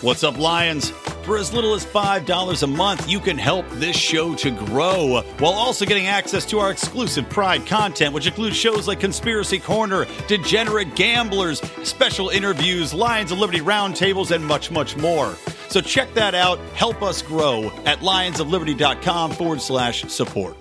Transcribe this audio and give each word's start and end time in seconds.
What's 0.00 0.22
up, 0.22 0.38
Lions? 0.38 0.90
For 1.24 1.36
as 1.38 1.52
little 1.52 1.74
as 1.74 1.84
$5 1.84 2.62
a 2.62 2.66
month, 2.68 3.10
you 3.10 3.18
can 3.18 3.36
help 3.36 3.68
this 3.70 3.96
show 3.96 4.32
to 4.36 4.52
grow 4.52 5.22
while 5.38 5.52
also 5.52 5.84
getting 5.84 6.06
access 6.06 6.46
to 6.46 6.60
our 6.60 6.70
exclusive 6.70 7.28
Pride 7.28 7.66
content, 7.66 8.14
which 8.14 8.28
includes 8.28 8.54
shows 8.54 8.86
like 8.86 9.00
Conspiracy 9.00 9.58
Corner, 9.58 10.06
Degenerate 10.28 10.94
Gamblers, 10.94 11.60
special 11.82 12.28
interviews, 12.28 12.94
Lions 12.94 13.32
of 13.32 13.40
Liberty 13.40 13.58
roundtables, 13.58 14.30
and 14.30 14.46
much, 14.46 14.70
much 14.70 14.96
more. 14.96 15.34
So 15.68 15.80
check 15.80 16.14
that 16.14 16.32
out. 16.32 16.60
Help 16.74 17.02
us 17.02 17.20
grow 17.20 17.64
at 17.84 17.98
lionsofliberty.com 17.98 19.32
forward 19.32 19.60
slash 19.60 20.04
support. 20.04 20.56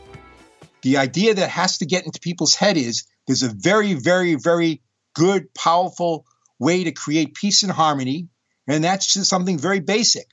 The 0.82 0.98
idea 0.98 1.36
that 1.36 1.50
has 1.52 1.78
to 1.78 1.86
get 1.86 2.08
into 2.08 2.20
people's 2.20 2.56
head 2.56 2.76
is 2.76 3.06
there's 3.28 3.44
a 3.44 3.54
very, 3.56 3.94
very, 3.94 4.34
very 4.34 4.82
good, 5.14 5.54
powerful 5.54 6.26
way 6.58 6.86
to 6.86 6.92
create 6.92 7.36
peace 7.36 7.62
and 7.62 7.72
harmony 7.72 8.30
and 8.68 8.84
that's 8.84 9.12
just 9.12 9.30
something 9.30 9.58
very 9.58 9.80
basic. 9.80 10.28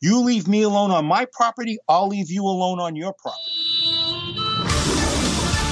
You 0.00 0.22
leave 0.22 0.46
me 0.46 0.62
alone 0.62 0.90
on 0.90 1.06
my 1.06 1.26
property, 1.32 1.78
I'll 1.88 2.08
leave 2.08 2.30
you 2.30 2.44
alone 2.44 2.80
on 2.80 2.96
your 2.96 3.14
property. 3.18 3.42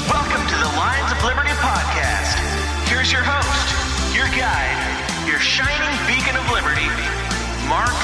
Welcome 0.09 0.47
to 0.47 0.57
the 0.57 0.71
Lions 0.77 1.13
of 1.13 1.23
Liberty 1.25 1.55
podcast. 1.63 2.39
Here's 2.89 3.13
your 3.13 3.23
host, 3.23 4.15
your 4.15 4.27
guide, 4.39 5.29
your 5.29 5.39
shining 5.39 5.95
beacon 6.07 6.37
of 6.37 6.51
liberty, 6.51 6.87
Marc 7.69 7.95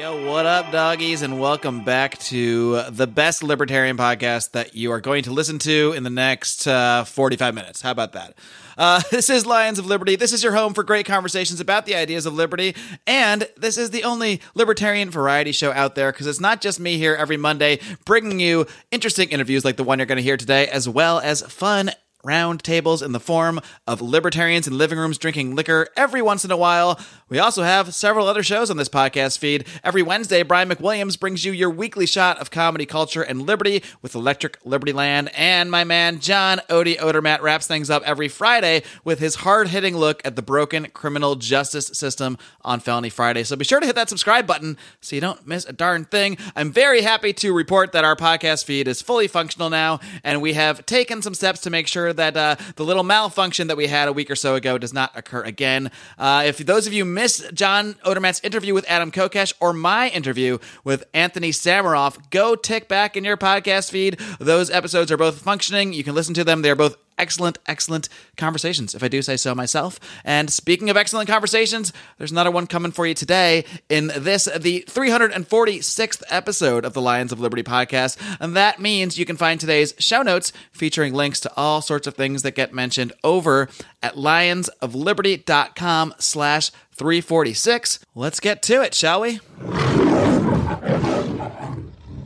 Clair. 0.00 0.26
what 0.30 0.46
up, 0.46 0.72
doggies, 0.72 1.20
and 1.20 1.38
welcome 1.38 1.84
back 1.84 2.16
to 2.18 2.84
the 2.88 3.06
best 3.06 3.42
libertarian 3.42 3.98
podcast 3.98 4.52
that 4.52 4.74
you 4.74 4.92
are 4.92 5.00
going 5.00 5.24
to 5.24 5.30
listen 5.30 5.58
to 5.58 5.92
in 5.94 6.04
the 6.04 6.10
next 6.10 6.66
uh, 6.66 7.04
45 7.04 7.54
minutes. 7.54 7.82
How 7.82 7.90
about 7.90 8.12
that? 8.12 8.32
Uh, 8.78 9.02
this 9.10 9.28
is 9.28 9.44
Lions 9.44 9.78
of 9.78 9.84
Liberty. 9.84 10.16
This 10.16 10.32
is 10.32 10.42
your 10.42 10.54
home 10.54 10.72
for 10.72 10.84
great 10.84 11.04
conversations 11.04 11.60
about 11.60 11.84
the 11.84 11.96
ideas 11.96 12.24
of 12.24 12.32
liberty. 12.32 12.74
And 13.06 13.46
this 13.58 13.76
is 13.76 13.90
the 13.90 14.04
only 14.04 14.40
libertarian 14.54 15.10
variety 15.10 15.52
show 15.52 15.70
out 15.72 15.96
there 15.96 16.12
because 16.12 16.26
it's 16.26 16.40
not 16.40 16.62
just 16.62 16.80
me 16.80 16.96
here 16.96 17.14
every 17.14 17.36
Monday 17.36 17.80
bringing 18.06 18.40
you 18.40 18.66
interesting 18.90 19.28
interviews 19.28 19.66
like 19.66 19.76
the 19.76 19.84
one 19.84 19.98
you're 19.98 20.06
going 20.06 20.16
to 20.16 20.22
hear 20.22 20.38
today, 20.38 20.66
as 20.68 20.88
well 20.88 21.20
as 21.20 21.42
fun 21.42 21.90
round 22.24 22.62
tables 22.62 23.02
in 23.02 23.12
the 23.12 23.20
form 23.20 23.60
of 23.86 24.00
libertarians 24.00 24.66
in 24.66 24.76
living 24.76 24.98
rooms 24.98 25.18
drinking 25.18 25.54
liquor 25.54 25.88
every 25.96 26.22
once 26.22 26.44
in 26.44 26.50
a 26.50 26.56
while. 26.56 26.98
We 27.28 27.38
also 27.38 27.62
have 27.62 27.94
several 27.94 28.26
other 28.26 28.42
shows 28.42 28.70
on 28.70 28.76
this 28.76 28.88
podcast 28.88 29.38
feed. 29.38 29.66
Every 29.84 30.02
Wednesday, 30.02 30.42
Brian 30.42 30.68
McWilliams 30.68 31.18
brings 31.18 31.44
you 31.44 31.52
your 31.52 31.70
weekly 31.70 32.06
shot 32.06 32.38
of 32.38 32.50
comedy, 32.50 32.86
culture, 32.86 33.22
and 33.22 33.42
liberty 33.42 33.82
with 34.02 34.14
Electric 34.14 34.58
Liberty 34.64 34.92
Land. 34.92 35.30
And 35.34 35.70
my 35.70 35.84
man 35.84 36.20
John 36.20 36.58
Odie 36.68 36.98
Odermatt 36.98 37.40
wraps 37.40 37.66
things 37.66 37.90
up 37.90 38.02
every 38.04 38.28
Friday 38.28 38.82
with 39.04 39.18
his 39.18 39.36
hard 39.36 39.68
hitting 39.68 39.96
look 39.96 40.20
at 40.24 40.36
the 40.36 40.42
broken 40.42 40.86
criminal 40.90 41.36
justice 41.36 41.86
system 41.88 42.36
on 42.62 42.80
Felony 42.80 43.10
Friday. 43.10 43.44
So 43.44 43.56
be 43.56 43.64
sure 43.64 43.80
to 43.80 43.86
hit 43.86 43.96
that 43.96 44.08
subscribe 44.08 44.46
button 44.46 44.76
so 45.00 45.14
you 45.14 45.20
don't 45.20 45.46
miss 45.46 45.64
a 45.64 45.72
darn 45.72 46.04
thing. 46.04 46.36
I'm 46.56 46.72
very 46.72 47.02
happy 47.02 47.32
to 47.34 47.52
report 47.52 47.92
that 47.92 48.04
our 48.04 48.16
podcast 48.16 48.64
feed 48.64 48.88
is 48.88 49.02
fully 49.02 49.28
functional 49.28 49.70
now, 49.70 50.00
and 50.24 50.42
we 50.42 50.54
have 50.54 50.84
taken 50.86 51.22
some 51.22 51.34
steps 51.34 51.60
to 51.60 51.70
make 51.70 51.86
sure 51.86 52.09
sure 52.10 52.14
that 52.14 52.36
uh, 52.36 52.56
the 52.76 52.84
little 52.84 53.02
malfunction 53.02 53.68
that 53.68 53.76
we 53.76 53.86
had 53.86 54.08
a 54.08 54.12
week 54.12 54.30
or 54.30 54.36
so 54.36 54.54
ago 54.54 54.78
does 54.78 54.92
not 54.92 55.16
occur 55.16 55.42
again. 55.42 55.90
Uh, 56.18 56.42
if 56.46 56.58
those 56.58 56.86
of 56.86 56.92
you 56.92 57.04
missed 57.04 57.54
John 57.54 57.94
Odermatt's 58.04 58.40
interview 58.42 58.74
with 58.74 58.84
Adam 58.88 59.10
Kokesh 59.10 59.52
or 59.60 59.72
my 59.72 60.08
interview 60.08 60.58
with 60.84 61.04
Anthony 61.14 61.50
Sammeroff, 61.50 62.30
go 62.30 62.54
tick 62.56 62.88
back 62.88 63.16
in 63.16 63.24
your 63.24 63.36
podcast 63.36 63.90
feed. 63.90 64.18
Those 64.38 64.70
episodes 64.70 65.12
are 65.12 65.16
both 65.16 65.40
functioning. 65.40 65.92
You 65.92 66.04
can 66.04 66.14
listen 66.14 66.34
to 66.34 66.44
them. 66.44 66.62
They're 66.62 66.76
both 66.76 66.96
excellent, 67.20 67.58
excellent 67.66 68.08
conversations, 68.36 68.94
if 68.94 69.04
I 69.04 69.08
do 69.08 69.22
say 69.22 69.36
so 69.36 69.54
myself. 69.54 70.00
And 70.24 70.50
speaking 70.50 70.90
of 70.90 70.96
excellent 70.96 71.28
conversations, 71.28 71.92
there's 72.18 72.32
another 72.32 72.50
one 72.50 72.66
coming 72.66 72.90
for 72.90 73.06
you 73.06 73.14
today 73.14 73.64
in 73.88 74.10
this, 74.16 74.46
the 74.46 74.84
346th 74.88 76.22
episode 76.30 76.84
of 76.84 76.94
the 76.94 77.02
Lions 77.02 77.30
of 77.30 77.38
Liberty 77.38 77.62
podcast. 77.62 78.16
And 78.40 78.56
that 78.56 78.80
means 78.80 79.18
you 79.18 79.26
can 79.26 79.36
find 79.36 79.60
today's 79.60 79.94
show 79.98 80.22
notes 80.22 80.52
featuring 80.72 81.14
links 81.14 81.40
to 81.40 81.52
all 81.56 81.82
sorts 81.82 82.06
of 82.06 82.14
things 82.14 82.42
that 82.42 82.54
get 82.54 82.72
mentioned 82.72 83.12
over 83.22 83.68
at 84.02 84.14
lionsofliberty.com 84.14 86.14
slash 86.18 86.70
346. 86.92 87.98
Let's 88.14 88.40
get 88.40 88.62
to 88.62 88.82
it, 88.82 88.94
shall 88.94 89.20
we? 89.20 89.40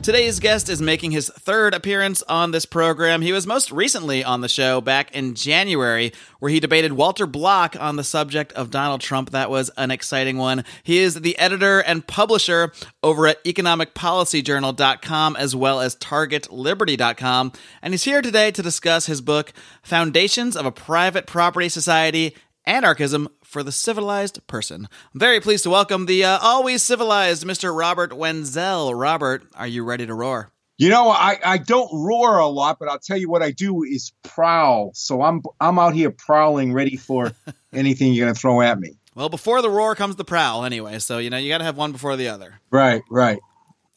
Today's 0.05 0.39
guest 0.39 0.69
is 0.69 0.83
making 0.83 1.09
his 1.09 1.29
third 1.29 1.73
appearance 1.73 2.21
on 2.29 2.51
this 2.51 2.67
program. 2.67 3.23
He 3.23 3.31
was 3.31 3.47
most 3.47 3.71
recently 3.71 4.23
on 4.23 4.41
the 4.41 4.47
show 4.47 4.79
back 4.79 5.11
in 5.15 5.33
January, 5.33 6.13
where 6.37 6.51
he 6.51 6.59
debated 6.59 6.93
Walter 6.93 7.25
Block 7.25 7.75
on 7.79 7.95
the 7.95 8.03
subject 8.03 8.53
of 8.53 8.69
Donald 8.69 9.01
Trump. 9.01 9.31
That 9.31 9.49
was 9.49 9.71
an 9.77 9.89
exciting 9.89 10.37
one. 10.37 10.63
He 10.83 10.99
is 10.99 11.15
the 11.15 11.35
editor 11.39 11.79
and 11.79 12.05
publisher 12.05 12.71
over 13.01 13.25
at 13.25 13.43
economicpolicyjournal.com 13.45 15.37
as 15.37 15.55
well 15.55 15.81
as 15.81 15.95
targetliberty.com. 15.95 17.51
And 17.81 17.91
he's 17.91 18.03
here 18.03 18.21
today 18.21 18.51
to 18.51 18.61
discuss 18.61 19.07
his 19.07 19.21
book, 19.21 19.53
Foundations 19.81 20.55
of 20.55 20.67
a 20.67 20.71
Private 20.71 21.25
Property 21.25 21.67
Society 21.67 22.35
Anarchism 22.67 23.29
for 23.45 23.63
the 23.63 23.71
Civilized 23.71 24.45
Person. 24.47 24.87
I'm 25.13 25.19
very 25.19 25.39
pleased 25.39 25.63
to 25.63 25.69
welcome 25.69 26.05
the 26.05 26.23
uh, 26.23 26.39
always 26.41 26.83
civilized 26.83 27.45
Mr. 27.45 27.77
Robert 27.77 28.13
Wenzel. 28.13 28.93
Robert, 28.93 29.43
are 29.55 29.67
you 29.67 29.83
ready 29.83 30.05
to 30.05 30.13
roar? 30.13 30.51
You 30.77 30.89
know, 30.89 31.09
I, 31.09 31.39
I 31.43 31.57
don't 31.57 31.89
roar 31.93 32.37
a 32.37 32.47
lot, 32.47 32.79
but 32.79 32.89
I'll 32.89 32.99
tell 32.99 33.17
you 33.17 33.29
what 33.29 33.41
I 33.41 33.51
do 33.51 33.83
is 33.83 34.11
prowl. 34.23 34.91
So 34.93 35.21
I'm 35.21 35.41
I'm 35.61 35.79
out 35.79 35.93
here 35.93 36.11
prowling, 36.11 36.73
ready 36.73 36.97
for 36.97 37.31
anything 37.73 38.13
you're 38.13 38.25
going 38.25 38.33
to 38.33 38.39
throw 38.39 38.61
at 38.61 38.79
me. 38.79 38.97
Well, 39.15 39.29
before 39.29 39.61
the 39.61 39.69
roar 39.69 39.95
comes 39.95 40.17
the 40.17 40.25
prowl, 40.25 40.65
anyway. 40.65 40.99
So 40.99 41.19
you 41.19 41.29
know 41.29 41.37
you 41.37 41.47
got 41.47 41.59
to 41.59 41.63
have 41.63 41.77
one 41.77 41.93
before 41.93 42.17
the 42.17 42.27
other. 42.27 42.59
Right, 42.71 43.03
right. 43.09 43.39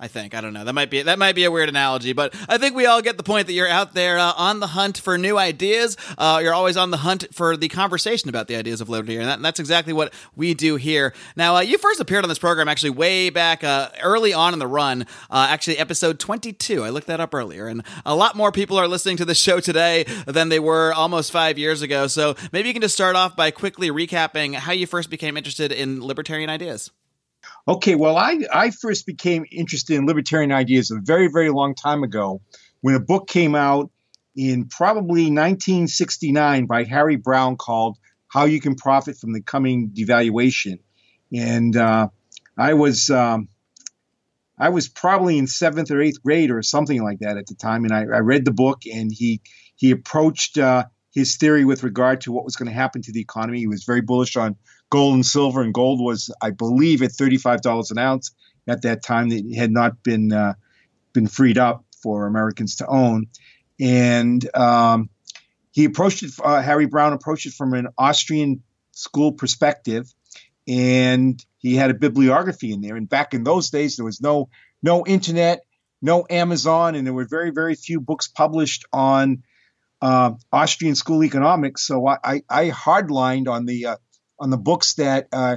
I 0.01 0.07
think 0.07 0.33
I 0.33 0.41
don't 0.41 0.53
know. 0.53 0.65
That 0.65 0.75
might 0.75 0.91
be 0.91 1.03
that 1.03 1.19
might 1.19 1.35
be 1.35 1.43
a 1.43 1.51
weird 1.51 1.69
analogy, 1.69 2.13
but 2.13 2.33
I 2.49 2.57
think 2.57 2.77
we 2.77 2.87
all 2.87 3.03
get 3.03 3.17
the 3.17 3.25
point 3.25 3.49
that 3.49 3.53
you're 3.53 3.69
out 3.69 3.95
there 3.95 4.17
uh, 4.17 4.33
on 4.37 4.61
the 4.61 4.69
hunt 4.69 4.99
for 4.99 5.19
new 5.19 5.37
ideas. 5.37 5.97
Uh, 6.17 6.39
you're 6.41 6.55
always 6.55 6.77
on 6.77 6.93
the 6.93 6.99
hunt 6.99 7.27
for 7.33 7.57
the 7.57 7.67
conversation 7.67 8.29
about 8.29 8.47
the 8.47 8.55
ideas 8.55 8.81
of 8.81 8.89
liberty, 8.89 9.17
and, 9.17 9.27
that, 9.27 9.39
and 9.39 9.45
that's 9.45 9.59
exactly 9.59 9.93
what 9.93 10.15
we 10.37 10.55
do 10.55 10.77
here. 10.77 11.15
Now, 11.35 11.57
uh, 11.57 11.61
you 11.63 11.79
first 11.79 11.99
appeared 11.99 12.25
on 12.25 12.29
this 12.29 12.39
program 12.39 12.69
actually 12.69 12.91
way 12.91 13.31
back 13.31 13.65
uh, 13.65 13.89
early 14.01 14.33
on 14.33 14.53
in 14.53 14.61
the 14.61 14.69
run, 14.69 15.03
uh, 15.31 15.49
actually 15.51 15.79
episode 15.79 16.21
22. 16.21 16.85
I 16.85 16.91
looked 16.91 17.09
that 17.09 17.19
up 17.19 17.35
earlier, 17.35 17.67
and 17.67 17.83
a 18.07 18.15
lot 18.15 18.37
more 18.37 18.53
people 18.53 18.79
are 18.79 18.87
listening 18.87 19.17
to 19.17 19.25
the 19.25 19.35
show 19.35 19.59
today 19.59 20.05
than 20.27 20.49
they 20.49 20.61
were 20.61 20.93
almost 20.95 21.33
five 21.33 21.59
years 21.59 21.83
ago. 21.83 22.07
So 22.07 22.37
maybe 22.53 22.69
you 22.69 22.73
can 22.73 22.83
just 22.83 22.95
start 22.95 23.17
off 23.17 23.35
by 23.35 23.51
quickly 23.51 23.91
recapping 23.91 24.55
how 24.55 24.71
you 24.71 24.87
first 24.87 25.11
became 25.11 25.37
interested 25.37 25.73
in 25.73 26.05
libertarian 26.07 26.51
ideas. 26.51 26.93
Okay, 27.69 27.97
well, 27.97 28.17
I, 28.17 28.39
I 28.51 28.71
first 28.71 29.05
became 29.05 29.45
interested 29.53 29.95
in 29.95 30.06
libertarian 30.06 30.53
ideas 30.53 30.91
a 30.91 30.97
very, 31.03 31.29
very 31.29 31.51
long 31.51 31.75
time 31.75 32.03
ago 32.03 32.41
when 32.81 32.95
a 32.95 33.01
book 33.01 33.29
came 33.29 33.55
out 33.55 33.91
in 34.34 34.69
probably 34.69 35.25
1969 35.25 36.65
by 36.65 36.84
Harry 36.84 37.17
Browne 37.17 37.59
called 37.59 37.99
How 38.27 38.47
You 38.47 38.59
Can 38.59 38.75
Profit 38.75 39.19
from 39.19 39.34
the 39.34 39.43
Coming 39.43 39.91
Devaluation. 39.91 40.79
And 41.34 41.77
uh, 41.77 42.09
I 42.56 42.73
was. 42.73 43.11
Um, 43.11 43.49
I 44.61 44.71
was 44.71 44.89
probably 44.89 45.39
in 45.39 45.47
seventh 45.47 45.93
or 45.93 46.00
eighth 46.00 46.21
grade 46.21 46.50
or 46.50 46.62
something 46.62 47.00
like 47.00 47.21
that 47.21 47.37
at 47.37 47.47
the 47.47 47.55
time, 47.55 47.85
and 47.85 47.93
I, 47.95 48.00
I 48.00 48.21
read 48.21 48.45
the 48.45 48.50
book. 48.50 48.83
And 48.93 49.12
he 49.12 49.41
he 49.77 49.93
approached 49.93 50.59
uh, 50.59 50.87
his 51.12 51.37
theory 51.37 51.65
with 51.65 51.85
regard 51.85 52.23
to 52.23 52.33
what 52.33 52.45
was 52.45 52.56
going 52.56 52.67
to 52.67 52.75
happen 52.75 53.03
to 53.03 53.12
the 53.12 53.21
economy. 53.21 53.61
He 53.61 53.69
was 53.69 53.85
very 53.85 54.00
bullish 54.00 54.37
on 54.37 54.56
gold 54.91 55.15
and 55.15 55.26
silver, 55.26 55.62
and 55.62 55.75
gold 55.75 56.00
was, 56.00 56.31
I 56.41 56.50
believe, 56.50 57.03
at 57.03 57.12
thirty-five 57.12 57.60
dollars 57.60 57.91
an 57.91 57.99
ounce 57.99 58.32
at 58.66 58.82
that 58.82 59.03
time. 59.03 59.28
That 59.31 59.54
had 59.56 59.71
not 59.71 60.03
been 60.03 60.32
uh, 60.32 60.54
been 61.12 61.26
freed 61.26 61.59
up 61.59 61.84
for 62.03 62.26
Americans 62.26 62.76
to 62.76 62.87
own, 62.87 63.26
and 63.81 64.56
um, 64.56 65.11
he 65.73 65.85
approached 65.85 66.23
it. 66.23 66.32
Uh, 66.43 66.62
Harry 66.62 66.87
Browne 66.87 67.12
approached 67.12 67.46
it 67.46 67.52
from 67.52 67.75
an 67.75 67.88
Austrian 67.96 68.62
school 68.93 69.32
perspective, 69.32 70.12
and 70.67 71.44
he 71.58 71.76
had 71.76 71.91
a 71.91 71.94
bibliography 71.94 72.73
in 72.73 72.81
there. 72.81 72.96
And 72.96 73.08
back 73.08 73.34
in 73.34 73.44
those 73.44 73.70
days, 73.70 73.96
there 73.96 74.05
was 74.05 74.20
no 74.20 74.49
no 74.82 75.05
internet, 75.06 75.64
no 76.00 76.25
Amazon, 76.31 76.94
and 76.94 77.06
there 77.06 77.14
were 77.14 77.26
very 77.26 77.50
very 77.50 77.75
few 77.75 78.00
books 78.00 78.29
published 78.29 78.87
on 78.93 79.43
uh, 80.00 80.32
Austrian 80.52 80.94
school 80.94 81.25
economics. 81.25 81.87
So 81.87 82.06
I, 82.06 82.19
I, 82.25 82.43
I 82.49 82.70
hardlined 82.70 83.49
on 83.49 83.67
the 83.67 83.87
uh, 83.87 83.96
on 84.40 84.50
the 84.50 84.56
books 84.56 84.94
that 84.94 85.29
uh, 85.32 85.56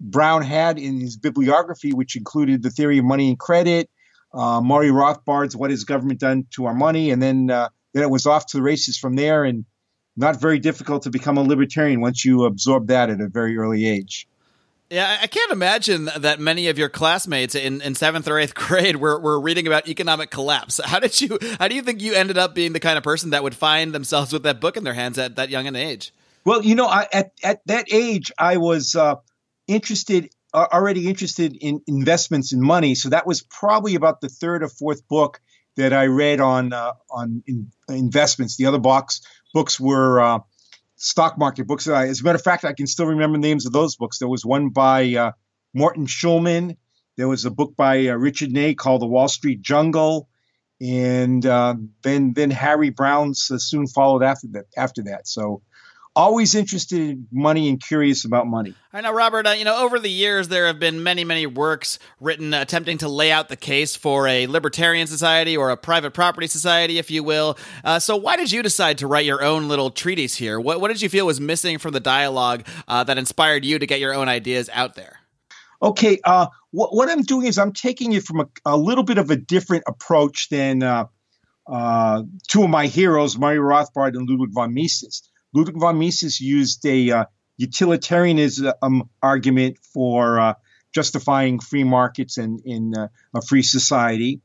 Browne 0.00 0.42
had 0.42 0.78
in 0.78 1.00
his 1.00 1.16
bibliography, 1.16 1.92
which 1.92 2.16
included 2.16 2.62
the 2.62 2.70
theory 2.70 2.98
of 2.98 3.04
money 3.04 3.28
and 3.28 3.38
credit, 3.38 3.90
uh, 4.32 4.60
Murray 4.60 4.90
Rothbard's 4.90 5.56
"What 5.56 5.70
Has 5.70 5.84
Government 5.84 6.20
Done 6.20 6.46
to 6.54 6.66
Our 6.66 6.74
Money," 6.74 7.10
and 7.10 7.22
then 7.22 7.50
uh, 7.50 7.68
then 7.92 8.02
it 8.02 8.10
was 8.10 8.26
off 8.26 8.46
to 8.46 8.56
the 8.56 8.62
races 8.62 8.96
from 8.96 9.16
there. 9.16 9.44
And 9.44 9.64
not 10.16 10.40
very 10.40 10.58
difficult 10.58 11.04
to 11.04 11.10
become 11.10 11.38
a 11.38 11.42
libertarian 11.42 12.00
once 12.00 12.24
you 12.24 12.44
absorb 12.44 12.88
that 12.88 13.10
at 13.10 13.20
a 13.20 13.28
very 13.28 13.56
early 13.56 13.86
age. 13.86 14.28
Yeah, 14.90 15.18
I 15.22 15.28
can't 15.28 15.52
imagine 15.52 16.10
that 16.16 16.40
many 16.40 16.66
of 16.66 16.76
your 16.76 16.88
classmates 16.88 17.54
in, 17.54 17.80
in 17.80 17.94
seventh 17.94 18.26
or 18.26 18.38
eighth 18.38 18.54
grade 18.56 18.96
were, 18.96 19.20
were 19.20 19.40
reading 19.40 19.66
about 19.66 19.88
economic 19.88 20.30
collapse. 20.30 20.80
How 20.84 20.98
did 20.98 21.20
you 21.20 21.38
how 21.58 21.68
do 21.68 21.76
you 21.76 21.82
think 21.82 22.02
you 22.02 22.14
ended 22.14 22.36
up 22.36 22.54
being 22.54 22.72
the 22.72 22.80
kind 22.80 22.98
of 22.98 23.04
person 23.04 23.30
that 23.30 23.42
would 23.42 23.54
find 23.54 23.92
themselves 23.92 24.32
with 24.32 24.42
that 24.42 24.60
book 24.60 24.76
in 24.76 24.82
their 24.82 24.94
hands 24.94 25.16
at 25.16 25.36
that 25.36 25.48
young 25.48 25.66
an 25.66 25.76
age? 25.76 26.12
Well, 26.44 26.62
you 26.62 26.74
know, 26.74 26.86
I, 26.86 27.06
at 27.12 27.32
at 27.42 27.60
that 27.66 27.86
age, 27.92 28.32
I 28.38 28.56
was 28.56 28.94
uh, 28.94 29.16
interested 29.66 30.30
uh, 30.52 30.66
already 30.72 31.08
interested 31.08 31.56
in 31.60 31.82
investments 31.86 32.52
in 32.52 32.60
money. 32.60 32.94
So 32.94 33.10
that 33.10 33.26
was 33.26 33.42
probably 33.42 33.94
about 33.94 34.20
the 34.20 34.28
third 34.28 34.62
or 34.62 34.68
fourth 34.68 35.06
book 35.06 35.40
that 35.76 35.92
I 35.92 36.06
read 36.06 36.40
on 36.40 36.72
uh, 36.72 36.92
on 37.10 37.42
in, 37.46 37.70
investments. 37.88 38.56
The 38.56 38.66
other 38.66 38.78
box 38.78 39.20
books 39.54 39.78
were 39.78 40.20
uh, 40.20 40.38
stock 40.96 41.38
market 41.38 41.66
books. 41.66 41.86
As 41.86 42.20
a 42.20 42.24
matter 42.24 42.36
of 42.36 42.42
fact, 42.42 42.64
I 42.64 42.72
can 42.72 42.86
still 42.86 43.06
remember 43.06 43.38
the 43.38 43.48
names 43.48 43.66
of 43.66 43.72
those 43.72 43.96
books. 43.96 44.18
There 44.18 44.28
was 44.28 44.44
one 44.44 44.70
by 44.70 45.14
uh, 45.14 45.32
Morton 45.74 46.06
Shulman. 46.06 46.76
There 47.16 47.28
was 47.28 47.44
a 47.44 47.50
book 47.50 47.76
by 47.76 48.08
uh, 48.08 48.14
Richard 48.14 48.50
Ney 48.50 48.74
called 48.74 49.02
The 49.02 49.06
Wall 49.06 49.28
Street 49.28 49.60
Jungle, 49.62 50.28
and 50.80 51.44
uh, 51.44 51.74
then 52.02 52.32
then 52.34 52.50
Harry 52.50 52.90
Browne's 52.90 53.50
uh, 53.50 53.58
soon 53.58 53.86
followed 53.86 54.22
after 54.22 54.48
that. 54.52 54.66
After 54.76 55.02
that, 55.04 55.28
so 55.28 55.62
always 56.16 56.54
interested 56.54 57.00
in 57.00 57.26
money 57.30 57.68
and 57.68 57.80
curious 57.80 58.24
about 58.24 58.46
money. 58.46 58.74
I 58.92 59.00
know, 59.00 59.12
Robert. 59.12 59.46
Uh, 59.46 59.50
you 59.50 59.64
know, 59.64 59.84
over 59.84 59.98
the 59.98 60.10
years, 60.10 60.48
there 60.48 60.66
have 60.66 60.78
been 60.78 61.02
many, 61.02 61.24
many 61.24 61.46
works 61.46 61.98
written 62.18 62.52
attempting 62.52 62.98
to 62.98 63.08
lay 63.08 63.30
out 63.30 63.48
the 63.48 63.56
case 63.56 63.96
for 63.96 64.26
a 64.26 64.46
libertarian 64.46 65.06
society 65.06 65.56
or 65.56 65.70
a 65.70 65.76
private 65.76 66.12
property 66.12 66.46
society, 66.46 66.98
if 66.98 67.10
you 67.10 67.22
will. 67.22 67.56
Uh, 67.84 67.98
so, 67.98 68.16
why 68.16 68.36
did 68.36 68.50
you 68.50 68.62
decide 68.62 68.98
to 68.98 69.06
write 69.06 69.24
your 69.24 69.42
own 69.42 69.68
little 69.68 69.90
treatise 69.90 70.34
here? 70.34 70.58
What, 70.58 70.80
what 70.80 70.88
did 70.88 71.00
you 71.00 71.08
feel 71.08 71.26
was 71.26 71.40
missing 71.40 71.78
from 71.78 71.92
the 71.92 72.00
dialogue 72.00 72.66
uh, 72.88 73.04
that 73.04 73.18
inspired 73.18 73.64
you 73.64 73.78
to 73.78 73.86
get 73.86 74.00
your 74.00 74.14
own 74.14 74.28
ideas 74.28 74.68
out 74.72 74.94
there? 74.94 75.16
Okay, 75.82 76.20
uh, 76.24 76.48
what, 76.72 76.94
what, 76.94 77.08
I'm 77.08 77.22
doing 77.22 77.46
is 77.46 77.56
I'm 77.56 77.72
taking 77.72 78.12
it 78.12 78.24
from 78.24 78.40
a, 78.40 78.46
a 78.66 78.76
little 78.76 79.04
bit 79.04 79.16
of 79.16 79.30
a 79.30 79.36
different 79.36 79.84
approach 79.86 80.50
than 80.50 80.82
uh, 80.82 81.06
uh, 81.66 82.22
two 82.48 82.64
of 82.64 82.70
my 82.70 82.86
heroes, 82.86 83.38
Murray 83.38 83.56
Rothbard 83.56 84.14
and 84.14 84.28
Ludwig 84.28 84.50
von 84.52 84.74
Mises. 84.74 85.22
Ludwig 85.52 85.76
von 85.76 85.98
Mises 85.98 86.40
used 86.40 86.84
a 86.86 87.10
uh, 87.10 87.24
utilitarianism 87.56 88.72
um, 88.82 89.10
argument 89.22 89.78
for 89.92 90.40
uh, 90.40 90.54
justifying 90.94 91.60
free 91.60 91.84
markets 91.84 92.38
and 92.38 92.60
in 92.64 92.94
uh, 92.96 93.08
a 93.34 93.42
free 93.42 93.62
society. 93.62 94.40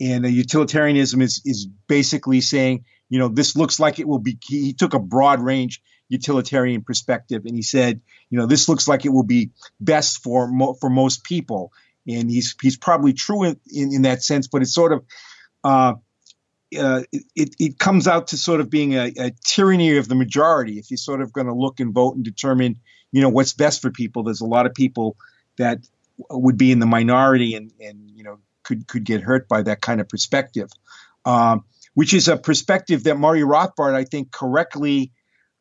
And 0.00 0.26
utilitarianism 0.26 1.22
is 1.22 1.42
is 1.44 1.66
basically 1.86 2.40
saying, 2.40 2.84
you 3.08 3.18
know, 3.18 3.28
this 3.28 3.54
looks 3.54 3.78
like 3.78 4.00
it 4.00 4.08
will 4.08 4.18
be. 4.18 4.38
He 4.42 4.72
took 4.72 4.94
a 4.94 4.98
broad 4.98 5.40
range 5.40 5.82
utilitarian 6.08 6.82
perspective, 6.82 7.44
and 7.46 7.54
he 7.54 7.62
said, 7.62 8.00
you 8.28 8.38
know, 8.38 8.46
this 8.46 8.68
looks 8.68 8.88
like 8.88 9.04
it 9.04 9.10
will 9.10 9.24
be 9.24 9.50
best 9.80 10.22
for 10.22 10.48
mo- 10.48 10.74
for 10.74 10.90
most 10.90 11.22
people. 11.22 11.72
And 12.08 12.30
he's 12.30 12.56
he's 12.60 12.76
probably 12.76 13.12
true 13.12 13.44
in, 13.44 13.60
in, 13.72 13.94
in 13.94 14.02
that 14.02 14.22
sense, 14.22 14.48
but 14.48 14.62
it's 14.62 14.74
sort 14.74 14.92
of 14.92 15.04
uh, 15.62 15.94
uh, 16.78 17.02
it, 17.12 17.54
it 17.58 17.78
comes 17.78 18.06
out 18.06 18.28
to 18.28 18.36
sort 18.36 18.60
of 18.60 18.70
being 18.70 18.94
a, 18.94 19.12
a 19.18 19.32
tyranny 19.44 19.96
of 19.96 20.08
the 20.08 20.14
majority. 20.14 20.78
If 20.78 20.90
you're 20.90 20.98
sort 20.98 21.20
of 21.20 21.32
going 21.32 21.46
to 21.46 21.54
look 21.54 21.80
and 21.80 21.92
vote 21.92 22.16
and 22.16 22.24
determine, 22.24 22.76
you 23.12 23.22
know, 23.22 23.28
what's 23.28 23.52
best 23.52 23.82
for 23.82 23.90
people, 23.90 24.22
there's 24.22 24.40
a 24.40 24.46
lot 24.46 24.66
of 24.66 24.74
people 24.74 25.16
that 25.56 25.78
would 26.30 26.56
be 26.56 26.72
in 26.72 26.78
the 26.78 26.86
minority 26.86 27.54
and, 27.54 27.72
and 27.80 28.10
you 28.10 28.24
know, 28.24 28.38
could, 28.62 28.86
could 28.86 29.04
get 29.04 29.20
hurt 29.20 29.48
by 29.48 29.62
that 29.62 29.80
kind 29.80 30.00
of 30.00 30.08
perspective, 30.08 30.70
um, 31.24 31.64
which 31.94 32.14
is 32.14 32.28
a 32.28 32.36
perspective 32.36 33.04
that 33.04 33.18
Murray 33.18 33.42
Rothbard, 33.42 33.94
I 33.94 34.04
think, 34.04 34.30
correctly 34.30 35.12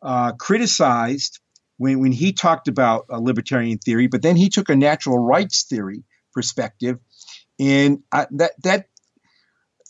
uh, 0.02 0.34
criticized 0.34 1.40
when, 1.78 2.00
when 2.00 2.12
he 2.12 2.34
talked 2.34 2.68
about 2.68 3.06
a 3.10 3.20
libertarian 3.20 3.78
theory, 3.78 4.08
but 4.08 4.22
then 4.22 4.36
he 4.36 4.50
took 4.50 4.70
a 4.70 4.76
natural 4.76 5.18
rights 5.18 5.64
theory 5.64 6.04
perspective. 6.34 7.00
And 7.60 8.00
I, 8.12 8.28
that, 8.32 8.52
that 8.64 8.88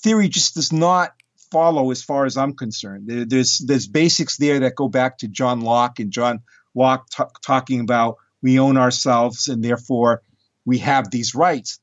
theory 0.04 0.30
just 0.30 0.56
does 0.56 0.72
not 0.72 1.14
follow 1.52 1.92
as 1.92 2.04
far 2.04 2.26
as 2.26 2.38
I'm 2.38 2.54
concerned. 2.54 3.08
There, 3.08 3.26
there's 3.26 3.60
there's 3.66 3.88
basics 3.88 4.38
there 4.38 4.60
that 4.62 4.76
go 4.76 4.88
back 4.88 5.20
to 5.20 5.28
John 5.28 5.62
Locke 5.62 6.00
and 6.00 6.12
John 6.12 6.42
Locke 6.76 7.08
t- 7.10 7.24
talking 7.46 7.80
about 7.80 8.18
we 8.42 8.60
own 8.60 8.78
ourselves 8.78 9.48
and 9.48 9.64
therefore 9.64 10.22
we 10.66 10.80
have 10.80 11.10
these 11.10 11.34
rights. 11.34 11.80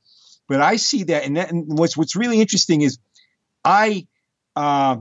But 0.48 0.60
I 0.60 0.76
see 0.76 1.04
that, 1.04 1.24
and, 1.24 1.36
that, 1.36 1.50
and 1.52 1.78
what's 1.78 1.96
what's 1.96 2.16
really 2.16 2.40
interesting 2.40 2.82
is 2.82 2.98
I 3.64 4.06
uh, 4.56 4.96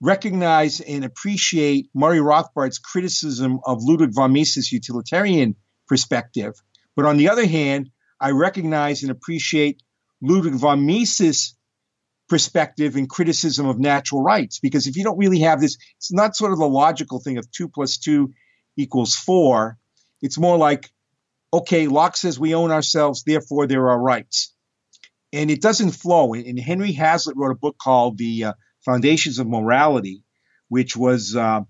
recognize 0.00 0.80
and 0.80 1.04
appreciate 1.04 1.88
Murray 1.94 2.20
Rothbard's 2.20 2.78
criticism 2.78 3.60
of 3.64 3.82
Ludwig 3.82 4.12
von 4.12 4.32
Mises' 4.32 4.72
utilitarian 4.72 5.54
perspective. 5.86 6.54
But 6.96 7.04
on 7.04 7.18
the 7.18 7.28
other 7.28 7.46
hand, 7.46 7.90
I 8.20 8.30
recognize 8.30 9.02
and 9.02 9.10
appreciate 9.10 9.82
Ludwig 10.20 10.54
von 10.54 10.84
Mises' 10.84 11.54
perspective 12.28 12.96
and 12.96 13.08
criticism 13.08 13.66
of 13.66 13.78
natural 13.78 14.22
rights. 14.22 14.58
Because 14.60 14.86
if 14.86 14.96
you 14.96 15.04
don't 15.04 15.18
really 15.18 15.40
have 15.40 15.60
this, 15.60 15.76
it's 15.96 16.12
not 16.12 16.36
sort 16.36 16.52
of 16.52 16.58
the 16.58 16.68
logical 16.68 17.20
thing 17.20 17.38
of 17.38 17.50
two 17.50 17.68
plus 17.68 17.98
two 17.98 18.32
equals 18.76 19.14
four. 19.14 19.78
It's 20.22 20.38
more 20.38 20.56
like, 20.56 20.90
okay, 21.52 21.86
Locke 21.86 22.16
says 22.16 22.38
we 22.38 22.54
own 22.54 22.70
ourselves, 22.70 23.22
therefore 23.22 23.66
there 23.66 23.88
are 23.90 24.00
rights. 24.00 24.52
And 25.32 25.50
it 25.50 25.60
doesn't 25.60 25.90
flow. 25.92 26.34
And 26.34 26.58
Henry 26.58 26.92
Hazlitt 26.92 27.36
wrote 27.36 27.52
a 27.52 27.58
book 27.58 27.76
called 27.78 28.18
The 28.18 28.44
uh, 28.44 28.52
Foundations 28.84 29.38
of 29.38 29.46
Morality, 29.46 30.22
which 30.68 30.96
was 30.96 31.36
uh, 31.36 31.60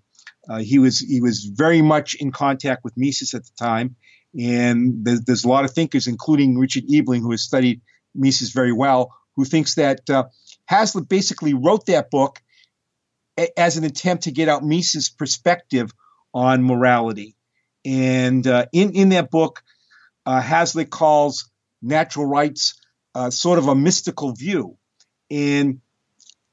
uh, 0.48 0.58
he 0.58 0.78
was 0.78 1.00
he 1.00 1.20
was 1.20 1.44
very 1.44 1.82
much 1.82 2.14
in 2.14 2.30
contact 2.30 2.84
with 2.84 2.96
Mises 2.96 3.34
at 3.34 3.44
the 3.44 3.50
time, 3.58 3.96
and 4.38 5.04
there's, 5.04 5.22
there's 5.22 5.44
a 5.44 5.48
lot 5.48 5.64
of 5.64 5.72
thinkers, 5.72 6.06
including 6.06 6.58
Richard 6.58 6.84
Ebeling, 6.88 7.20
who 7.20 7.30
has 7.32 7.42
studied 7.42 7.80
Mises 8.14 8.52
very 8.52 8.72
well, 8.72 9.12
who 9.34 9.44
thinks 9.44 9.74
that 9.74 10.08
uh, 10.08 10.24
Hazlitt 10.66 11.08
basically 11.08 11.54
wrote 11.54 11.86
that 11.86 12.10
book 12.10 12.40
as 13.56 13.76
an 13.76 13.84
attempt 13.84 14.24
to 14.24 14.30
get 14.30 14.48
out 14.48 14.64
Mises' 14.64 15.08
perspective 15.08 15.90
on 16.32 16.62
morality. 16.62 17.34
And 17.84 18.46
uh, 18.46 18.66
in, 18.72 18.94
in 18.94 19.08
that 19.10 19.30
book, 19.30 19.62
uh, 20.24 20.40
Hazlitt 20.40 20.90
calls 20.90 21.50
natural 21.80 22.26
rights 22.26 22.80
uh, 23.14 23.30
sort 23.30 23.58
of 23.58 23.68
a 23.68 23.74
mystical 23.74 24.32
view. 24.32 24.76
And 25.30 25.80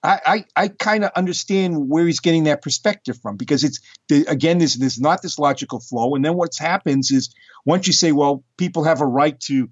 I, 0.03 0.19
I, 0.25 0.45
I 0.63 0.67
kind 0.67 1.05
of 1.05 1.11
understand 1.15 1.89
where 1.89 2.05
he's 2.05 2.19
getting 2.19 2.43
that 2.43 2.61
perspective 2.61 3.17
from 3.21 3.37
because 3.37 3.63
it's, 3.63 3.79
again, 4.09 4.57
there's, 4.57 4.75
there's 4.75 4.99
not 4.99 5.21
this 5.21 5.39
logical 5.39 5.79
flow. 5.79 6.15
And 6.15 6.23
then 6.23 6.35
what 6.35 6.51
happens 6.57 7.09
is 7.09 7.33
once 7.65 7.87
you 7.87 7.93
say, 7.93 8.11
well, 8.11 8.43
people 8.57 8.83
have 8.83 9.01
a 9.01 9.05
right 9.05 9.39
to, 9.41 9.69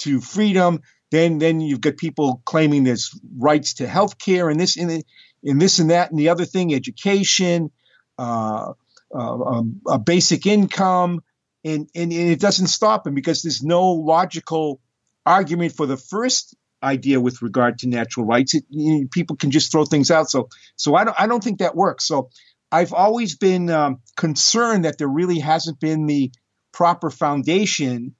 to 0.00 0.20
freedom, 0.20 0.80
then 1.12 1.38
then 1.38 1.60
you've 1.60 1.82
got 1.82 1.98
people 1.98 2.42
claiming 2.44 2.84
there's 2.84 3.10
rights 3.38 3.74
to 3.74 3.86
health 3.86 4.18
care 4.18 4.48
and 4.48 4.58
this 4.58 4.76
and, 4.76 5.04
and 5.44 5.60
this 5.60 5.78
and 5.78 5.90
that 5.90 6.10
and 6.10 6.18
the 6.18 6.30
other 6.30 6.46
thing, 6.46 6.74
education, 6.74 7.70
uh, 8.18 8.72
uh, 9.14 9.42
um, 9.42 9.82
a 9.86 9.98
basic 9.98 10.46
income, 10.46 11.22
and, 11.64 11.88
and, 11.94 12.12
and 12.12 12.30
it 12.30 12.40
doesn't 12.40 12.68
stop 12.68 13.04
them 13.04 13.14
because 13.14 13.42
there's 13.42 13.62
no 13.62 13.90
logical 13.92 14.80
argument 15.26 15.72
for 15.76 15.86
the 15.86 15.98
first 15.98 16.56
idea 16.82 17.20
with 17.20 17.42
regard 17.42 17.78
to 17.80 17.88
natural 17.88 18.24
rights. 18.24 18.54
It, 18.54 18.64
you 18.70 19.00
know, 19.00 19.08
people 19.12 19.36
can 19.36 19.50
just 19.50 19.70
throw 19.70 19.84
things 19.84 20.10
out. 20.10 20.30
So 20.30 20.48
so 20.76 20.94
I 20.94 21.04
don't 21.04 21.20
I 21.20 21.26
don't 21.26 21.44
think 21.44 21.58
that 21.58 21.76
works. 21.76 22.06
So 22.06 22.30
I've 22.72 22.94
always 22.94 23.36
been 23.36 23.68
um, 23.68 24.00
concerned 24.16 24.86
that 24.86 24.96
there 24.96 25.08
really 25.08 25.40
hasn't 25.40 25.78
been 25.78 26.06
the 26.06 26.32
proper 26.72 27.10
foundation 27.10 28.14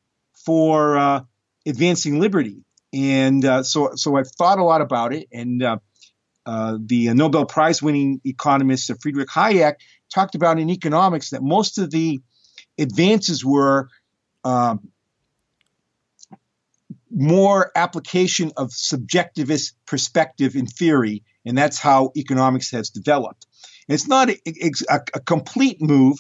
for 0.44 0.98
uh, 0.98 1.20
advancing 1.66 2.20
liberty. 2.20 2.66
And 2.92 3.44
uh, 3.44 3.62
so, 3.62 3.92
so 3.94 4.16
I've 4.16 4.30
thought 4.30 4.58
a 4.58 4.64
lot 4.64 4.80
about 4.80 5.14
it. 5.14 5.28
And 5.32 5.62
uh, 5.62 5.78
uh, 6.44 6.78
the 6.80 7.14
Nobel 7.14 7.46
Prize 7.46 7.82
winning 7.82 8.20
economist 8.24 8.90
Friedrich 9.00 9.28
Hayek 9.28 9.76
talked 10.12 10.34
about 10.34 10.58
in 10.58 10.68
economics 10.70 11.30
that 11.30 11.42
most 11.42 11.78
of 11.78 11.90
the 11.90 12.20
advances 12.78 13.44
were 13.44 13.88
um, 14.44 14.88
more 17.10 17.70
application 17.76 18.52
of 18.56 18.70
subjectivist 18.70 19.72
perspective 19.86 20.56
in 20.56 20.66
theory, 20.66 21.22
and 21.44 21.56
that's 21.56 21.78
how 21.78 22.12
economics 22.16 22.70
has 22.70 22.90
developed. 22.90 23.46
And 23.88 23.94
it's 23.94 24.08
not 24.08 24.30
a, 24.30 24.38
a, 24.46 25.00
a 25.14 25.20
complete 25.20 25.80
move, 25.80 26.18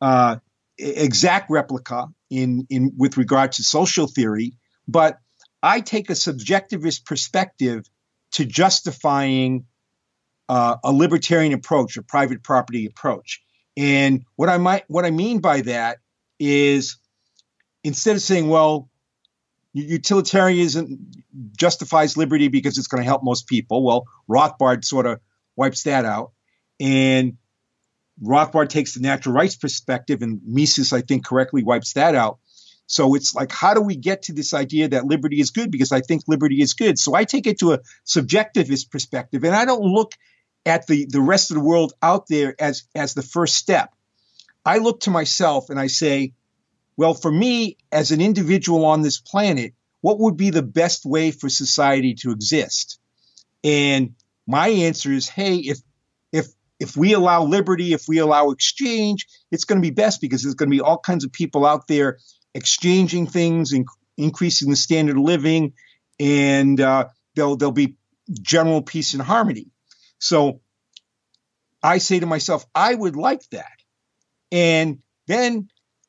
uh, 0.00 0.36
exact 0.78 1.50
replica 1.50 2.06
in, 2.30 2.66
in 2.70 2.92
with 2.96 3.16
regard 3.16 3.52
to 3.52 3.64
social 3.64 4.06
theory, 4.06 4.54
but 4.86 5.18
I 5.62 5.80
take 5.80 6.10
a 6.10 6.14
subjectivist 6.14 7.04
perspective 7.04 7.84
to 8.32 8.44
justifying 8.44 9.66
uh, 10.48 10.76
a 10.82 10.92
libertarian 10.92 11.52
approach, 11.52 11.96
a 11.96 12.02
private 12.02 12.42
property 12.42 12.86
approach. 12.86 13.42
And 13.76 14.24
what 14.36 14.48
I 14.48 14.58
might, 14.58 14.84
what 14.88 15.04
I 15.04 15.10
mean 15.10 15.40
by 15.40 15.60
that 15.62 15.98
is, 16.38 16.96
instead 17.84 18.16
of 18.16 18.22
saying, 18.22 18.48
"Well, 18.48 18.88
utilitarianism 19.72 21.10
justifies 21.56 22.16
liberty 22.16 22.48
because 22.48 22.78
it's 22.78 22.88
going 22.88 23.02
to 23.02 23.08
help 23.08 23.22
most 23.22 23.46
people," 23.46 23.84
well, 23.84 24.06
Rothbard 24.28 24.84
sort 24.84 25.06
of 25.06 25.20
wipes 25.56 25.84
that 25.84 26.04
out, 26.04 26.32
and 26.80 27.36
Rothbard 28.22 28.68
takes 28.68 28.94
the 28.94 29.00
natural 29.00 29.34
rights 29.34 29.56
perspective, 29.56 30.22
and 30.22 30.40
Mises, 30.44 30.92
I 30.92 31.02
think, 31.02 31.24
correctly 31.24 31.62
wipes 31.62 31.92
that 31.92 32.14
out. 32.14 32.38
So 32.88 33.14
it's 33.14 33.34
like, 33.34 33.52
how 33.52 33.74
do 33.74 33.82
we 33.82 33.96
get 33.96 34.22
to 34.22 34.32
this 34.32 34.54
idea 34.54 34.88
that 34.88 35.04
liberty 35.04 35.40
is 35.40 35.50
good? 35.50 35.70
Because 35.70 35.92
I 35.92 36.00
think 36.00 36.22
liberty 36.26 36.62
is 36.62 36.72
good. 36.72 36.98
So 36.98 37.14
I 37.14 37.24
take 37.24 37.46
it 37.46 37.58
to 37.60 37.74
a 37.74 37.80
subjectivist 38.06 38.90
perspective, 38.90 39.44
and 39.44 39.54
I 39.54 39.66
don't 39.66 39.82
look 39.82 40.12
at 40.64 40.86
the, 40.86 41.06
the 41.08 41.20
rest 41.20 41.50
of 41.50 41.56
the 41.56 41.62
world 41.62 41.92
out 42.02 42.26
there 42.28 42.56
as, 42.58 42.84
as 42.94 43.12
the 43.12 43.22
first 43.22 43.56
step. 43.56 43.94
I 44.64 44.78
look 44.78 45.00
to 45.00 45.10
myself 45.10 45.68
and 45.68 45.78
I 45.78 45.88
say, 45.88 46.32
well, 46.96 47.12
for 47.12 47.30
me 47.30 47.76
as 47.92 48.10
an 48.10 48.22
individual 48.22 48.86
on 48.86 49.02
this 49.02 49.20
planet, 49.20 49.74
what 50.00 50.18
would 50.18 50.38
be 50.38 50.48
the 50.48 50.62
best 50.62 51.04
way 51.04 51.30
for 51.30 51.50
society 51.50 52.14
to 52.20 52.30
exist? 52.30 52.98
And 53.62 54.14
my 54.46 54.68
answer 54.68 55.12
is, 55.12 55.28
hey, 55.28 55.56
if 55.56 55.78
if 56.32 56.46
if 56.80 56.96
we 56.96 57.12
allow 57.12 57.44
liberty, 57.44 57.92
if 57.92 58.08
we 58.08 58.18
allow 58.18 58.50
exchange, 58.50 59.26
it's 59.50 59.64
going 59.64 59.80
to 59.80 59.86
be 59.86 59.94
best 59.94 60.20
because 60.20 60.42
there's 60.42 60.54
going 60.54 60.70
to 60.70 60.74
be 60.76 60.80
all 60.80 60.98
kinds 60.98 61.24
of 61.24 61.32
people 61.32 61.66
out 61.66 61.86
there 61.86 62.18
exchanging 62.58 63.26
things 63.26 63.72
and 63.72 63.86
increasing 64.16 64.68
the 64.70 64.76
standard 64.76 65.16
of 65.16 65.22
living, 65.22 65.72
and 66.20 66.80
uh, 66.80 67.06
there'll 67.34 67.56
there'll 67.56 67.72
be 67.72 67.96
general 68.42 68.82
peace 68.82 69.14
and 69.14 69.22
harmony. 69.22 69.68
So 70.18 70.60
I 71.82 71.98
say 71.98 72.20
to 72.20 72.26
myself, 72.26 72.66
I 72.74 72.94
would 72.94 73.16
like 73.16 73.48
that, 73.50 73.78
and 74.52 74.98
then 75.26 75.68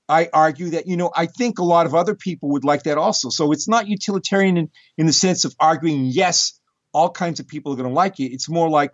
I 0.10 0.28
argue 0.34 0.72
that, 0.72 0.88
you 0.88 0.98
know, 0.98 1.12
I 1.16 1.28
think 1.28 1.60
a 1.60 1.64
lot 1.64 1.86
of 1.86 1.94
other 1.94 2.16
people 2.16 2.50
would 2.50 2.64
like 2.64 2.84
that 2.84 2.98
also. 2.98 3.30
So 3.30 3.52
it's 3.52 3.68
not 3.68 3.88
utilitarian 3.88 4.58
in, 4.58 4.70
in 4.98 5.06
the 5.06 5.14
sense 5.14 5.46
of 5.46 5.54
arguing, 5.60 6.06
yes, 6.06 6.60
all 6.92 7.12
kinds 7.12 7.40
of 7.40 7.48
people 7.48 7.72
are 7.72 7.76
going 7.76 7.88
to 7.88 7.94
like 7.94 8.20
it. 8.20 8.34
It's 8.34 8.50
more 8.50 8.70
like, 8.70 8.92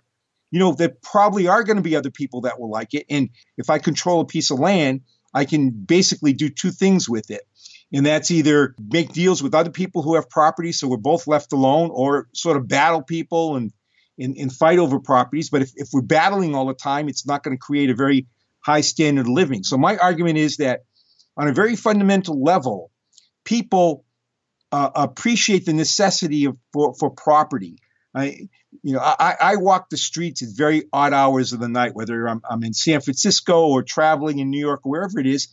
you 0.51 0.59
know, 0.59 0.73
there 0.73 0.93
probably 1.01 1.47
are 1.47 1.63
going 1.63 1.77
to 1.77 1.81
be 1.81 1.95
other 1.95 2.11
people 2.11 2.41
that 2.41 2.59
will 2.59 2.69
like 2.69 2.93
it. 2.93 3.05
And 3.09 3.29
if 3.57 3.69
I 3.69 3.79
control 3.79 4.19
a 4.19 4.25
piece 4.25 4.51
of 4.51 4.59
land, 4.59 5.01
I 5.35 5.43
can 5.43 5.69
basically 5.69 6.31
do 6.33 6.49
two 6.49 6.71
things 6.71 7.09
with 7.09 7.29
it. 7.29 7.41
And 7.93 8.05
that's 8.05 8.31
either 8.31 8.73
make 8.79 9.11
deals 9.11 9.43
with 9.43 9.53
other 9.53 9.69
people 9.69 10.01
who 10.01 10.15
have 10.15 10.29
property 10.29 10.71
so 10.71 10.87
we're 10.87 10.97
both 10.97 11.27
left 11.27 11.53
alone, 11.53 11.91
or 11.93 12.27
sort 12.33 12.57
of 12.57 12.67
battle 12.67 13.03
people 13.03 13.57
and, 13.57 13.71
and, 14.17 14.35
and 14.37 14.51
fight 14.51 14.79
over 14.79 14.99
properties. 14.99 15.49
But 15.49 15.61
if, 15.61 15.71
if 15.75 15.89
we're 15.93 16.01
battling 16.01 16.55
all 16.55 16.65
the 16.65 16.73
time, 16.73 17.09
it's 17.09 17.27
not 17.27 17.43
going 17.43 17.55
to 17.55 17.61
create 17.61 17.89
a 17.89 17.95
very 17.95 18.27
high 18.61 18.81
standard 18.81 19.27
of 19.27 19.29
living. 19.29 19.63
So 19.63 19.77
my 19.77 19.97
argument 19.97 20.37
is 20.37 20.57
that 20.57 20.85
on 21.37 21.47
a 21.47 21.53
very 21.53 21.75
fundamental 21.75 22.41
level, 22.41 22.91
people 23.43 24.05
uh, 24.71 24.89
appreciate 24.95 25.65
the 25.65 25.73
necessity 25.73 26.45
of 26.45 26.57
for, 26.73 26.95
for 26.95 27.09
property. 27.09 27.77
I, 28.15 28.47
you 28.81 28.93
know, 28.93 28.99
I, 29.01 29.35
I 29.41 29.55
walk 29.57 29.89
the 29.89 29.97
streets 29.97 30.41
at 30.41 30.49
very 30.55 30.83
odd 30.93 31.13
hours 31.13 31.51
of 31.53 31.59
the 31.59 31.67
night, 31.67 31.95
whether 31.95 32.27
I'm, 32.27 32.41
I'm 32.49 32.63
in 32.63 32.73
San 32.73 33.01
Francisco 33.01 33.67
or 33.67 33.83
traveling 33.83 34.39
in 34.39 34.49
New 34.49 34.59
York 34.59 34.81
or 34.85 34.91
wherever 34.91 35.19
it 35.19 35.27
is. 35.27 35.49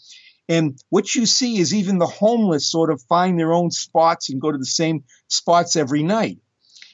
And 0.49 0.78
what 0.88 1.14
you 1.14 1.26
see 1.26 1.59
is 1.59 1.75
even 1.75 1.99
the 1.99 2.07
homeless 2.07 2.71
sort 2.71 2.90
of 2.90 3.02
find 3.02 3.38
their 3.38 3.52
own 3.52 3.71
spots 3.71 4.31
and 4.31 4.40
go 4.40 4.52
to 4.52 4.59
the 4.59 4.64
same 4.64 5.04
spots 5.28 5.76
every 5.76 6.02
night. 6.02 6.38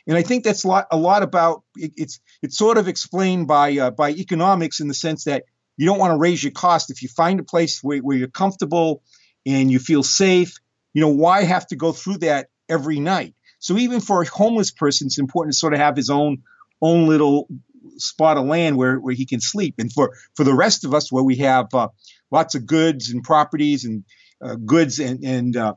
And 0.07 0.17
I 0.17 0.23
think 0.23 0.45
that's 0.45 0.65
a 0.65 0.69
lot, 0.69 0.87
a 0.91 0.97
lot 0.97 1.23
about 1.23 1.65
it, 1.77 1.93
it's 1.97 2.21
it's 2.41 2.57
sort 2.57 2.79
of 2.79 2.89
explained 2.89 3.47
by 3.47 3.77
uh, 3.77 3.91
by 3.91 4.11
economics 4.11 4.81
in 4.81 4.89
the 4.89 4.95
sense 4.95 5.25
that 5.25 5.45
you 5.77 5.85
don't 5.85 5.99
want 5.99 6.13
to 6.13 6.19
raise 6.19 6.43
your 6.43 6.53
cost. 6.53 6.91
If 6.91 7.03
you 7.03 7.09
find 7.09 7.41
a 7.41 7.45
place 7.45 7.83
where, 7.83 7.99
where 7.99 8.17
you're 8.17 8.29
comfortable 8.29 9.03
and 9.45 9.71
you 9.71 9.79
feel 9.79 10.03
safe, 10.03 10.55
you 10.95 11.03
know, 11.03 11.09
why 11.09 11.43
have 11.45 11.67
to 11.69 11.77
go 11.77 11.93
through 11.93 12.19
that 12.19 12.49
every 12.69 13.01
night? 13.01 13.35
So 13.59 13.77
even 13.77 14.01
for 14.01 14.23
a 14.23 14.29
homeless 14.29 14.71
person, 14.71 15.07
it's 15.07 15.19
important 15.19 15.55
to 15.55 15.59
sort 15.59 15.75
of 15.75 15.81
have 15.81 15.97
his 15.97 16.11
own 16.11 16.43
own 16.81 17.09
little 17.09 17.49
spot 17.97 18.37
of 18.37 18.47
land 18.47 18.77
where, 18.77 18.97
where 18.97 19.15
he 19.15 19.27
can 19.27 19.41
sleep. 19.41 19.75
And 19.79 19.93
for, 19.93 20.13
for 20.37 20.45
the 20.45 20.55
rest 20.55 20.85
of 20.85 20.95
us, 20.95 21.11
where 21.11 21.25
we 21.25 21.37
have 21.37 21.67
uh, 21.75 21.89
lots 22.31 22.55
of 22.55 22.67
goods 22.67 23.11
and 23.11 23.25
properties 23.25 23.85
and 23.85 24.05
uh, 24.41 24.55
goods 24.55 25.01
and 25.01 25.25
and, 25.25 25.57
uh, 25.57 25.75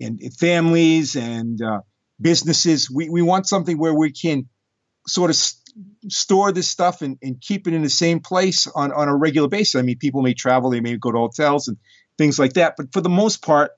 and 0.00 0.20
families 0.38 1.16
and 1.16 1.60
uh, 1.60 1.80
businesses, 2.20 2.90
we, 2.90 3.08
we 3.08 3.22
want 3.22 3.48
something 3.48 3.78
where 3.78 3.94
we 3.94 4.12
can 4.12 4.48
sort 5.06 5.30
of 5.30 5.36
store 6.08 6.52
this 6.52 6.68
stuff 6.68 7.02
and, 7.02 7.18
and 7.22 7.40
keep 7.40 7.66
it 7.66 7.74
in 7.74 7.82
the 7.82 7.90
same 7.90 8.20
place 8.20 8.68
on, 8.68 8.92
on 8.92 9.08
a 9.08 9.16
regular 9.16 9.48
basis. 9.48 9.74
I 9.74 9.82
mean, 9.82 9.98
people 9.98 10.22
may 10.22 10.34
travel, 10.34 10.70
they 10.70 10.80
may 10.80 10.96
go 10.96 11.10
to 11.10 11.18
hotels 11.18 11.68
and 11.68 11.76
things 12.16 12.38
like 12.38 12.54
that. 12.54 12.74
But 12.76 12.92
for 12.92 13.00
the 13.00 13.08
most 13.08 13.42
part, 13.42 13.72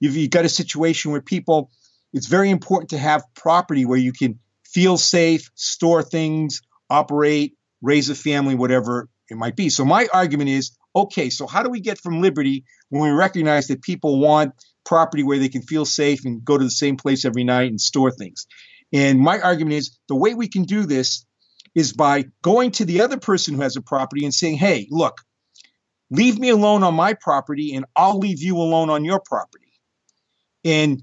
you've 0.00 0.30
got 0.30 0.44
a 0.44 0.48
situation 0.48 1.12
where 1.12 1.20
people, 1.20 1.70
it's 2.12 2.26
very 2.26 2.50
important 2.50 2.90
to 2.90 2.98
have 2.98 3.22
property 3.34 3.84
where 3.84 3.98
you 3.98 4.12
can 4.12 4.38
feel 4.64 4.96
safe, 4.96 5.50
store 5.54 6.02
things, 6.02 6.62
operate, 6.90 7.54
raise 7.82 8.10
a 8.10 8.14
family, 8.14 8.54
whatever 8.54 9.08
it 9.28 9.36
might 9.36 9.56
be. 9.56 9.68
So 9.70 9.84
my 9.84 10.08
argument 10.12 10.50
is, 10.50 10.76
okay, 10.94 11.30
so 11.30 11.46
how 11.46 11.62
do 11.62 11.70
we 11.70 11.80
get 11.80 11.98
from 11.98 12.20
liberty 12.20 12.64
when 12.88 13.02
we 13.02 13.10
recognize 13.10 13.68
that 13.68 13.82
people 13.82 14.20
want 14.20 14.52
property 14.84 15.22
where 15.22 15.38
they 15.38 15.48
can 15.48 15.62
feel 15.62 15.84
safe 15.84 16.24
and 16.24 16.44
go 16.44 16.56
to 16.56 16.64
the 16.64 16.70
same 16.70 16.96
place 16.96 17.24
every 17.24 17.44
night 17.44 17.70
and 17.70 17.80
store 17.80 18.10
things? 18.10 18.46
And 18.92 19.18
my 19.20 19.40
argument 19.40 19.74
is 19.74 19.98
the 20.08 20.16
way 20.16 20.34
we 20.34 20.48
can 20.48 20.62
do 20.62 20.86
this 20.86 21.26
is 21.74 21.92
by 21.92 22.24
going 22.42 22.70
to 22.72 22.84
the 22.84 23.02
other 23.02 23.18
person 23.18 23.54
who 23.54 23.60
has 23.60 23.76
a 23.76 23.82
property 23.82 24.24
and 24.24 24.32
saying, 24.32 24.56
hey, 24.56 24.86
look, 24.90 25.20
leave 26.10 26.38
me 26.38 26.48
alone 26.48 26.82
on 26.82 26.94
my 26.94 27.14
property 27.14 27.74
and 27.74 27.84
I'll 27.94 28.18
leave 28.18 28.40
you 28.40 28.56
alone 28.56 28.88
on 28.88 29.04
your 29.04 29.20
property. 29.20 29.72
And 30.64 31.02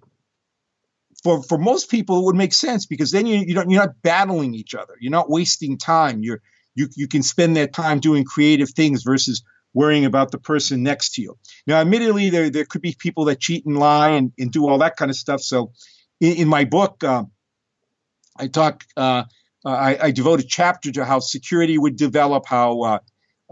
for, 1.24 1.42
for 1.42 1.58
most 1.58 1.90
people, 1.90 2.20
it 2.20 2.26
would 2.26 2.36
make 2.36 2.54
sense 2.54 2.86
because 2.86 3.12
then 3.12 3.26
you, 3.26 3.38
you 3.38 3.54
don't, 3.54 3.70
you're 3.70 3.82
not 3.82 4.02
battling 4.02 4.54
each 4.54 4.76
other. 4.76 4.96
You're 5.00 5.12
not 5.12 5.30
wasting 5.30 5.78
time. 5.78 6.22
You're, 6.22 6.42
you, 6.76 6.88
you 6.96 7.08
can 7.08 7.24
spend 7.24 7.56
that 7.56 7.74
time 7.74 8.00
doing 8.00 8.26
creative 8.26 8.70
things 8.70 9.04
versus 9.04 9.44
worrying 9.74 10.06
about 10.06 10.32
the 10.32 10.38
person 10.38 10.84
next 10.84 11.16
to 11.16 11.22
you. 11.22 11.38
Now, 11.66 11.82
admittedly, 11.82 12.30
there, 12.30 12.50
there 12.50 12.66
could 12.66 12.82
be 12.82 12.96
people 12.98 13.26
that 13.26 13.40
cheat 13.40 13.66
and 13.66 13.78
lie 13.78 14.12
and, 14.12 14.32
and 14.38 14.52
do 14.52 14.68
all 14.68 14.80
that 14.80 14.98
kind 14.98 15.10
of 15.10 15.18
stuff. 15.18 15.42
So 15.42 15.72
in, 16.20 16.38
in 16.38 16.48
my 16.48 16.66
book, 16.66 17.04
uh, 17.04 17.24
I 18.38 18.48
talk 18.48 18.84
uh, 18.98 19.24
I, 19.66 19.98
I, 20.02 20.12
devote 20.12 20.42
a 20.42 20.44
chapter 20.44 20.92
to 20.92 21.06
how 21.06 21.20
security 21.20 21.78
would 21.78 21.96
develop, 21.96 22.46
how 22.46 22.82
uh, 22.82 23.00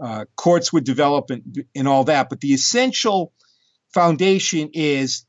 uh, 0.00 0.24
courts 0.36 0.72
would 0.72 0.84
develop, 0.84 1.30
and, 1.30 1.64
and 1.74 1.88
all 1.88 2.04
that. 2.04 2.28
But 2.28 2.40
the 2.40 2.52
essential 2.52 3.32
foundation 3.94 4.70
is, 4.74 5.24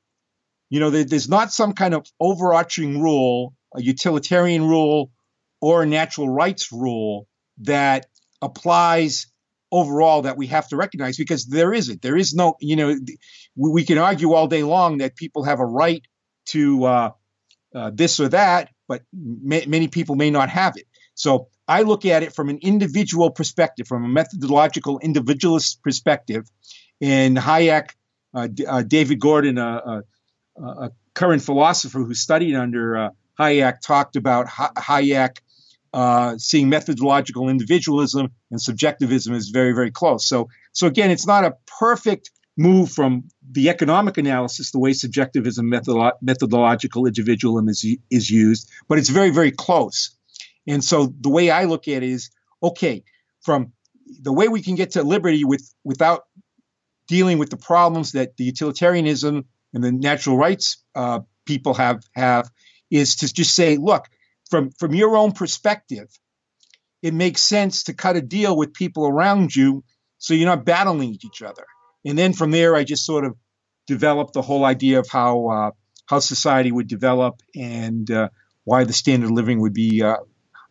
you 0.73 0.79
know, 0.79 0.89
there, 0.89 1.03
there's 1.03 1.29
not 1.29 1.53
some 1.53 1.73
kind 1.73 1.93
of 1.93 2.03
overarching 2.19 2.99
rule, 2.99 3.53
a 3.75 3.79
utilitarian 3.79 4.67
rule, 4.67 5.11
or 5.61 5.83
a 5.83 5.85
natural 5.85 6.27
rights 6.27 6.71
rule 6.71 7.27
that 7.59 8.07
applies 8.41 9.27
overall 9.71 10.23
that 10.23 10.35
we 10.35 10.47
have 10.47 10.67
to 10.69 10.75
recognize 10.75 11.15
because 11.15 11.45
there 11.45 11.75
isn't. 11.75 12.01
There 12.01 12.17
is 12.17 12.33
no, 12.33 12.55
you 12.59 12.75
know, 12.75 12.95
we 13.55 13.83
can 13.83 13.99
argue 13.99 14.33
all 14.33 14.47
day 14.47 14.63
long 14.63 14.97
that 14.97 15.15
people 15.15 15.43
have 15.43 15.59
a 15.59 15.65
right 15.65 16.01
to 16.47 16.85
uh, 16.85 17.11
uh, 17.75 17.91
this 17.93 18.19
or 18.19 18.29
that, 18.29 18.69
but 18.87 19.03
may, 19.13 19.65
many 19.67 19.89
people 19.89 20.15
may 20.15 20.31
not 20.31 20.49
have 20.49 20.75
it. 20.75 20.87
So 21.13 21.49
I 21.67 21.83
look 21.83 22.03
at 22.03 22.23
it 22.23 22.33
from 22.33 22.49
an 22.49 22.57
individual 22.63 23.29
perspective, 23.29 23.87
from 23.87 24.05
a 24.05 24.09
methodological 24.09 24.97
individualist 24.97 25.83
perspective. 25.83 26.49
And 26.99 27.37
Hayek, 27.37 27.89
uh, 28.33 28.47
uh, 28.67 28.81
David 28.81 29.19
Gordon, 29.19 29.59
a, 29.59 30.01
a, 30.57 30.91
current 31.13 31.41
philosopher 31.41 31.99
who 31.99 32.13
studied 32.13 32.55
under 32.55 32.97
uh, 32.97 33.09
Hayek, 33.39 33.81
talked 33.81 34.15
about 34.15 34.47
Hayek 34.47 35.37
uh, 35.93 36.37
seeing 36.37 36.69
methodological 36.69 37.49
individualism 37.49 38.31
and 38.49 38.59
subjectivism 38.59 39.35
as 39.35 39.49
very, 39.49 39.73
very 39.73 39.91
close. 39.91 40.27
So, 40.27 40.49
so 40.71 40.87
again, 40.87 41.11
it's 41.11 41.27
not 41.27 41.45
a 41.45 41.55
perfect 41.79 42.31
move 42.57 42.91
from 42.91 43.25
the 43.51 43.69
economic 43.69 44.17
analysis, 44.17 44.71
the 44.71 44.79
way 44.79 44.93
subjectivism, 44.93 45.69
methodolo- 45.69 46.13
methodological 46.21 47.05
individualism 47.05 47.69
is, 47.69 47.97
is 48.09 48.29
used, 48.29 48.69
but 48.87 48.97
it's 48.97 49.09
very, 49.09 49.29
very 49.29 49.51
close. 49.51 50.15
And 50.67 50.83
so 50.83 51.13
the 51.19 51.29
way 51.29 51.49
I 51.49 51.65
look 51.65 51.87
at 51.87 52.03
it 52.03 52.09
is 52.09 52.31
okay, 52.61 53.03
from 53.41 53.73
the 54.21 54.33
way 54.33 54.47
we 54.47 54.61
can 54.61 54.75
get 54.75 54.91
to 54.91 55.03
liberty 55.03 55.43
with 55.43 55.73
without 55.83 56.25
dealing 57.07 57.37
with 57.37 57.49
the 57.49 57.57
problems 57.57 58.13
that 58.13 58.37
the 58.37 58.45
utilitarianism 58.45 59.45
and 59.73 59.83
the 59.83 59.91
natural 59.91 60.37
rights 60.37 60.83
uh, 60.95 61.21
people 61.45 61.73
have 61.73 62.03
have 62.15 62.49
is 62.91 63.17
to 63.17 63.33
just 63.33 63.55
say, 63.55 63.77
look, 63.77 64.05
from 64.49 64.71
from 64.71 64.93
your 64.93 65.17
own 65.17 65.31
perspective, 65.31 66.07
it 67.01 67.13
makes 67.13 67.41
sense 67.41 67.83
to 67.83 67.93
cut 67.93 68.15
a 68.15 68.21
deal 68.21 68.55
with 68.55 68.73
people 68.73 69.07
around 69.07 69.55
you 69.55 69.83
so 70.17 70.33
you're 70.33 70.45
not 70.45 70.65
battling 70.65 71.17
each 71.21 71.41
other. 71.41 71.65
And 72.05 72.17
then 72.17 72.33
from 72.33 72.51
there, 72.51 72.75
I 72.75 72.83
just 72.83 73.05
sort 73.05 73.25
of 73.25 73.35
developed 73.87 74.33
the 74.33 74.41
whole 74.41 74.63
idea 74.65 74.99
of 74.99 75.09
how 75.09 75.47
uh, 75.47 75.71
how 76.05 76.19
society 76.19 76.71
would 76.71 76.87
develop 76.87 77.41
and 77.55 78.09
uh, 78.09 78.29
why 78.63 78.83
the 78.83 78.93
standard 78.93 79.27
of 79.27 79.31
living 79.31 79.59
would 79.61 79.73
be 79.73 80.01
uh, 80.01 80.17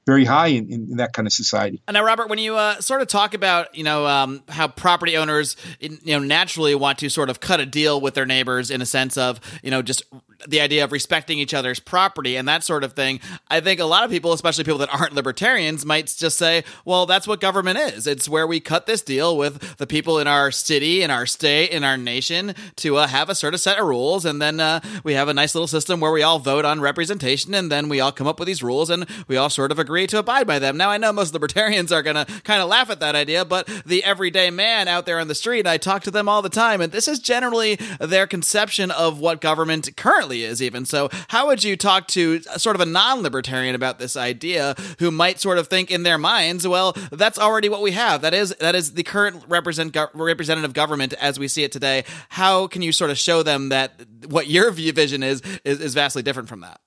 very 0.06 0.24
high 0.24 0.48
in, 0.48 0.70
in, 0.70 0.96
that 0.96 1.12
kind 1.12 1.26
of 1.26 1.32
society. 1.32 1.80
And 1.86 1.94
now, 1.94 2.04
Robert, 2.04 2.28
when 2.28 2.38
you 2.38 2.56
uh, 2.56 2.80
sort 2.80 3.02
of 3.02 3.08
talk 3.08 3.34
about 3.34 3.74
you 3.74 3.84
know 3.84 4.06
um, 4.06 4.42
how 4.48 4.68
property 4.68 5.16
owners 5.16 5.56
you 5.80 5.98
know 6.06 6.18
naturally 6.18 6.74
want 6.74 6.98
to 6.98 7.08
sort 7.08 7.30
of 7.30 7.40
cut 7.40 7.60
a 7.60 7.66
deal 7.66 8.00
with 8.00 8.14
their 8.14 8.26
neighbors 8.26 8.70
in 8.70 8.82
a 8.82 8.86
sense 8.86 9.16
of 9.16 9.40
you 9.62 9.70
know 9.70 9.82
just 9.82 10.04
the 10.48 10.60
idea 10.60 10.84
of 10.84 10.92
respecting 10.92 11.38
each 11.38 11.54
other's 11.54 11.78
property 11.80 12.36
and 12.36 12.48
that 12.48 12.64
sort 12.64 12.84
of 12.84 12.94
thing, 12.94 13.20
I 13.48 13.60
think 13.60 13.80
a 13.80 13.84
lot 13.84 14.04
of 14.04 14.10
people, 14.10 14.32
especially 14.32 14.64
people 14.64 14.78
that 14.78 14.92
aren't 14.92 15.14
libertarians, 15.14 15.84
might 15.84 16.06
just 16.06 16.36
say, 16.36 16.64
well, 16.84 17.06
that's 17.06 17.26
what 17.26 17.40
government 17.40 17.78
is. 17.78 18.06
It's 18.06 18.28
where 18.28 18.46
we 18.46 18.60
cut 18.60 18.86
this 18.86 19.02
deal 19.02 19.36
with 19.36 19.76
the 19.76 19.86
people 19.86 20.18
in 20.18 20.26
our 20.26 20.50
city, 20.50 21.02
in 21.02 21.10
our 21.10 21.26
state, 21.26 21.70
in 21.70 21.84
our 21.84 21.96
nation 21.96 22.54
to 22.76 22.96
uh, 22.96 23.06
have 23.06 23.28
a 23.28 23.34
certain 23.34 23.58
set 23.58 23.78
of 23.78 23.86
rules. 23.86 24.24
And 24.24 24.40
then 24.40 24.60
uh, 24.60 24.80
we 25.04 25.14
have 25.14 25.28
a 25.28 25.34
nice 25.34 25.54
little 25.54 25.68
system 25.68 26.00
where 26.00 26.12
we 26.12 26.22
all 26.22 26.38
vote 26.38 26.64
on 26.64 26.80
representation 26.80 27.54
and 27.54 27.70
then 27.70 27.88
we 27.88 28.00
all 28.00 28.12
come 28.12 28.26
up 28.26 28.38
with 28.38 28.46
these 28.46 28.62
rules 28.62 28.90
and 28.90 29.06
we 29.28 29.36
all 29.36 29.50
sort 29.50 29.70
of 29.70 29.78
agree 29.78 29.91
to 29.92 30.18
abide 30.18 30.46
by 30.46 30.58
them. 30.58 30.76
Now, 30.76 30.90
I 30.90 30.98
know 30.98 31.12
most 31.12 31.32
libertarians 31.32 31.92
are 31.92 32.02
going 32.02 32.16
to 32.16 32.24
kind 32.42 32.62
of 32.62 32.68
laugh 32.68 32.90
at 32.90 33.00
that 33.00 33.14
idea, 33.14 33.44
but 33.44 33.66
the 33.86 34.02
everyday 34.04 34.50
man 34.50 34.88
out 34.88 35.06
there 35.06 35.18
on 35.18 35.28
the 35.28 35.34
street, 35.34 35.66
I 35.66 35.76
talk 35.78 36.02
to 36.04 36.10
them 36.10 36.28
all 36.28 36.42
the 36.42 36.48
time, 36.48 36.80
and 36.80 36.92
this 36.92 37.08
is 37.08 37.18
generally 37.18 37.76
their 38.00 38.26
conception 38.26 38.90
of 38.90 39.20
what 39.20 39.40
government 39.40 39.96
currently 39.96 40.44
is, 40.44 40.62
even. 40.62 40.84
So, 40.84 41.08
how 41.28 41.46
would 41.46 41.62
you 41.64 41.76
talk 41.76 42.08
to 42.08 42.40
sort 42.40 42.76
of 42.76 42.80
a 42.80 42.86
non 42.86 43.22
libertarian 43.22 43.74
about 43.74 43.98
this 43.98 44.16
idea 44.16 44.74
who 44.98 45.10
might 45.10 45.40
sort 45.40 45.58
of 45.58 45.68
think 45.68 45.90
in 45.90 46.02
their 46.02 46.18
minds, 46.18 46.66
well, 46.66 46.96
that's 47.10 47.38
already 47.38 47.68
what 47.68 47.82
we 47.82 47.92
have? 47.92 48.22
That 48.22 48.34
is, 48.34 48.54
that 48.60 48.74
is 48.74 48.94
the 48.94 49.02
current 49.02 49.44
represent, 49.48 49.96
representative 50.14 50.72
government 50.72 51.12
as 51.14 51.38
we 51.38 51.48
see 51.48 51.64
it 51.64 51.72
today. 51.72 52.04
How 52.30 52.66
can 52.66 52.82
you 52.82 52.92
sort 52.92 53.10
of 53.10 53.18
show 53.18 53.42
them 53.42 53.68
that 53.70 53.92
what 54.26 54.46
your 54.46 54.70
view 54.70 54.92
vision 54.92 55.22
is, 55.22 55.42
is, 55.64 55.80
is 55.80 55.94
vastly 55.94 56.22
different 56.22 56.48
from 56.48 56.60
that? 56.60 56.80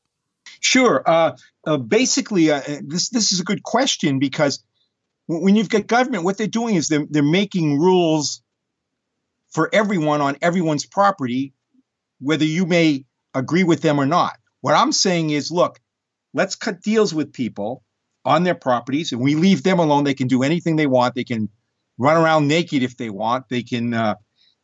Sure. 0.60 1.04
Uh, 1.06 1.36
uh, 1.66 1.78
basically, 1.78 2.52
uh, 2.52 2.62
this 2.84 3.10
this 3.10 3.32
is 3.32 3.40
a 3.40 3.44
good 3.44 3.64
question 3.64 4.20
because 4.20 4.64
when 5.28 5.56
you've 5.56 5.70
got 5.70 5.88
government, 5.88 6.24
what 6.24 6.38
they're 6.38 6.48
doing 6.48 6.76
is 6.76 6.88
they're 6.88 7.06
they're 7.10 7.24
making 7.24 7.80
rules 7.80 8.42
for 9.50 9.70
everyone 9.74 10.22
on 10.22 10.38
everyone's 10.42 10.86
property, 10.86 11.54
whether 12.20 12.46
you 12.46 12.66
may 12.66 13.06
agree 13.34 13.64
with 13.64 13.82
them 13.82 14.00
or 14.00 14.06
not. 14.06 14.34
What 14.62 14.76
I'm 14.76 14.92
saying 14.92 15.30
is, 15.30 15.52
look, 15.52 15.80
let's 16.34 16.56
cut 16.56 16.82
deals 16.82 17.14
with 17.14 17.34
people 17.34 17.84
on 18.24 18.44
their 18.44 18.56
properties, 18.56 19.12
and 19.12 19.22
we 19.22 19.36
leave 19.36 19.64
them 19.64 19.80
alone. 19.80 20.04
They 20.04 20.14
can 20.14 20.28
do 20.28 20.44
anything 20.44 20.76
they 20.76 20.88
want. 20.88 21.16
They 21.16 21.24
can 21.24 21.50
run 21.98 22.18
around 22.18 22.48
naked 22.48 22.84
if 22.84 22.98
they 22.98 23.10
want. 23.10 23.50
They 23.50 23.64
can 23.64 23.94
uh, 23.94 24.16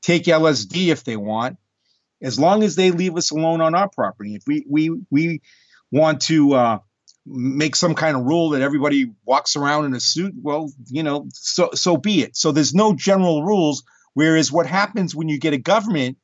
take 0.02 0.24
LSD 0.24 0.88
if 0.88 1.04
they 1.04 1.18
want, 1.18 1.58
as 2.22 2.40
long 2.40 2.64
as 2.64 2.76
they 2.76 2.92
leave 2.92 3.16
us 3.16 3.32
alone 3.32 3.62
on 3.62 3.76
our 3.76 3.90
property. 3.90 4.36
If 4.36 4.44
we 4.46 4.66
we 4.70 4.92
we 5.10 5.42
want 5.92 6.22
to 6.24 6.54
uh, 6.54 6.80
make 7.26 7.76
some 7.76 7.96
kind 7.96 8.18
of 8.18 8.24
rule 8.24 8.50
that 8.52 8.62
everybody 8.62 9.12
walks 9.26 9.56
around 9.56 9.86
in 9.86 9.94
a 9.94 10.00
suit, 10.00 10.34
well, 10.42 10.72
you 10.88 11.04
know, 11.04 11.28
so 11.34 11.70
so 11.74 11.98
be 11.98 12.22
it. 12.22 12.36
So 12.36 12.52
there's 12.52 12.74
no 12.74 12.94
general 12.94 13.44
rules. 13.44 13.84
Whereas 14.14 14.52
what 14.52 14.66
happens 14.66 15.16
when 15.16 15.30
you 15.30 15.40
get 15.40 15.54
a 15.54 15.58
government, 15.58 16.18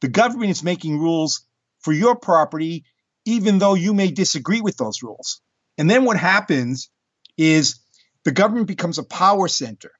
the 0.00 0.08
government 0.08 0.50
is 0.50 0.62
making 0.62 0.98
rules 0.98 1.46
for 1.80 1.92
your 1.92 2.16
property, 2.16 2.84
even 3.24 3.58
though 3.58 3.74
you 3.74 3.94
may 3.94 4.10
disagree 4.10 4.60
with 4.60 4.76
those 4.76 5.02
rules. 5.02 5.40
And 5.78 5.88
then 5.88 6.04
what 6.04 6.16
happens 6.16 6.90
is 7.36 7.80
the 8.24 8.32
government 8.32 8.66
becomes 8.66 8.98
a 8.98 9.04
power 9.04 9.48
center, 9.48 9.92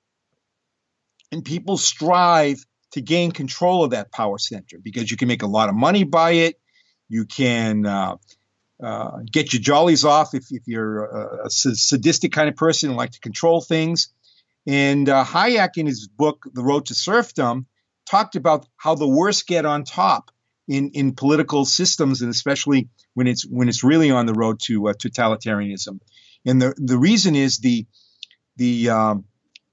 and 1.31 1.45
people 1.45 1.77
strive 1.77 2.65
to 2.93 3.01
gain 3.01 3.33
control 3.33 3.85
of 3.85 3.91
that 3.91 4.13
power 4.13 4.39
center 4.39 4.79
because 4.83 5.11
you 5.11 5.17
can 5.17 5.29
make 5.29 5.43
a 5.43 5.49
lot 5.49 5.69
of 5.69 5.75
money 5.75 6.05
by 6.05 6.31
it. 6.33 6.57
You 7.09 7.27
can 7.27 7.85
uh, 7.85 8.17
uh, 8.83 9.19
get 9.31 9.53
your 9.53 9.63
jollies 9.63 10.05
off 10.05 10.35
if, 10.35 10.47
if 10.51 10.63
you're 10.67 11.05
a, 11.05 11.47
a, 11.47 11.51
sadistic 11.51 12.33
kind 12.33 12.49
of 12.49 12.57
person 12.57 12.91
and 12.91 12.97
like 12.97 13.13
to 13.13 13.21
control 13.21 13.61
things. 13.61 14.09
And 14.67 15.09
uh, 15.09 15.25
Hayek, 15.25 15.77
in 15.77 15.87
his 15.87 16.09
book 16.09 16.47
The 16.53 16.63
Road 16.63 16.87
to 16.87 16.95
Serfdom, 16.95 17.67
talked 18.09 18.37
about 18.37 18.67
how 18.77 18.95
the 18.95 19.09
worst 19.09 19.47
get 19.47 19.65
on 19.65 19.85
top 19.85 20.31
in, 20.67 20.91
in 20.91 21.15
political 21.15 21.65
systems, 21.65 22.23
and 22.23 22.31
especially 22.31 22.89
when 23.15 23.27
it's 23.27 23.47
when 23.47 23.69
it's 23.69 23.85
really 23.85 24.11
on 24.11 24.27
the 24.27 24.33
road 24.33 24.61
to 24.65 24.89
uh, 24.89 24.93
totalitarianism. 24.95 26.01
And 26.47 26.61
the 26.61 26.75
the 26.77 26.99
reason 26.99 27.35
is 27.35 27.59
the 27.59 27.87
the 28.57 28.91
um, 28.91 29.25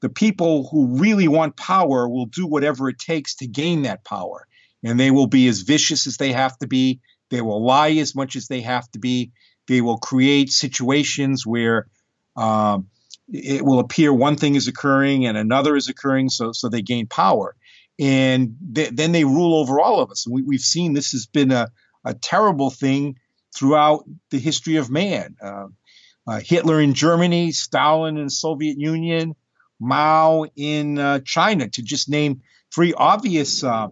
the 0.01 0.09
people 0.09 0.67
who 0.69 0.97
really 0.97 1.27
want 1.27 1.55
power 1.55 2.07
will 2.07 2.25
do 2.25 2.47
whatever 2.47 2.89
it 2.89 2.99
takes 2.99 3.35
to 3.35 3.47
gain 3.47 3.83
that 3.83 4.03
power, 4.03 4.47
and 4.83 4.99
they 4.99 5.11
will 5.11 5.27
be 5.27 5.47
as 5.47 5.61
vicious 5.61 6.07
as 6.07 6.17
they 6.17 6.33
have 6.33 6.57
to 6.59 6.67
be. 6.67 6.99
They 7.31 7.41
will 7.41 7.63
lie 7.65 7.91
as 7.93 8.13
much 8.13 8.35
as 8.35 8.47
they 8.47 8.61
have 8.61 8.91
to 8.91 8.99
be. 8.99 9.31
They 9.67 9.81
will 9.81 9.97
create 9.97 10.51
situations 10.51 11.47
where 11.47 11.87
um, 12.35 12.87
it 13.29 13.63
will 13.63 13.79
appear 13.79 14.13
one 14.13 14.35
thing 14.35 14.55
is 14.55 14.67
occurring 14.67 15.25
and 15.25 15.37
another 15.37 15.75
is 15.75 15.87
occurring, 15.87 16.29
so 16.29 16.51
so 16.51 16.69
they 16.69 16.81
gain 16.81 17.07
power, 17.07 17.55
and 17.99 18.55
th- 18.75 18.91
then 18.91 19.13
they 19.13 19.23
rule 19.23 19.55
over 19.55 19.79
all 19.79 20.01
of 20.01 20.11
us. 20.11 20.27
And 20.27 20.45
we, 20.45 20.55
have 20.55 20.61
seen 20.61 20.93
this 20.93 21.13
has 21.13 21.25
been 21.25 21.51
a, 21.51 21.69
a 22.03 22.13
terrible 22.13 22.69
thing 22.69 23.15
throughout 23.55 24.03
the 24.29 24.39
history 24.39 24.75
of 24.75 24.89
man. 24.89 25.35
Uh, 25.41 25.67
uh, 26.27 26.41
Hitler 26.43 26.79
in 26.81 26.93
Germany, 26.93 27.51
Stalin 27.51 28.17
in 28.17 28.25
the 28.25 28.29
Soviet 28.29 28.77
Union, 28.77 29.35
Mao 29.79 30.45
in 30.55 30.99
uh, 30.99 31.19
China, 31.19 31.69
to 31.69 31.81
just 31.81 32.09
name 32.09 32.41
three 32.73 32.93
obvious 32.93 33.63
uh, 33.63 33.87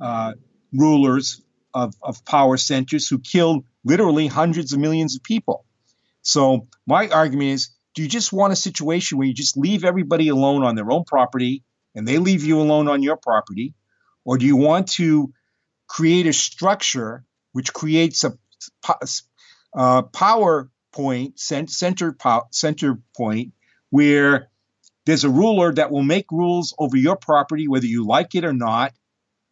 uh, 0.00 0.32
rulers 0.72 1.42
of, 1.76 1.94
of 2.02 2.24
power 2.24 2.56
centers 2.56 3.06
who 3.06 3.18
killed 3.18 3.66
literally 3.84 4.26
hundreds 4.26 4.72
of 4.72 4.78
millions 4.78 5.14
of 5.14 5.22
people. 5.22 5.66
So 6.22 6.68
my 6.86 7.08
argument 7.08 7.50
is, 7.50 7.68
do 7.94 8.02
you 8.02 8.08
just 8.08 8.32
want 8.32 8.54
a 8.54 8.56
situation 8.56 9.18
where 9.18 9.26
you 9.26 9.34
just 9.34 9.58
leave 9.58 9.84
everybody 9.84 10.28
alone 10.28 10.64
on 10.64 10.74
their 10.74 10.90
own 10.90 11.04
property 11.04 11.62
and 11.94 12.08
they 12.08 12.16
leave 12.16 12.44
you 12.44 12.62
alone 12.62 12.88
on 12.88 13.02
your 13.02 13.18
property? 13.18 13.74
Or 14.24 14.38
do 14.38 14.46
you 14.46 14.56
want 14.56 14.88
to 14.92 15.34
create 15.86 16.26
a 16.26 16.32
structure 16.32 17.24
which 17.52 17.74
creates 17.74 18.24
a, 18.24 18.32
a 18.88 19.06
uh, 19.76 20.02
power 20.02 20.70
point, 20.92 21.38
center, 21.38 22.16
center 22.52 22.98
point, 23.14 23.52
where 23.90 24.48
there's 25.04 25.24
a 25.24 25.30
ruler 25.30 25.74
that 25.74 25.90
will 25.90 26.02
make 26.02 26.32
rules 26.32 26.74
over 26.78 26.96
your 26.96 27.16
property, 27.16 27.68
whether 27.68 27.86
you 27.86 28.06
like 28.06 28.34
it 28.34 28.46
or 28.46 28.54
not, 28.54 28.94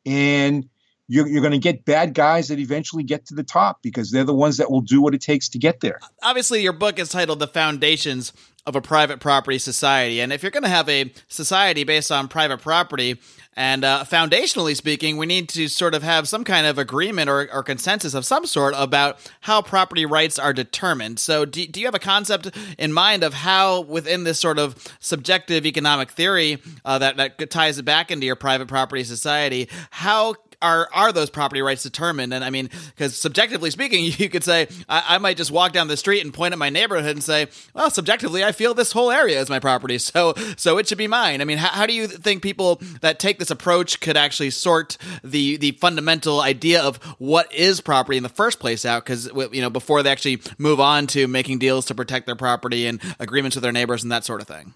and 0.07 0.71
you're, 1.09 1.27
you're 1.29 1.43
going 1.43 1.53
to 1.53 1.59
get 1.59 1.85
bad 1.85 2.15
guys 2.15 2.49
that 2.49 2.59
eventually 2.59 3.03
get 3.03 3.27
to 3.27 3.35
the 3.35 3.45
top 3.45 3.83
because 3.83 4.11
they're 4.11 4.25
the 4.25 4.35
ones 4.35 4.57
that 4.57 4.71
will 4.71 4.81
do 4.81 5.03
what 5.03 5.15
it 5.15 5.21
takes 5.21 5.51
to 5.51 5.59
get 5.59 5.81
there. 5.81 6.01
Obviously, 6.23 6.63
your 6.63 6.73
book 6.73 6.99
is 6.99 7.09
titled 7.11 7.39
The 7.39 7.49
Foundations 7.49 8.33
of 8.67 8.77
a 8.77 8.81
Private 8.81 9.21
Property 9.21 9.59
Society. 9.59 10.21
And 10.21 10.33
if 10.33 10.43
you're 10.43 10.51
going 10.51 10.63
to 10.63 10.71
have 10.71 10.89
a 10.89 11.13
society 11.29 11.85
based 11.85 12.11
on 12.11 12.29
private 12.29 12.63
property, 12.63 13.21
and 13.57 13.85
uh, 13.85 14.05
foundationally 14.09 14.75
speaking, 14.75 15.19
we 15.19 15.27
need 15.27 15.51
to 15.51 15.69
sort 15.69 15.95
of 15.95 16.03
have 16.03 16.27
some 16.27 16.45
kind 16.45 16.67
of 16.67 16.79
agreement 16.79 17.29
or, 17.29 17.49
or, 17.53 17.63
consensus 17.63 18.15
of 18.15 18.25
some 18.25 18.47
sort 18.47 18.75
about 18.77 19.19
how 19.43 19.61
property 19.63 20.07
rights 20.07 20.39
are 20.39 20.53
determined. 20.53 21.21
So, 21.21 21.45
do, 21.45 21.65
do 21.67 21.79
you 21.79 21.87
have 21.87 21.95
a 21.95 22.01
concept 22.01 22.51
in 22.79 22.93
mind 22.93 23.23
of 23.23 23.35
how, 23.35 23.83
within 23.83 24.25
this 24.25 24.41
sort 24.41 24.59
of 24.59 24.75
subjective 24.99 25.67
economic 25.67 26.11
theory 26.11 26.59
uh, 26.85 26.99
that, 26.99 27.17
that 27.19 27.51
ties 27.51 27.79
it 27.79 27.85
back 27.85 28.11
into 28.11 28.27
your 28.27 28.35
private 28.35 28.67
property 28.67 29.05
society, 29.05 29.69
how 29.91 30.35
are 30.65 30.89
are 30.93 31.13
those 31.13 31.31
property 31.31 31.61
rights 31.61 31.83
determined? 31.83 32.33
And 32.33 32.43
I 32.43 32.51
mean, 32.51 32.71
because 32.87 33.17
subjectively 33.17 33.71
speaking, 33.71 34.05
you 34.19 34.29
could 34.29 34.43
say 34.43 34.69
I, 34.89 35.05
I, 35.11 35.19
might 35.19 35.37
just 35.37 35.51
walk 35.51 35.73
down 35.73 35.89
the 35.89 35.97
street 35.97 36.25
and 36.25 36.33
point 36.33 36.53
at 36.53 36.59
my 36.59 36.71
neighborhood 36.71 37.13
and 37.17 37.23
say, 37.23 37.49
well, 37.75 37.91
subjectively, 37.91 38.43
I 38.43 38.53
feel 38.53 38.75
this 38.75 38.93
whole 38.93 39.11
area 39.11 39.41
is 39.41 39.49
my 39.49 39.59
property, 39.59 39.99
so 39.99 40.35
so 40.57 40.79
it 40.79 40.89
should 40.89 40.99
be 40.99 41.07
mine. 41.07 41.41
I 41.41 41.45
mean, 41.45 41.59
how, 41.59 41.69
how 41.69 41.87
do 41.87 41.93
you 41.93 42.07
think 42.07 42.43
people 42.43 42.81
that 43.03 43.19
take 43.19 43.39
this 43.39 43.51
approach 43.51 44.01
could 44.01 44.17
actually 44.17 44.51
sort 44.51 44.97
the 45.23 45.57
the 45.59 45.73
fundamental 45.73 46.41
idea 46.41 46.83
of 46.83 46.97
what 47.19 47.53
is 47.53 47.81
property 47.81 48.17
in 48.17 48.23
the 48.23 48.29
first 48.29 48.59
place 48.59 48.85
out? 48.85 49.05
Because 49.05 49.27
you 49.53 49.61
know, 49.61 49.71
before 49.71 50.03
they 50.03 50.11
actually 50.11 50.41
move 50.59 50.81
on 50.81 51.07
to 51.09 51.29
making 51.29 51.59
deals 51.59 51.85
to 51.87 51.95
protect 51.95 52.27
their 52.27 52.37
property 52.37 52.87
and 52.87 53.01
agreements 53.19 53.57
with 53.57 53.63
their 53.63 53.73
neighbors 53.73 54.03
and 54.03 54.11
that 54.11 54.25
sort 54.25 54.41
of 54.41 54.49
thing. 54.49 54.75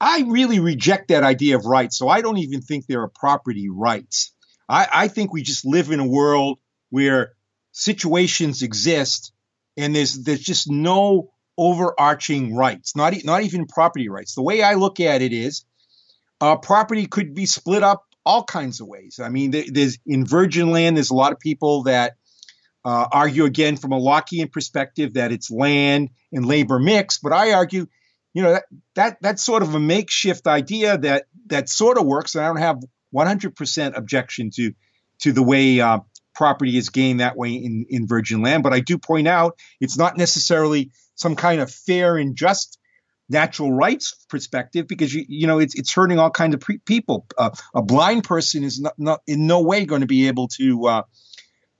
I 0.00 0.24
really 0.26 0.60
reject 0.60 1.08
that 1.08 1.24
idea 1.24 1.56
of 1.56 1.66
rights. 1.66 1.98
So 1.98 2.08
I 2.08 2.22
don't 2.22 2.38
even 2.38 2.62
think 2.62 2.86
there 2.86 3.02
are 3.02 3.08
property 3.08 3.68
rights. 3.68 4.32
I, 4.70 4.88
I 4.92 5.08
think 5.08 5.32
we 5.32 5.42
just 5.42 5.66
live 5.66 5.90
in 5.90 6.00
a 6.00 6.06
world 6.06 6.58
where 6.90 7.32
situations 7.72 8.62
exist 8.62 9.32
and 9.76 9.94
there's 9.94 10.22
there's 10.22 10.40
just 10.40 10.70
no 10.70 11.32
overarching 11.58 12.54
rights, 12.54 12.94
not 12.96 13.14
not 13.24 13.42
even 13.42 13.66
property 13.66 14.08
rights. 14.08 14.34
The 14.34 14.42
way 14.42 14.62
I 14.62 14.74
look 14.74 15.00
at 15.00 15.22
it 15.22 15.32
is, 15.32 15.64
uh, 16.40 16.56
property 16.56 17.06
could 17.06 17.34
be 17.34 17.46
split 17.46 17.82
up 17.82 18.04
all 18.24 18.44
kinds 18.44 18.80
of 18.80 18.86
ways. 18.86 19.20
I 19.22 19.28
mean, 19.28 19.50
there, 19.50 19.64
there's 19.66 19.98
in 20.06 20.24
virgin 20.24 20.70
land, 20.70 20.96
there's 20.96 21.10
a 21.10 21.14
lot 21.14 21.32
of 21.32 21.40
people 21.40 21.84
that 21.84 22.14
uh, 22.84 23.08
argue 23.10 23.44
again 23.44 23.76
from 23.76 23.92
a 23.92 24.00
Lockean 24.00 24.50
perspective 24.50 25.14
that 25.14 25.32
it's 25.32 25.50
land 25.50 26.10
and 26.32 26.46
labor 26.46 26.78
mix, 26.78 27.18
but 27.18 27.32
I 27.32 27.52
argue, 27.52 27.86
you 28.34 28.42
know, 28.42 28.52
that 28.52 28.64
that 28.94 29.16
that's 29.20 29.44
sort 29.44 29.62
of 29.62 29.74
a 29.74 29.80
makeshift 29.80 30.46
idea 30.46 30.98
that 30.98 31.26
that 31.46 31.68
sort 31.68 31.98
of 31.98 32.06
works, 32.06 32.34
and 32.34 32.44
I 32.44 32.48
don't 32.48 32.56
have 32.56 32.80
100% 33.14 33.96
objection 33.96 34.50
to 34.56 34.72
to 35.20 35.32
the 35.32 35.42
way 35.42 35.80
uh, 35.80 35.98
property 36.34 36.76
is 36.76 36.88
gained 36.88 37.20
that 37.20 37.36
way 37.36 37.52
in, 37.52 37.84
in 37.90 38.06
virgin 38.06 38.42
land. 38.42 38.62
But 38.62 38.72
I 38.72 38.80
do 38.80 38.96
point 38.96 39.28
out 39.28 39.58
it's 39.80 39.98
not 39.98 40.16
necessarily 40.16 40.90
some 41.14 41.36
kind 41.36 41.60
of 41.60 41.70
fair 41.70 42.16
and 42.16 42.34
just 42.34 42.78
natural 43.28 43.72
rights 43.72 44.24
perspective 44.28 44.88
because 44.88 45.14
you 45.14 45.24
you 45.28 45.46
know 45.46 45.58
it's 45.58 45.74
it's 45.74 45.92
hurting 45.92 46.18
all 46.18 46.30
kinds 46.30 46.54
of 46.54 46.60
pre- 46.60 46.78
people. 46.78 47.26
Uh, 47.38 47.50
a 47.74 47.82
blind 47.82 48.24
person 48.24 48.64
is 48.64 48.80
not, 48.80 48.94
not 48.98 49.20
in 49.26 49.46
no 49.46 49.62
way 49.62 49.84
going 49.84 50.00
to 50.00 50.06
be 50.06 50.28
able 50.28 50.48
to 50.48 50.86
uh, 50.86 51.02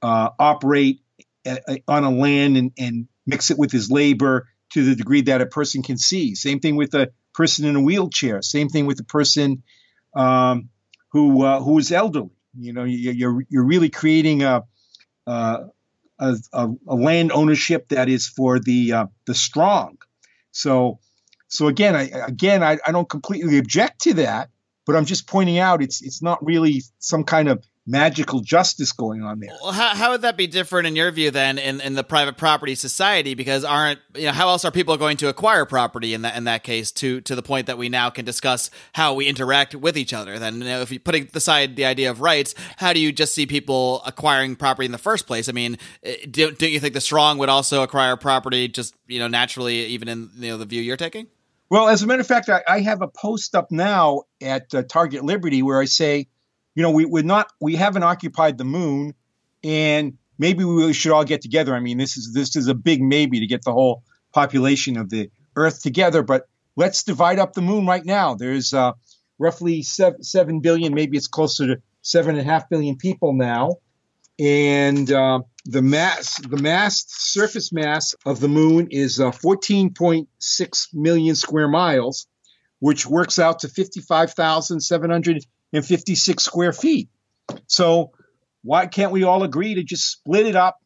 uh, 0.03 0.31
operate 0.39 1.01
a, 1.47 1.59
a, 1.69 1.83
on 1.89 2.05
a 2.05 2.11
land 2.11 2.57
and, 2.57 2.73
and 2.79 3.09
mix 3.27 3.51
it 3.51 3.59
with 3.59 3.73
his 3.73 3.91
labor 3.91 4.47
to 4.73 4.85
the 4.85 4.95
degree 4.95 5.23
that 5.23 5.41
a 5.41 5.47
person 5.47 5.83
can 5.83 5.99
see. 5.99 6.35
Same 6.35 6.61
thing 6.61 6.77
with 6.77 6.95
a 6.95 7.11
person 7.35 7.65
in 7.65 7.77
a 7.77 7.81
wheelchair. 7.81 8.43
Same 8.43 8.69
thing 8.69 8.87
with 8.87 9.01
a 9.01 9.05
person 9.05 9.63
um, 10.15 10.69
who 11.11 11.45
uh, 11.45 11.61
who 11.61 11.79
is 11.79 11.93
elderly. 11.93 12.31
You 12.59 12.73
know, 12.73 12.85
you, 12.85 13.13
you're 13.13 13.45
you're 13.49 13.65
really 13.65 13.91
creating 13.91 14.43
a 14.43 14.65
a, 15.27 15.67
a, 16.21 16.69
a 16.89 16.95
land 16.95 17.33
ownership 17.33 17.89
that 17.89 18.09
is 18.09 18.27
for 18.27 18.59
the 18.59 18.93
uh, 18.93 19.07
the 19.27 19.35
strong. 19.35 19.99
So 20.53 20.99
so 21.49 21.67
again, 21.67 21.97
I, 21.97 22.03
again, 22.27 22.63
I, 22.63 22.79
I 22.87 22.93
don't 22.93 23.09
completely 23.09 23.59
object 23.59 24.03
to 24.03 24.15
that, 24.15 24.51
but 24.87 24.97
I'm 24.97 25.05
just 25.05 25.27
pointing 25.27 25.59
out 25.59 25.83
it's 25.83 26.03
it's 26.03 26.23
not 26.23 26.45
really 26.45 26.83
some 26.99 27.25
kind 27.25 27.49
of 27.49 27.65
magical 27.91 28.41
justice 28.41 28.93
going 28.93 29.23
on 29.23 29.41
there. 29.41 29.51
Well, 29.63 29.73
how, 29.73 29.89
how 29.95 30.11
would 30.13 30.23
that 30.23 30.37
be 30.37 30.47
different 30.47 30.87
in 30.87 30.97
your 30.97 31.11
view 31.11 31.31
then 31.31 31.59
in, 31.59 31.81
in 31.81 31.95
the 31.95 32.05
private 32.05 32.37
property 32.37 32.75
society? 32.75 33.35
Because 33.35 33.65
aren't 33.65 33.99
you 34.15 34.27
know 34.27 34.33
how 34.33 34.49
else 34.49 34.65
are 34.65 34.71
people 34.71 34.97
going 34.97 35.17
to 35.19 35.29
acquire 35.29 35.65
property 35.65 36.15
in 36.15 36.23
that 36.23 36.37
in 36.37 36.45
that 36.45 36.63
case 36.63 36.93
to 36.93 37.21
to 37.23 37.35
the 37.35 37.43
point 37.43 37.67
that 37.67 37.79
we 37.79 37.89
now 37.89 38.09
can 38.11 38.25
discuss 38.25 38.71
how 38.93 39.15
we 39.15 39.27
interact 39.27 39.75
with 39.75 39.99
each 39.99 40.13
other? 40.13 40.39
Then 40.39 40.59
you 40.59 40.65
know, 40.65 40.81
if 40.81 40.93
you 40.93 41.01
putting 41.01 41.29
aside 41.35 41.77
the 41.77 41.85
idea 41.85 42.11
of 42.11 42.21
rights, 42.21 42.55
how 42.77 42.93
do 42.93 43.01
you 43.01 43.13
just 43.13 43.35
see 43.35 43.47
people 43.47 44.03
acquiring 44.07 44.57
property 44.57 44.87
in 44.87 44.93
the 44.93 44.99
first 44.99 45.27
place? 45.27 45.49
I 45.49 45.53
mean, 45.53 45.79
eh, 46.03 46.17
do, 46.31 46.53
don't 46.53 46.71
you 46.71 46.81
think 46.81 46.95
the 46.95 47.01
strong 47.01 47.39
would 47.39 47.49
also 47.49 47.83
acquire 47.83 48.17
property 48.17 48.69
just 48.69 48.95
you 49.07 49.19
know 49.19 49.29
naturally, 49.29 49.87
even 49.87 50.09
in 50.09 50.31
you 50.37 50.51
know 50.51 50.59
the 50.59 50.67
view 50.67 50.81
you're 50.81 50.97
taking? 50.97 51.27
Well, 51.71 51.89
as 51.89 52.03
a 52.03 52.07
matter 52.07 52.21
of 52.21 52.27
fact, 52.27 52.49
I, 52.49 52.63
I 52.69 52.81
have 52.81 53.01
a 53.01 53.09
post 53.09 53.55
up 53.55 53.71
now 53.71 54.23
at 54.41 54.75
uh, 54.75 54.83
Target 54.83 55.25
Liberty 55.25 55.63
where 55.63 55.81
I 55.81 55.85
say 55.85 56.27
you 56.75 56.83
know, 56.83 56.91
we 56.91 57.05
we're 57.05 57.23
not 57.23 57.51
we 57.61 57.77
haven't 57.77 58.03
occupied 58.03 58.59
the 58.59 58.65
moon, 58.65 59.15
and 59.65 60.19
maybe 60.39 60.65
we 60.65 60.93
should 60.93 61.13
all 61.13 61.25
get 61.25 61.43
together. 61.43 61.75
I 61.75 61.81
mean, 61.81 61.99
this 61.99 62.17
is 62.17 62.33
this 62.33 62.57
is 62.57 62.69
a 62.69 62.75
big 62.75 63.03
maybe 63.03 63.41
to 63.41 63.47
get 63.47 63.63
the 63.63 63.73
whole 63.73 64.03
population 64.33 64.97
of 64.97 65.11
the 65.11 65.31
Earth 65.57 65.83
together, 65.83 66.23
but 66.23 66.49
let's 66.77 67.03
divide 67.03 67.39
up 67.39 67.53
the 67.53 67.63
moon 67.63 67.87
right 67.87 68.05
now. 68.05 68.35
There's 68.35 68.73
uh, 68.73 68.93
roughly 69.39 69.83
seven, 69.83 70.23
seven 70.23 70.61
billion, 70.61 70.95
maybe 70.95 71.17
it's 71.17 71.27
closer 71.27 71.67
to 71.67 71.83
seven 72.03 72.37
and 72.37 72.49
a 72.49 72.51
half 72.51 72.69
billion 72.69 72.97
people 72.97 73.33
now, 73.33 73.77
and 74.39 75.11
uh, 75.11 75.41
the 75.67 75.83
mass 75.83 76.41
the 76.41 76.57
mass 76.57 77.05
surface 77.09 77.73
mass 77.73 78.15
of 78.25 78.41
the 78.41 78.49
moon 78.49 78.89
is 78.91 79.21
uh, 79.21 79.33
14.6 79.33 80.87
million 80.95 81.35
square 81.35 81.69
miles, 81.69 82.27
which 82.79 83.07
works 83.07 83.39
out 83.39 83.61
to 83.61 83.69
55,700 83.69 85.45
and 85.73 85.85
56 85.85 86.43
square 86.43 86.73
feet. 86.73 87.09
So 87.67 88.13
why 88.63 88.87
can't 88.87 89.13
we 89.13 89.25
all 89.25 89.43
agree 89.43 89.75
to 89.75 89.83
just 89.83 90.11
split 90.11 90.47
it 90.47 90.57
up? 90.57 90.79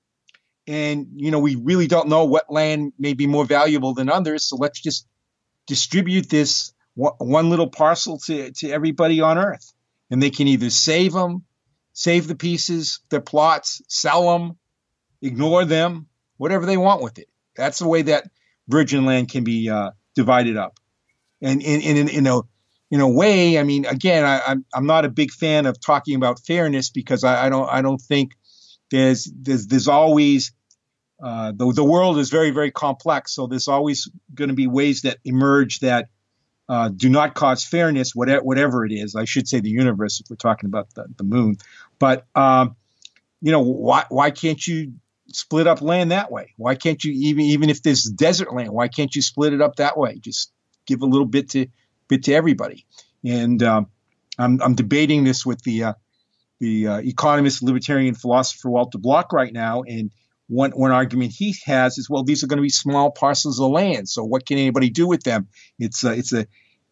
And, 0.66 1.08
you 1.16 1.30
know, 1.30 1.40
we 1.40 1.56
really 1.56 1.86
don't 1.86 2.08
know 2.08 2.24
what 2.24 2.50
land 2.50 2.92
may 2.98 3.14
be 3.14 3.26
more 3.26 3.44
valuable 3.44 3.94
than 3.94 4.08
others. 4.08 4.48
So 4.48 4.56
let's 4.56 4.80
just 4.80 5.06
distribute 5.66 6.28
this 6.28 6.72
one 6.94 7.50
little 7.50 7.68
parcel 7.68 8.18
to, 8.18 8.52
to 8.52 8.70
everybody 8.70 9.20
on 9.20 9.36
earth. 9.36 9.72
And 10.10 10.22
they 10.22 10.30
can 10.30 10.46
either 10.46 10.70
save 10.70 11.12
them, 11.12 11.44
save 11.92 12.28
the 12.28 12.36
pieces, 12.36 13.00
their 13.10 13.20
plots, 13.20 13.82
sell 13.88 14.32
them, 14.32 14.58
ignore 15.20 15.64
them, 15.64 16.06
whatever 16.36 16.66
they 16.66 16.76
want 16.76 17.02
with 17.02 17.18
it. 17.18 17.28
That's 17.56 17.78
the 17.78 17.88
way 17.88 18.02
that 18.02 18.30
virgin 18.68 19.04
land 19.04 19.30
can 19.30 19.44
be 19.44 19.68
uh, 19.68 19.90
divided 20.14 20.56
up. 20.56 20.78
And 21.42 21.62
in, 21.62 21.80
in, 21.80 21.96
in, 21.96 22.08
in 22.08 22.26
a 22.26 22.40
in 22.94 23.00
a 23.00 23.08
way, 23.08 23.58
I 23.58 23.64
mean, 23.64 23.86
again, 23.86 24.24
I, 24.24 24.52
am 24.52 24.64
I'm, 24.72 24.86
not 24.86 25.04
a 25.04 25.08
big 25.08 25.32
fan 25.32 25.66
of 25.66 25.80
talking 25.80 26.14
about 26.14 26.38
fairness 26.38 26.90
because 26.90 27.24
I, 27.24 27.46
I 27.46 27.48
don't 27.48 27.68
I 27.68 27.82
don't 27.82 28.00
think 28.00 28.36
there's 28.88 29.28
there's 29.34 29.66
there's 29.66 29.88
always 29.88 30.52
uh, 31.20 31.50
the 31.50 31.72
the 31.72 31.82
world 31.82 32.18
is 32.18 32.30
very 32.30 32.52
very 32.52 32.70
complex, 32.70 33.34
so 33.34 33.48
there's 33.48 33.66
always 33.66 34.08
going 34.32 34.46
to 34.50 34.54
be 34.54 34.68
ways 34.68 35.02
that 35.02 35.18
emerge 35.24 35.80
that 35.80 36.06
uh, 36.68 36.88
do 36.88 37.08
not 37.08 37.34
cause 37.34 37.64
fairness, 37.64 38.14
whatever 38.14 38.44
whatever 38.44 38.86
it 38.86 38.92
is. 38.92 39.16
I 39.16 39.24
should 39.24 39.48
say 39.48 39.58
the 39.58 39.70
universe 39.70 40.20
if 40.20 40.30
we're 40.30 40.36
talking 40.36 40.68
about 40.68 40.94
the, 40.94 41.06
the 41.16 41.24
moon, 41.24 41.56
but 41.98 42.26
um, 42.36 42.76
you 43.40 43.50
know 43.50 43.62
why 43.62 44.04
why 44.08 44.30
can't 44.30 44.64
you 44.64 44.92
split 45.32 45.66
up 45.66 45.82
land 45.82 46.12
that 46.12 46.30
way? 46.30 46.54
Why 46.58 46.76
can't 46.76 47.02
you 47.02 47.10
even 47.12 47.46
even 47.46 47.70
if 47.70 47.82
there's 47.82 48.04
desert 48.04 48.54
land? 48.54 48.70
Why 48.70 48.86
can't 48.86 49.16
you 49.16 49.20
split 49.20 49.52
it 49.52 49.60
up 49.60 49.76
that 49.76 49.98
way? 49.98 50.20
Just 50.20 50.52
give 50.86 51.02
a 51.02 51.06
little 51.06 51.26
bit 51.26 51.50
to 51.50 51.66
bit 52.08 52.24
to 52.24 52.34
everybody. 52.34 52.86
And 53.24 53.62
um, 53.62 53.86
I'm, 54.38 54.60
I'm, 54.60 54.74
debating 54.74 55.24
this 55.24 55.46
with 55.46 55.62
the 55.62 55.84
uh, 55.84 55.92
the 56.60 56.86
uh, 56.86 56.98
economist, 56.98 57.62
libertarian 57.62 58.14
philosopher 58.14 58.70
Walter 58.70 58.98
Block 58.98 59.32
right 59.32 59.52
now. 59.52 59.82
And 59.82 60.10
one 60.46 60.72
one 60.72 60.90
argument 60.90 61.32
he 61.32 61.54
has 61.64 61.98
is, 61.98 62.08
well, 62.10 62.24
these 62.24 62.44
are 62.44 62.46
going 62.46 62.58
to 62.58 62.62
be 62.62 62.68
small 62.68 63.10
parcels 63.10 63.60
of 63.60 63.70
land. 63.70 64.08
So 64.08 64.24
what 64.24 64.46
can 64.46 64.58
anybody 64.58 64.90
do 64.90 65.06
with 65.06 65.22
them? 65.22 65.48
It's 65.78 66.04
a, 66.04 66.12
it's 66.12 66.32
a 66.32 66.46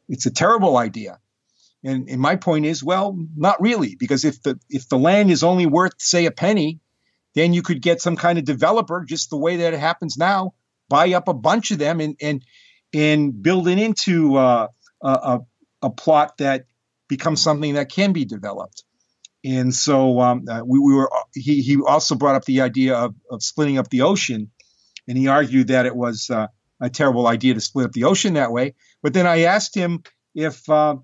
it's 0.08 0.26
a 0.26 0.30
terrible 0.30 0.76
idea. 0.76 1.18
And, 1.84 2.08
and 2.08 2.20
my 2.20 2.36
point 2.36 2.64
is, 2.64 2.82
well, 2.82 3.16
not 3.36 3.60
really, 3.60 3.96
because 3.96 4.24
if 4.24 4.42
the 4.42 4.58
if 4.70 4.88
the 4.88 4.98
land 4.98 5.30
is 5.30 5.42
only 5.42 5.66
worth 5.66 5.94
say 5.98 6.26
a 6.26 6.30
penny, 6.30 6.80
then 7.34 7.52
you 7.52 7.62
could 7.62 7.82
get 7.82 8.00
some 8.00 8.16
kind 8.16 8.38
of 8.38 8.44
developer, 8.44 9.04
just 9.04 9.30
the 9.30 9.36
way 9.36 9.56
that 9.58 9.74
it 9.74 9.80
happens 9.80 10.16
now, 10.16 10.54
buy 10.88 11.12
up 11.12 11.28
a 11.28 11.34
bunch 11.34 11.70
of 11.70 11.78
them 11.78 12.00
and 12.00 12.16
and 12.20 12.44
and 12.94 13.42
build 13.42 13.68
it 13.68 13.78
into 13.78 14.36
uh, 14.36 14.68
a, 15.08 15.40
a 15.82 15.90
plot 15.90 16.38
that 16.38 16.64
becomes 17.08 17.40
something 17.40 17.74
that 17.74 17.90
can 17.90 18.12
be 18.12 18.24
developed. 18.24 18.84
And 19.44 19.74
so 19.74 20.20
um, 20.20 20.44
uh, 20.48 20.62
we, 20.64 20.78
we, 20.78 20.94
were. 20.94 21.10
He, 21.34 21.62
he 21.62 21.78
also 21.80 22.14
brought 22.14 22.36
up 22.36 22.44
the 22.44 22.60
idea 22.60 22.94
of, 22.94 23.14
of 23.30 23.42
splitting 23.42 23.78
up 23.78 23.88
the 23.90 24.02
ocean, 24.02 24.50
and 25.08 25.18
he 25.18 25.26
argued 25.26 25.68
that 25.68 25.84
it 25.84 25.96
was 25.96 26.30
uh, 26.30 26.46
a 26.80 26.88
terrible 26.88 27.26
idea 27.26 27.54
to 27.54 27.60
split 27.60 27.86
up 27.86 27.92
the 27.92 28.04
ocean 28.04 28.34
that 28.34 28.52
way. 28.52 28.74
But 29.02 29.14
then 29.14 29.26
I 29.26 29.42
asked 29.42 29.74
him 29.74 30.04
if 30.34 30.68
uh, 30.68 30.96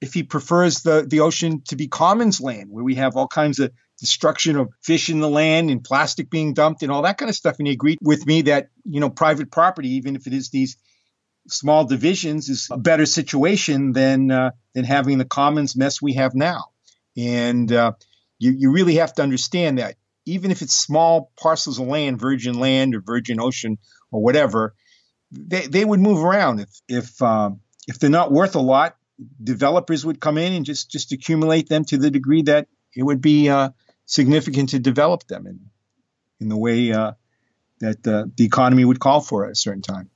if 0.00 0.14
he 0.14 0.22
prefers 0.22 0.80
the 0.80 1.06
the 1.06 1.20
ocean 1.20 1.62
to 1.68 1.76
be 1.76 1.86
commons 1.88 2.40
land, 2.40 2.70
where 2.70 2.84
we 2.84 2.94
have 2.94 3.16
all 3.16 3.28
kinds 3.28 3.58
of 3.58 3.72
destruction 3.98 4.56
of 4.56 4.70
fish 4.82 5.10
in 5.10 5.20
the 5.20 5.28
land 5.28 5.70
and 5.70 5.84
plastic 5.84 6.30
being 6.30 6.54
dumped 6.54 6.82
and 6.82 6.90
all 6.90 7.02
that 7.02 7.18
kind 7.18 7.28
of 7.28 7.36
stuff. 7.36 7.56
And 7.58 7.66
he 7.66 7.74
agreed 7.74 7.98
with 8.00 8.26
me 8.26 8.42
that 8.42 8.68
you 8.84 9.00
know 9.00 9.10
private 9.10 9.50
property, 9.50 9.96
even 9.96 10.16
if 10.16 10.26
it 10.26 10.32
is 10.32 10.48
these 10.48 10.78
small 11.48 11.84
divisions 11.84 12.48
is 12.48 12.68
a 12.70 12.78
better 12.78 13.06
situation 13.06 13.92
than 13.92 14.30
uh, 14.30 14.50
than 14.74 14.84
having 14.84 15.18
the 15.18 15.24
commons 15.24 15.76
mess 15.76 16.00
we 16.00 16.14
have 16.14 16.34
now. 16.34 16.66
And 17.16 17.70
uh, 17.72 17.92
you 18.38 18.52
you 18.52 18.72
really 18.72 18.96
have 18.96 19.12
to 19.14 19.22
understand 19.22 19.78
that 19.78 19.96
even 20.26 20.50
if 20.50 20.62
it's 20.62 20.74
small 20.74 21.32
parcels 21.40 21.78
of 21.78 21.86
land, 21.86 22.20
virgin 22.20 22.58
land 22.58 22.94
or 22.94 23.00
virgin 23.00 23.40
ocean 23.40 23.78
or 24.12 24.22
whatever, 24.22 24.74
they, 25.32 25.66
they 25.66 25.84
would 25.84 26.00
move 26.00 26.24
around 26.24 26.60
if 26.60 26.70
if 26.88 27.22
uh, 27.22 27.50
if 27.88 27.98
they're 27.98 28.10
not 28.10 28.32
worth 28.32 28.54
a 28.54 28.60
lot. 28.60 28.96
Developers 29.42 30.04
would 30.06 30.18
come 30.18 30.38
in 30.38 30.54
and 30.54 30.64
just 30.64 30.90
just 30.90 31.12
accumulate 31.12 31.68
them 31.68 31.84
to 31.84 31.98
the 31.98 32.10
degree 32.10 32.42
that 32.42 32.68
it 32.94 33.02
would 33.02 33.20
be 33.20 33.50
uh, 33.50 33.70
significant 34.06 34.70
to 34.70 34.78
develop 34.78 35.26
them 35.26 35.46
in 35.46 35.60
in 36.40 36.48
the 36.48 36.56
way 36.56 36.92
uh, 36.92 37.12
that 37.80 38.06
uh, 38.06 38.24
the 38.36 38.44
economy 38.44 38.84
would 38.84 38.98
call 38.98 39.20
for 39.20 39.44
at 39.44 39.52
a 39.52 39.54
certain 39.54 39.82
time 39.82 40.09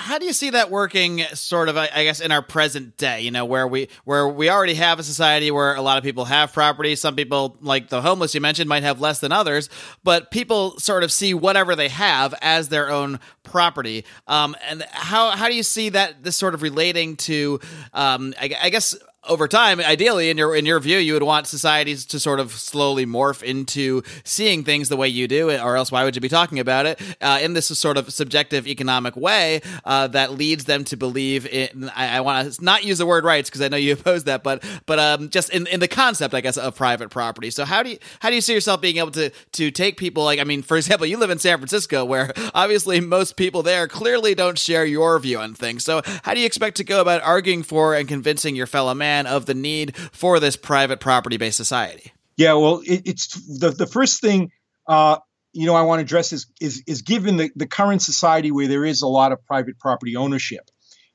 how 0.00 0.18
do 0.18 0.24
you 0.24 0.32
see 0.32 0.50
that 0.50 0.70
working 0.70 1.20
sort 1.34 1.68
of 1.68 1.76
i 1.76 2.04
guess 2.04 2.20
in 2.20 2.32
our 2.32 2.42
present 2.42 2.96
day? 2.96 3.20
You 3.20 3.30
know 3.30 3.44
where 3.44 3.68
we 3.68 3.88
where 4.04 4.28
we 4.28 4.50
already 4.50 4.74
have 4.74 4.98
a 4.98 5.02
society 5.02 5.50
where 5.50 5.74
a 5.74 5.82
lot 5.82 5.98
of 5.98 6.04
people 6.04 6.24
have 6.24 6.52
property. 6.52 6.96
Some 6.96 7.14
people 7.16 7.56
like 7.60 7.88
the 7.88 8.00
homeless 8.00 8.34
you 8.34 8.40
mentioned 8.40 8.68
might 8.68 8.82
have 8.82 9.00
less 9.00 9.20
than 9.20 9.32
others 9.32 9.68
but 10.02 10.30
people 10.30 10.78
sort 10.78 11.04
of 11.04 11.12
see 11.12 11.34
whatever 11.34 11.76
they 11.76 11.88
have 11.88 12.34
as 12.40 12.68
their 12.68 12.90
own 12.90 13.20
property. 13.42 14.04
Um, 14.26 14.56
and 14.68 14.82
how 14.90 15.30
how 15.30 15.48
do 15.48 15.54
you 15.54 15.62
see 15.62 15.90
that 15.90 16.22
this 16.22 16.36
sort 16.36 16.54
of 16.54 16.62
relating 16.62 17.16
to 17.16 17.60
um, 17.92 18.34
I, 18.40 18.54
I 18.62 18.70
guess 18.70 18.96
over 19.28 19.46
time, 19.46 19.80
ideally, 19.80 20.30
in 20.30 20.38
your 20.38 20.56
in 20.56 20.64
your 20.64 20.80
view, 20.80 20.96
you 20.96 21.12
would 21.12 21.22
want 21.22 21.46
societies 21.46 22.06
to 22.06 22.18
sort 22.18 22.40
of 22.40 22.52
slowly 22.52 23.04
morph 23.04 23.42
into 23.42 24.02
seeing 24.24 24.64
things 24.64 24.88
the 24.88 24.96
way 24.96 25.08
you 25.08 25.28
do, 25.28 25.50
or 25.50 25.76
else 25.76 25.92
why 25.92 26.04
would 26.04 26.14
you 26.14 26.22
be 26.22 26.28
talking 26.28 26.58
about 26.58 26.86
it 26.86 27.00
uh, 27.20 27.38
in 27.42 27.52
this 27.52 27.66
sort 27.66 27.98
of 27.98 28.10
subjective 28.10 28.66
economic 28.66 29.16
way 29.16 29.60
uh, 29.84 30.06
that 30.08 30.32
leads 30.32 30.64
them 30.64 30.84
to 30.84 30.96
believe 30.96 31.46
in? 31.46 31.90
I, 31.94 32.16
I 32.16 32.20
want 32.22 32.50
to 32.50 32.64
not 32.64 32.82
use 32.82 32.96
the 32.96 33.04
word 33.04 33.24
rights 33.24 33.50
because 33.50 33.60
I 33.60 33.68
know 33.68 33.76
you 33.76 33.92
oppose 34.00 34.24
that, 34.24 34.42
but 34.42 34.64
but 34.86 34.98
um, 34.98 35.28
just 35.28 35.50
in, 35.50 35.66
in 35.66 35.80
the 35.80 35.88
concept, 35.88 36.32
I 36.32 36.40
guess, 36.40 36.56
of 36.56 36.74
private 36.74 37.10
property. 37.10 37.50
So 37.50 37.66
how 37.66 37.82
do 37.82 37.90
you 37.90 37.98
how 38.20 38.30
do 38.30 38.36
you 38.36 38.40
see 38.40 38.54
yourself 38.54 38.80
being 38.80 38.96
able 38.96 39.10
to 39.12 39.30
to 39.30 39.70
take 39.70 39.98
people 39.98 40.24
like 40.24 40.38
I 40.38 40.44
mean, 40.44 40.62
for 40.62 40.78
example, 40.78 41.06
you 41.06 41.18
live 41.18 41.30
in 41.30 41.38
San 41.38 41.58
Francisco, 41.58 42.06
where 42.06 42.32
obviously 42.54 43.00
most 43.00 43.36
people 43.36 43.62
there 43.62 43.86
clearly 43.86 44.34
don't 44.34 44.58
share 44.58 44.86
your 44.86 45.18
view 45.18 45.38
on 45.40 45.52
things. 45.52 45.84
So 45.84 46.00
how 46.22 46.32
do 46.32 46.40
you 46.40 46.46
expect 46.46 46.78
to 46.78 46.84
go 46.84 47.02
about 47.02 47.20
arguing 47.20 47.62
for 47.62 47.94
and 47.94 48.08
convincing 48.08 48.56
your 48.56 48.66
fellow 48.66 48.94
man? 48.94 49.09
Of 49.26 49.46
the 49.46 49.54
need 49.54 49.96
for 49.96 50.40
this 50.40 50.56
private 50.56 51.00
property 51.00 51.36
based 51.36 51.56
society? 51.56 52.12
Yeah, 52.36 52.54
well, 52.54 52.80
it, 52.86 53.02
it's 53.06 53.58
the, 53.58 53.70
the 53.70 53.86
first 53.86 54.20
thing. 54.20 54.50
Uh, 54.86 55.18
you 55.52 55.66
know, 55.66 55.74
I 55.74 55.82
want 55.82 55.98
to 55.98 56.04
address 56.04 56.32
is 56.32 56.46
is, 56.60 56.82
is 56.86 57.02
given 57.02 57.36
the, 57.36 57.50
the 57.56 57.66
current 57.66 58.02
society 58.02 58.50
where 58.50 58.68
there 58.68 58.84
is 58.84 59.02
a 59.02 59.08
lot 59.08 59.32
of 59.32 59.44
private 59.44 59.78
property 59.78 60.16
ownership, 60.16 60.70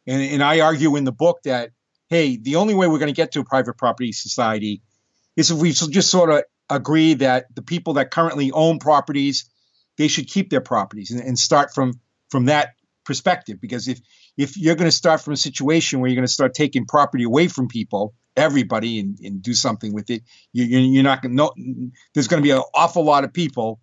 and, 0.06 0.22
and 0.22 0.44
I 0.44 0.60
argue 0.60 0.96
in 0.96 1.04
the 1.04 1.12
book 1.12 1.40
that 1.46 1.72
hey, 2.10 2.38
the 2.38 2.58
only 2.58 2.76
way 2.76 2.88
we're 2.88 3.00
going 3.00 3.14
to 3.14 3.16
get 3.16 3.32
to 3.32 3.40
a 3.40 3.46
private 3.46 3.78
property 3.78 4.12
society 4.12 4.82
is 5.36 5.52
if 5.52 5.58
we 5.58 5.72
just 5.72 6.12
sort 6.12 6.30
of 6.30 6.44
agree 6.70 7.16
that 7.16 7.46
the 7.56 7.62
people 7.62 7.94
that 7.94 8.12
currently 8.12 8.52
own 8.52 8.80
properties 8.80 9.50
they 9.98 10.08
should 10.08 10.28
keep 10.28 10.50
their 10.50 10.62
properties 10.62 11.12
and, 11.12 11.22
and 11.22 11.38
start 11.38 11.74
from 11.74 11.94
from 12.30 12.46
that 12.46 12.74
perspective 13.06 13.60
because 13.62 13.88
if 13.88 14.00
if 14.38 14.58
you're 14.58 14.76
going 14.76 14.88
to 14.88 14.96
start 14.96 15.22
from 15.22 15.34
a 15.34 15.38
situation 15.38 16.00
where 16.00 16.10
you're 16.10 16.16
going 16.16 16.28
to 16.28 16.32
start 16.32 16.54
taking 16.54 16.86
property 16.86 17.24
away 17.24 17.48
from 17.48 17.68
people 17.68 18.14
everybody 18.38 19.00
and, 19.00 19.18
and 19.20 19.42
do 19.42 19.54
something 19.54 19.94
with 19.94 20.10
it 20.10 20.22
you, 20.52 20.66
you're 20.66 21.04
not 21.04 21.22
going 21.22 21.38
to 21.38 21.92
there's 22.14 22.28
going 22.28 22.42
to 22.42 22.46
be 22.46 22.52
an 22.52 22.62
awful 22.74 23.04
lot 23.04 23.24
of 23.24 23.32
people 23.32 23.80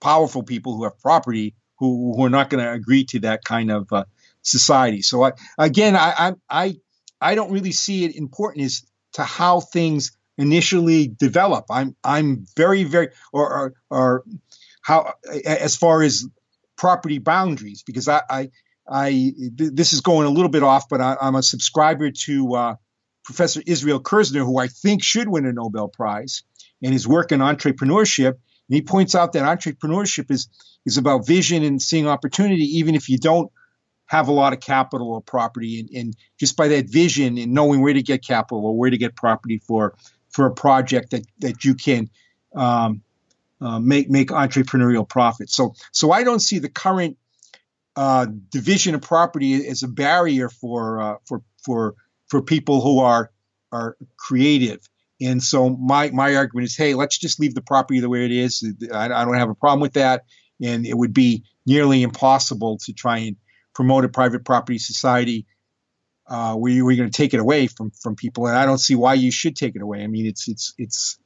powerful 0.00 0.42
people 0.42 0.76
who 0.76 0.84
have 0.84 0.98
property 1.00 1.54
who, 1.78 2.14
who 2.16 2.24
are 2.24 2.30
not 2.30 2.50
going 2.50 2.62
to 2.62 2.70
agree 2.70 3.04
to 3.04 3.20
that 3.20 3.44
kind 3.44 3.70
of 3.70 3.92
uh, 3.92 4.04
society. 4.42 5.02
So 5.02 5.24
I, 5.24 5.32
again 5.58 5.96
I, 5.96 6.34
I 6.48 6.76
i 7.20 7.34
don't 7.34 7.50
really 7.50 7.72
see 7.72 8.04
it 8.04 8.14
important 8.14 8.66
as 8.66 8.82
to 9.14 9.24
how 9.24 9.60
things 9.60 10.16
initially 10.36 11.08
develop. 11.08 11.66
I'm 11.70 11.96
i'm 12.04 12.46
very 12.56 12.84
very 12.84 13.10
or 13.32 13.52
or, 13.52 13.74
or 13.90 14.24
how 14.82 15.14
as 15.46 15.76
far 15.76 16.02
as 16.02 16.26
property 16.76 17.18
boundaries 17.18 17.82
because 17.82 18.08
I, 18.08 18.20
I, 18.28 18.50
I 18.88 19.32
this 19.54 19.92
is 19.92 20.00
going 20.00 20.26
a 20.26 20.30
little 20.30 20.50
bit 20.50 20.62
off, 20.62 20.88
but 20.88 21.00
I, 21.00 21.16
am 21.20 21.34
a 21.34 21.42
subscriber 21.42 22.10
to 22.10 22.54
uh, 22.54 22.74
Professor 23.24 23.62
Israel 23.66 24.00
Kirzner, 24.00 24.44
who 24.44 24.58
I 24.58 24.68
think 24.68 25.02
should 25.02 25.28
win 25.28 25.46
a 25.46 25.52
Nobel 25.52 25.88
Prize, 25.88 26.42
and 26.82 26.92
his 26.92 27.08
work 27.08 27.32
in 27.32 27.40
entrepreneurship. 27.40 28.32
And 28.68 28.76
he 28.76 28.82
points 28.82 29.14
out 29.14 29.32
that 29.32 29.42
entrepreneurship 29.42 30.30
is 30.30 30.48
is 30.84 30.98
about 30.98 31.26
vision 31.26 31.62
and 31.62 31.80
seeing 31.80 32.06
opportunity, 32.06 32.78
even 32.78 32.94
if 32.94 33.08
you 33.08 33.18
don't 33.18 33.50
have 34.06 34.28
a 34.28 34.32
lot 34.32 34.52
of 34.52 34.60
capital 34.60 35.12
or 35.12 35.22
property, 35.22 35.80
and, 35.80 35.88
and 35.90 36.16
just 36.38 36.56
by 36.56 36.68
that 36.68 36.88
vision 36.88 37.38
and 37.38 37.52
knowing 37.52 37.80
where 37.80 37.94
to 37.94 38.02
get 38.02 38.22
capital 38.22 38.66
or 38.66 38.76
where 38.76 38.90
to 38.90 38.98
get 38.98 39.16
property 39.16 39.58
for 39.58 39.94
for 40.28 40.46
a 40.46 40.52
project 40.52 41.10
that 41.12 41.26
that 41.38 41.64
you 41.64 41.74
can 41.74 42.10
um, 42.54 43.02
uh, 43.60 43.78
make 43.78 44.10
make 44.10 44.28
entrepreneurial 44.28 45.08
profits. 45.08 45.54
So 45.54 45.74
so 45.92 46.10
I 46.10 46.22
don't 46.22 46.40
see 46.40 46.58
the 46.58 46.68
current 46.68 47.16
uh, 47.96 48.26
division 48.50 48.94
of 48.94 49.02
property 49.02 49.66
as 49.66 49.82
a 49.82 49.88
barrier 49.88 50.48
for 50.48 51.00
uh, 51.00 51.16
for 51.26 51.42
for 51.64 51.94
for 52.28 52.42
people 52.42 52.80
who 52.80 53.00
are 53.00 53.30
are 53.72 53.96
creative. 54.16 54.80
And 55.20 55.42
so 55.42 55.70
my 55.70 56.10
my 56.10 56.34
argument 56.36 56.66
is, 56.66 56.76
hey, 56.76 56.94
let's 56.94 57.18
just 57.18 57.38
leave 57.40 57.54
the 57.54 57.62
property 57.62 58.00
the 58.00 58.08
way 58.08 58.24
it 58.24 58.32
is. 58.32 58.64
I, 58.92 59.04
I 59.04 59.24
don't 59.24 59.34
have 59.34 59.50
a 59.50 59.54
problem 59.54 59.80
with 59.80 59.94
that, 59.94 60.24
and 60.62 60.86
it 60.86 60.96
would 60.96 61.14
be 61.14 61.44
nearly 61.66 62.02
impossible 62.02 62.78
to 62.84 62.92
try 62.92 63.18
and 63.18 63.36
promote 63.74 64.04
a 64.04 64.08
private 64.08 64.44
property 64.44 64.78
society 64.78 65.46
uh, 66.26 66.54
where 66.54 66.72
you 66.72 66.86
are 66.88 66.94
going 66.94 67.10
to 67.10 67.16
take 67.16 67.34
it 67.34 67.40
away 67.40 67.66
from 67.66 67.90
from 67.90 68.16
people. 68.16 68.46
And 68.46 68.56
I 68.56 68.66
don't 68.66 68.78
see 68.78 68.94
why 68.94 69.14
you 69.14 69.30
should 69.30 69.56
take 69.56 69.76
it 69.76 69.82
away. 69.82 70.02
I 70.02 70.08
mean, 70.08 70.26
it's 70.26 70.48
it's 70.48 70.74
it's 70.78 71.18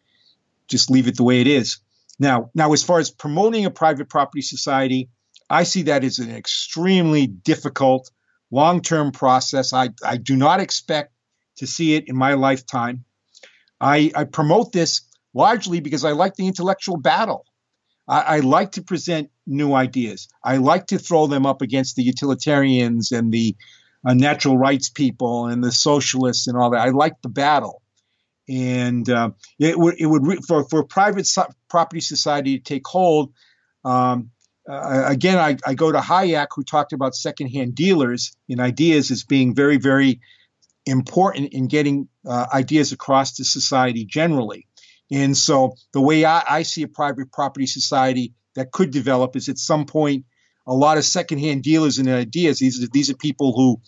just 0.69 0.91
leave 0.91 1.09
it 1.09 1.17
the 1.17 1.25
way 1.25 1.41
it 1.41 1.47
is. 1.47 1.79
Now, 2.19 2.51
now 2.55 2.73
as 2.73 2.83
far 2.83 2.99
as 2.99 3.11
promoting 3.11 3.65
a 3.65 3.71
private 3.71 4.09
property 4.09 4.43
society, 4.43 5.09
I 5.51 5.63
see 5.65 5.83
that 5.85 6.05
as 6.05 6.19
an 6.19 6.35
extremely 6.35 7.27
difficult 7.27 8.11
long-term 8.51 9.13
process. 9.13 9.73
I, 9.73 9.91
I 10.05 10.17
do 10.17 10.37
not 10.37 10.61
expect 10.61 11.13
to 11.57 11.67
see 11.67 11.95
it 11.95 12.09
in 12.09 12.17
my 12.17 12.35
lifetime. 12.35 13.05
I, 13.81 14.11
I 14.15 14.25
promote 14.25 14.73
this 14.73 15.03
largely 15.35 15.81
because 15.81 16.05
I 16.05 16.13
like 16.13 16.35
the 16.35 16.47
intellectual 16.47 16.97
battle. 16.97 17.45
I, 18.07 18.21
I, 18.21 18.39
like 18.41 18.73
to 18.73 18.83
present 18.83 19.31
new 19.47 19.75
ideas. 19.75 20.29
I 20.43 20.57
like 20.57 20.87
to 20.89 20.99
throw 20.99 21.27
them 21.27 21.47
up 21.47 21.63
against 21.63 21.97
the 21.97 22.03
utilitarians 22.03 23.13
and 23.13 23.33
the 23.33 23.55
uh, 24.07 24.15
natural 24.15 24.57
rights 24.57 24.89
people 24.89 25.47
and 25.47 25.63
the 25.63 25.73
socialists 25.73 26.47
and 26.47 26.57
all 26.57 26.71
that. 26.71 26.81
I 26.81 26.91
like 26.91 27.21
the 27.23 27.29
battle 27.29 27.83
and 28.49 29.09
uh, 29.11 29.31
it 29.59 29.79
would 29.79 30.01
it 30.01 30.07
would 30.07 30.27
re- 30.27 30.41
for 30.47 30.65
for 30.69 30.83
private 30.85 31.27
so- 31.27 31.51
property 31.69 32.01
society 32.01 32.59
to 32.59 32.65
take 32.65 32.87
hold. 32.87 33.33
Um, 33.85 34.31
uh, 34.69 35.05
again, 35.07 35.39
I, 35.39 35.57
I 35.67 35.75
go 35.75 35.91
to 35.91 35.99
Hayek, 35.99 36.49
who 36.55 36.63
talked 36.63 36.93
about 36.93 37.15
secondhand 37.15 37.75
dealers 37.75 38.33
in 38.49 38.61
ideas 38.61 39.11
as 39.11 39.25
being 39.25 39.55
very 39.55 39.79
very 39.79 40.21
important 40.87 41.53
in 41.53 41.69
getting 41.69 42.09
uh, 42.27 42.47
ideas 42.53 42.93
across 42.93 43.37
to 43.37 43.45
society 43.45 44.05
generally. 44.05 44.67
And 45.11 45.37
so 45.37 45.75
the 45.93 46.01
way 46.01 46.25
I, 46.25 46.43
I, 46.49 46.63
see 46.63 46.83
a 46.83 46.89
private 46.89 47.33
property 47.33 47.67
society 47.67 48.35
that 48.55 48.73
could 48.73 48.91
develop 48.91 49.37
is 49.37 49.49
at 49.49 49.59
some 49.59 49.87
point 49.87 50.25
a 50.67 50.75
lot 50.75 50.99
of 50.99 51.05
secondhand 51.05 51.63
dealers 51.63 51.99
in 51.99 52.09
ideas. 52.09 52.59
These 52.59 52.83
are 52.83 52.89
these 52.93 53.11
are 53.11 53.17
people 53.17 53.53
who 53.55 53.81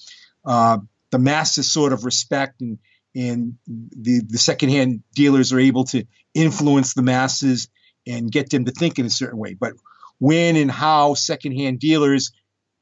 uh, 0.45 0.79
the 1.11 1.19
masses 1.19 1.71
sort 1.71 1.93
of 1.93 2.05
respect 2.05 2.61
and 2.61 2.79
and 3.15 3.57
the, 3.67 4.23
the 4.27 4.39
secondhand 4.39 5.03
dealers 5.15 5.53
are 5.53 5.59
able 5.59 5.85
to 5.85 6.05
influence 6.33 6.95
the 6.95 7.03
masses 7.03 7.69
and 8.07 8.31
get 8.31 8.51
them 8.51 8.65
to 8.65 8.71
think 8.71 8.99
in 8.99 9.07
a 9.07 9.11
certain 9.11 9.39
way. 9.39 9.55
But 9.55 9.73
when 10.21 10.55
and 10.55 10.71
how 10.71 11.15
secondhand 11.15 11.81
dealers 11.81 12.31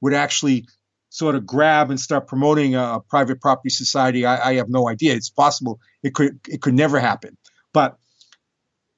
would 0.03 0.12
actually 0.12 0.66
sort 1.09 1.35
of 1.35 1.46
grab 1.46 1.90
and 1.90 1.98
start 1.98 2.27
promoting 2.27 2.74
a, 2.74 3.01
private 3.09 3.40
property 3.40 3.70
society, 3.70 4.27
I, 4.27 4.51
I, 4.51 4.55
have 4.57 4.68
no 4.68 4.88
idea. 4.88 5.14
It's 5.14 5.31
possible 5.31 5.81
it 6.03 6.14
could 6.14 6.40
it 6.46 6.61
could 6.61 6.74
never 6.74 7.01
happen. 7.01 7.38
But 7.72 7.96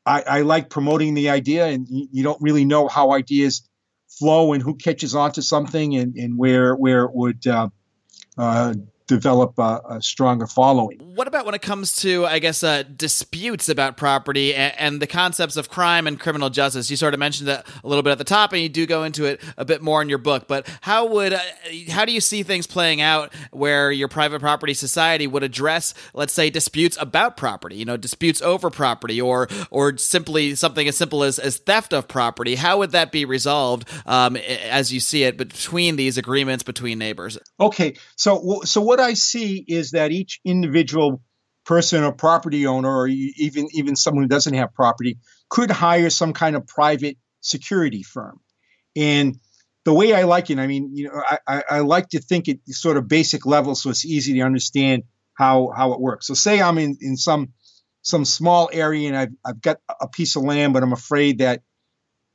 I, 0.04 0.22
I 0.22 0.40
like 0.40 0.70
promoting 0.70 1.14
the 1.14 1.30
idea, 1.30 1.66
and 1.66 1.86
you, 1.88 2.22
don't 2.22 2.40
really 2.42 2.64
know 2.64 2.88
how 2.88 3.12
ideas 3.12 3.68
flow 4.08 4.52
and 4.52 4.62
who 4.62 4.74
catches 4.74 5.14
on 5.14 5.32
to 5.32 5.42
something 5.42 5.94
and, 5.96 6.16
and 6.16 6.36
where 6.36 6.74
where 6.74 7.04
it 7.04 7.14
would 7.14 7.46
uh, 7.46 7.68
uh, 8.36 8.74
develop 9.10 9.58
a, 9.58 9.80
a, 9.88 10.02
stronger 10.02 10.46
following. 10.46 10.98
What 10.98 11.26
about 11.26 11.44
when 11.44 11.54
it 11.54 11.62
comes 11.62 11.96
to, 11.96 12.26
I 12.26 12.38
guess, 12.38 12.62
uh, 12.62 12.84
disputes 12.84 13.68
about 13.68 13.96
property 13.96 14.54
and, 14.54 14.72
and, 14.78 15.02
the 15.02 15.06
concepts 15.06 15.56
of 15.56 15.68
crime 15.68 16.06
and 16.06 16.18
criminal 16.18 16.48
justice? 16.48 16.90
You 16.90 16.96
sort 16.96 17.12
of 17.12 17.20
mentioned 17.20 17.48
that 17.48 17.66
a 17.82 17.88
little 17.88 18.02
bit 18.02 18.12
at 18.12 18.18
the 18.18 18.24
top, 18.24 18.52
and 18.52 18.62
you 18.62 18.68
do 18.68 18.86
go 18.86 19.02
into 19.02 19.24
it 19.24 19.40
a 19.56 19.64
bit 19.64 19.82
more 19.82 20.00
in 20.00 20.08
your 20.08 20.18
book. 20.18 20.46
But 20.46 20.68
how 20.80 21.06
would, 21.06 21.32
uh, 21.32 21.40
how 21.90 22.04
do 22.04 22.12
you 22.12 22.20
see 22.20 22.44
things 22.44 22.66
playing 22.68 23.00
out 23.00 23.32
where 23.50 23.90
your 23.90 24.08
private 24.08 24.40
property 24.40 24.74
society 24.74 25.26
would 25.26 25.42
address, 25.42 25.92
let's 26.14 26.32
say, 26.32 26.48
disputes 26.48 26.96
about 27.00 27.36
property? 27.36 27.76
You 27.76 27.84
know, 27.84 27.96
disputes 27.96 28.40
over 28.40 28.70
property, 28.70 29.20
or 29.20 29.48
or 29.70 29.96
simply 29.96 30.54
something 30.54 30.86
as 30.86 30.96
simple 30.96 31.24
as, 31.24 31.38
as 31.38 31.56
theft 31.56 31.92
of 31.92 32.06
property. 32.06 32.54
How 32.54 32.78
would 32.78 32.92
that 32.92 33.10
be 33.10 33.24
resolved 33.24 33.88
um, 34.06 34.36
as 34.36 34.92
you 34.92 35.00
see 35.00 35.24
it 35.24 35.36
between 35.36 35.96
these 35.96 36.16
agreements 36.16 36.62
between 36.62 36.98
neighbors? 36.98 37.38
Okay, 37.58 37.96
so 38.16 38.60
so 38.64 38.80
what 38.80 38.99
what 39.00 39.08
I 39.08 39.14
see 39.14 39.64
is 39.66 39.92
that 39.92 40.12
each 40.12 40.40
individual 40.44 41.22
person 41.64 42.04
or 42.04 42.12
property 42.12 42.66
owner, 42.66 42.88
or 42.88 43.06
even 43.08 43.68
even 43.72 43.96
someone 43.96 44.24
who 44.24 44.28
doesn't 44.28 44.54
have 44.54 44.74
property, 44.74 45.18
could 45.48 45.70
hire 45.70 46.10
some 46.10 46.32
kind 46.32 46.54
of 46.54 46.66
private 46.66 47.16
security 47.40 48.02
firm. 48.02 48.40
And 48.94 49.38
the 49.84 49.94
way 49.94 50.12
I 50.12 50.24
like 50.24 50.50
it, 50.50 50.58
I 50.58 50.66
mean, 50.66 50.90
you 50.94 51.08
know, 51.08 51.22
I, 51.46 51.62
I 51.70 51.80
like 51.80 52.10
to 52.10 52.20
think 52.20 52.48
at 52.48 52.56
sort 52.68 52.98
of 52.98 53.08
basic 53.08 53.46
level, 53.46 53.74
so 53.74 53.88
it's 53.88 54.04
easy 54.04 54.34
to 54.34 54.40
understand 54.40 55.04
how 55.32 55.72
how 55.74 55.92
it 55.94 56.00
works. 56.00 56.26
So, 56.26 56.34
say 56.34 56.60
I'm 56.60 56.76
in 56.76 56.98
in 57.00 57.16
some 57.16 57.54
some 58.02 58.26
small 58.26 58.68
area 58.70 59.08
and 59.08 59.16
I've 59.16 59.32
I've 59.44 59.62
got 59.62 59.78
a 60.00 60.08
piece 60.08 60.36
of 60.36 60.42
land, 60.42 60.74
but 60.74 60.82
I'm 60.82 60.92
afraid 60.92 61.38
that 61.38 61.62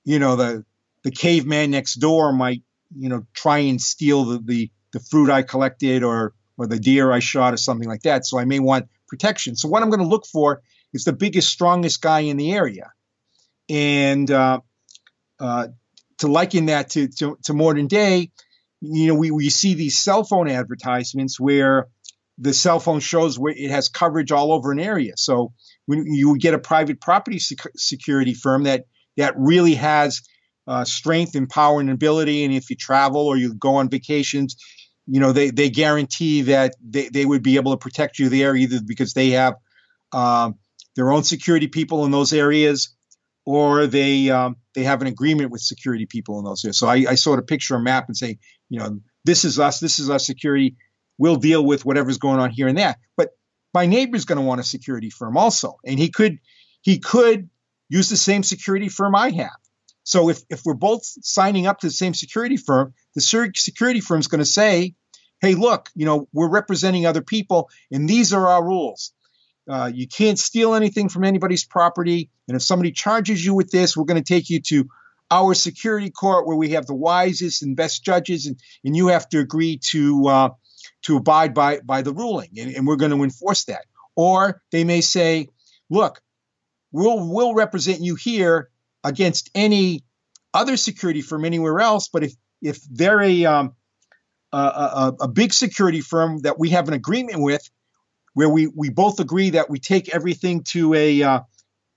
you 0.04 0.18
know 0.18 0.36
the 0.36 0.66
the 1.04 1.12
caveman 1.12 1.72
next 1.72 1.96
door 1.96 2.34
might 2.34 2.64
you 2.96 3.10
know 3.10 3.28
try 3.34 3.60
and 3.60 3.80
steal 3.80 4.26
the 4.26 4.40
the, 4.40 4.72
the 4.94 5.00
fruit 5.00 5.30
I 5.30 5.44
collected 5.44 6.04
or 6.04 6.34
or 6.58 6.68
the 6.68 6.80
deer 6.80 7.12
I 7.12 7.20
shot 7.20 7.54
or 7.54 7.58
something 7.58 7.88
like 7.88 8.04
that. 8.04 8.26
So 8.26 8.40
I 8.40 8.46
may 8.46 8.60
want 8.60 8.88
protection. 9.08 9.56
So 9.56 9.68
what 9.68 9.84
I'm 9.84 9.90
going 9.90 10.02
to 10.02 10.08
look 10.08 10.26
for 10.26 10.62
is 10.94 11.04
the 11.04 11.14
biggest, 11.14 11.50
strongest 11.50 12.02
guy 12.02 12.22
in 12.22 12.38
the 12.38 12.54
area. 12.54 12.92
And 13.70 14.30
uh, 14.30 14.62
uh, 15.40 15.68
to 16.20 16.28
liken 16.28 16.68
that 16.68 16.92
to, 16.92 17.08
to, 17.08 17.38
to, 17.44 17.54
modern 17.54 17.88
day, 17.88 18.32
you 18.82 19.08
know, 19.08 19.16
we, 19.16 19.32
we 19.32 19.50
see 19.50 19.74
these 19.74 19.98
cell 20.00 20.24
phone 20.24 20.48
advertisements 20.48 21.40
where 21.40 21.88
the 22.38 22.54
cell 22.54 22.80
phone 22.80 23.00
shows 23.00 23.40
where 23.40 23.54
it 23.56 23.72
has 23.72 23.90
coverage 23.90 24.32
all 24.32 24.52
over 24.52 24.72
an 24.72 24.80
area. 24.80 25.14
So 25.18 25.54
when 25.86 26.06
you 26.06 26.38
get 26.38 26.54
a 26.54 26.60
private 26.60 27.02
property 27.02 27.40
sec- 27.40 27.72
security 27.76 28.34
firm 28.34 28.64
that 28.64 28.86
that 29.18 29.34
really 29.38 29.76
has 29.76 30.22
uh, 30.68 30.84
strength 30.84 31.36
and 31.36 31.48
power 31.48 31.80
and 31.80 31.90
ability, 31.90 32.44
and 32.44 32.54
if 32.54 32.70
you 32.70 32.76
travel 32.76 33.28
or 33.28 33.38
you 33.38 33.54
go 33.54 33.76
on 33.76 33.90
vacations, 33.90 34.58
you 35.08 35.20
know 35.20 35.32
they, 35.32 35.52
they 35.52 35.70
guarantee 35.70 36.44
that 36.44 36.76
they, 36.84 37.10
they 37.10 37.26
would 37.26 37.44
be 37.44 37.58
able 37.58 37.72
to 37.72 37.78
protect 37.78 38.20
you 38.20 38.30
there 38.30 38.56
either 38.56 38.80
because 38.86 39.14
they 39.14 39.32
have 39.32 39.56
um, 40.12 40.56
their 40.96 41.12
own 41.12 41.24
security 41.24 41.68
people 41.68 42.06
in 42.06 42.12
those 42.12 42.34
areas 42.34 42.96
or 43.46 43.88
they 43.88 44.30
um, 44.30 44.56
they 44.74 44.84
have 44.84 45.02
an 45.02 45.08
agreement 45.08 45.52
with 45.52 45.62
security 45.62 46.06
people 46.06 46.40
in 46.40 46.46
those 46.46 46.64
areas. 46.66 46.80
So 46.80 46.88
I, 46.88 47.06
I 47.10 47.16
sort 47.16 47.40
of 47.40 47.48
picture 47.48 47.76
a 47.76 47.80
map 47.82 48.08
and 48.08 48.18
say 48.18 48.40
you 48.70 48.80
know 48.80 49.00
this 49.24 49.46
is 49.46 49.60
us 49.60 49.80
this 49.80 50.00
is 50.00 50.10
our 50.10 50.20
security. 50.20 50.76
We'll 51.18 51.38
deal 51.38 51.64
with 51.64 51.86
whatever's 51.86 52.18
going 52.18 52.40
on 52.40 52.50
here 52.50 52.68
and 52.68 52.78
there. 52.78 52.96
But 53.16 53.30
my 53.74 53.86
neighbor's 53.86 54.26
going 54.26 54.38
to 54.38 54.44
want 54.44 54.60
a 54.60 54.64
security 54.64 55.10
firm 55.10 55.38
also. 55.38 55.78
And 55.86 55.98
he 55.98 56.10
could 56.10 56.40
he 56.82 57.00
could 57.00 57.50
use 57.90 58.10
the 58.10 58.18
same 58.18 58.44
security 58.44 58.90
firm 58.90 59.16
i 59.16 59.30
have 59.30 59.52
so 60.06 60.30
if, 60.30 60.40
if 60.50 60.62
we're 60.64 60.74
both 60.76 61.04
signing 61.04 61.68
up 61.68 61.80
to 61.80 61.88
the 61.88 61.92
same 61.92 62.14
security 62.14 62.58
firm, 62.58 62.94
the 63.16 63.22
security 63.22 64.00
firm 64.00 64.22
is 64.22 64.28
going 64.28 64.40
to 64.40 64.46
say, 64.46 64.96
hey, 65.42 65.56
look, 65.56 65.90
you 65.96 66.06
know, 66.06 66.30
we're 66.32 66.50
representing 66.50 67.06
other 67.06 67.22
people 67.22 67.70
and 67.92 68.08
these 68.08 68.32
are 68.32 68.48
our 68.48 68.64
rules. 68.64 69.12
uh, 69.70 69.92
you 69.94 70.08
can't 70.08 70.38
steal 70.38 70.76
anything 70.76 71.10
from 71.10 71.24
anybody's 71.24 71.66
property. 71.66 72.30
And 72.48 72.56
if 72.56 72.64
somebody 72.64 72.92
charges 72.92 73.44
you 73.44 73.54
with 73.54 73.72
this, 73.72 73.98
we're 73.98 74.06
going 74.06 74.22
to 74.24 74.34
take 74.34 74.50
you 74.50 74.62
to 74.62 74.88
our 75.32 75.54
security 75.56 76.12
court 76.12 76.46
where 76.46 76.56
we 76.56 76.70
have 76.72 76.86
the 76.86 76.94
wisest 76.94 77.64
and 77.64 77.76
best 77.76 78.04
judges, 78.06 78.46
and, 78.46 78.60
and 78.84 78.96
you 78.96 79.08
have 79.08 79.28
to 79.30 79.40
agree 79.40 79.78
to 79.78 80.28
uh, 80.28 80.50
to 81.04 81.18
abide 81.18 81.54
by 81.54 81.80
by 81.80 82.04
the 82.04 82.14
ruling, 82.14 82.50
and, 82.58 82.76
and 82.76 82.86
we're 82.86 82.96
going 82.96 83.12
to 83.12 83.24
enforce 83.24 83.66
that. 83.66 83.86
Or 84.16 84.62
they 84.72 84.84
may 84.84 85.02
say, 85.02 85.50
look, 85.90 86.22
we'll 86.92 87.28
we'll 87.28 87.56
represent 87.56 88.02
you 88.02 88.16
here 88.16 88.70
against 89.06 89.50
any 89.56 90.04
other 90.54 90.76
security 90.76 91.22
firm 91.22 91.46
anywhere 91.46 91.80
else, 91.80 92.10
but 92.12 92.24
if 92.24 92.34
if 92.62 92.82
they're 92.90 93.22
a 93.22 93.46
um, 93.46 93.76
a, 94.52 94.58
a, 94.58 95.14
a 95.22 95.28
big 95.28 95.54
security 95.54 96.02
firm 96.02 96.40
that 96.40 96.58
we 96.58 96.70
have 96.70 96.88
an 96.88 96.94
agreement 96.94 97.42
with, 97.42 97.70
where 98.34 98.50
we, 98.50 98.68
we 98.68 98.90
both 98.90 99.20
agree 99.20 99.52
that 99.52 99.70
we 99.70 99.80
take 99.80 100.14
everything 100.14 100.64
to 100.64 100.94
a, 100.94 101.24
uh, 101.24 101.40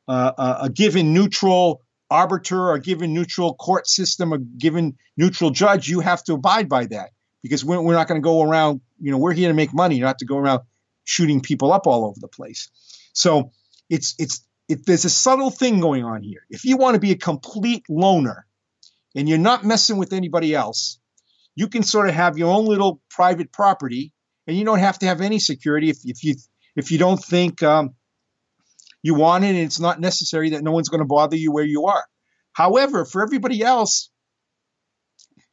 a 0.09 0.71
given 0.73 1.13
neutral 1.13 1.83
arbiter, 2.11 2.73
a 2.73 2.81
given 2.81 3.13
neutral 3.13 3.55
court 3.55 3.87
system, 3.87 4.33
a 4.33 4.39
given 4.39 4.97
neutral 5.17 5.51
judge, 5.51 5.89
you 5.89 6.01
have 6.01 6.25
to 6.25 6.35
abide 6.35 6.69
by 6.69 6.87
that 6.87 7.11
because 7.43 7.65
we're, 7.65 7.81
we're 7.81 7.95
not 7.95 8.09
going 8.09 8.21
to 8.21 8.25
go 8.25 8.43
around, 8.43 8.81
you 9.01 9.11
know, 9.11 9.19
we're 9.19 9.33
here 9.33 9.49
to 9.49 9.55
make 9.55 9.75
money, 9.75 10.01
not 10.01 10.19
to 10.19 10.25
go 10.25 10.39
around 10.39 10.63
shooting 11.05 11.41
people 11.41 11.73
up 11.73 11.87
all 11.87 12.05
over 12.07 12.19
the 12.19 12.29
place. 12.29 12.71
So 13.13 13.51
it's, 13.91 14.15
it's, 14.19 14.45
it, 14.69 14.85
there's 14.87 15.05
a 15.05 15.11
subtle 15.11 15.51
thing 15.51 15.81
going 15.81 16.05
on 16.05 16.23
here. 16.23 16.43
If 16.51 16.65
you 16.65 16.77
want 16.77 16.95
to 16.95 17.01
be 17.01 17.13
a 17.13 17.17
complete 17.17 17.85
loner 17.89 18.47
and 19.15 19.29
you're 19.29 19.39
not 19.39 19.65
messing 19.65 19.97
with 19.97 20.13
anybody 20.13 20.55
else, 20.55 21.01
you 21.55 21.69
can 21.69 21.83
sort 21.83 22.09
of 22.09 22.15
have 22.15 22.39
your 22.39 22.55
own 22.55 22.67
little 22.67 23.01
private 23.11 23.51
property 23.51 24.13
and 24.47 24.57
you 24.57 24.65
don't 24.65 24.79
have 24.79 24.99
to 25.01 25.07
have 25.07 25.21
any 25.21 25.39
security 25.39 25.91
if, 25.91 25.99
if 26.05 26.23
you 26.23 26.37
if 26.77 26.93
you 26.93 26.99
don't 26.99 27.23
think 27.23 27.63
um, 27.63 27.95
you 29.03 29.15
want 29.15 29.45
it 29.45 29.49
and 29.49 29.59
it's 29.59 29.81
not 29.81 30.01
necessary 30.01 30.51
that 30.51 30.63
no 30.63 30.71
one's 30.71 30.89
going 30.89 31.01
to 31.01 31.07
bother 31.07 31.37
you 31.37 31.51
where 31.51 31.65
you 31.65 31.87
are. 31.87 32.05
However, 32.53 33.05
for 33.05 33.23
everybody 33.23 33.63
else, 33.63 34.11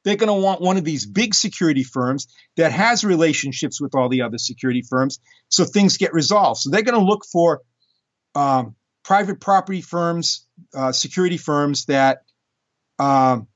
they're 0.04 0.15
going 0.15 0.28
to 0.28 0.34
want 0.34 0.62
one 0.62 0.78
of 0.78 0.84
these 0.84 1.06
big 1.06 1.34
security 1.34 1.84
firms 1.84 2.28
that 2.58 2.71
has 2.71 3.04
relationships 3.04 3.82
with 3.82 3.95
all 3.95 4.08
the 4.08 4.21
other 4.21 4.38
security 4.38 4.84
firms 4.88 5.19
so 5.49 5.65
things 5.65 5.97
get 5.97 6.13
resolved. 6.13 6.62
So 6.62 6.69
they're 6.69 6.84
going 6.84 6.99
to 6.99 7.06
look 7.06 7.25
for 7.25 7.62
um, 8.36 8.75
private 9.06 9.39
property 9.39 9.82
firms, 9.82 10.48
uh, 10.74 10.91
security 10.91 11.38
firms 11.38 11.86
that 11.86 12.24
um, 12.98 13.48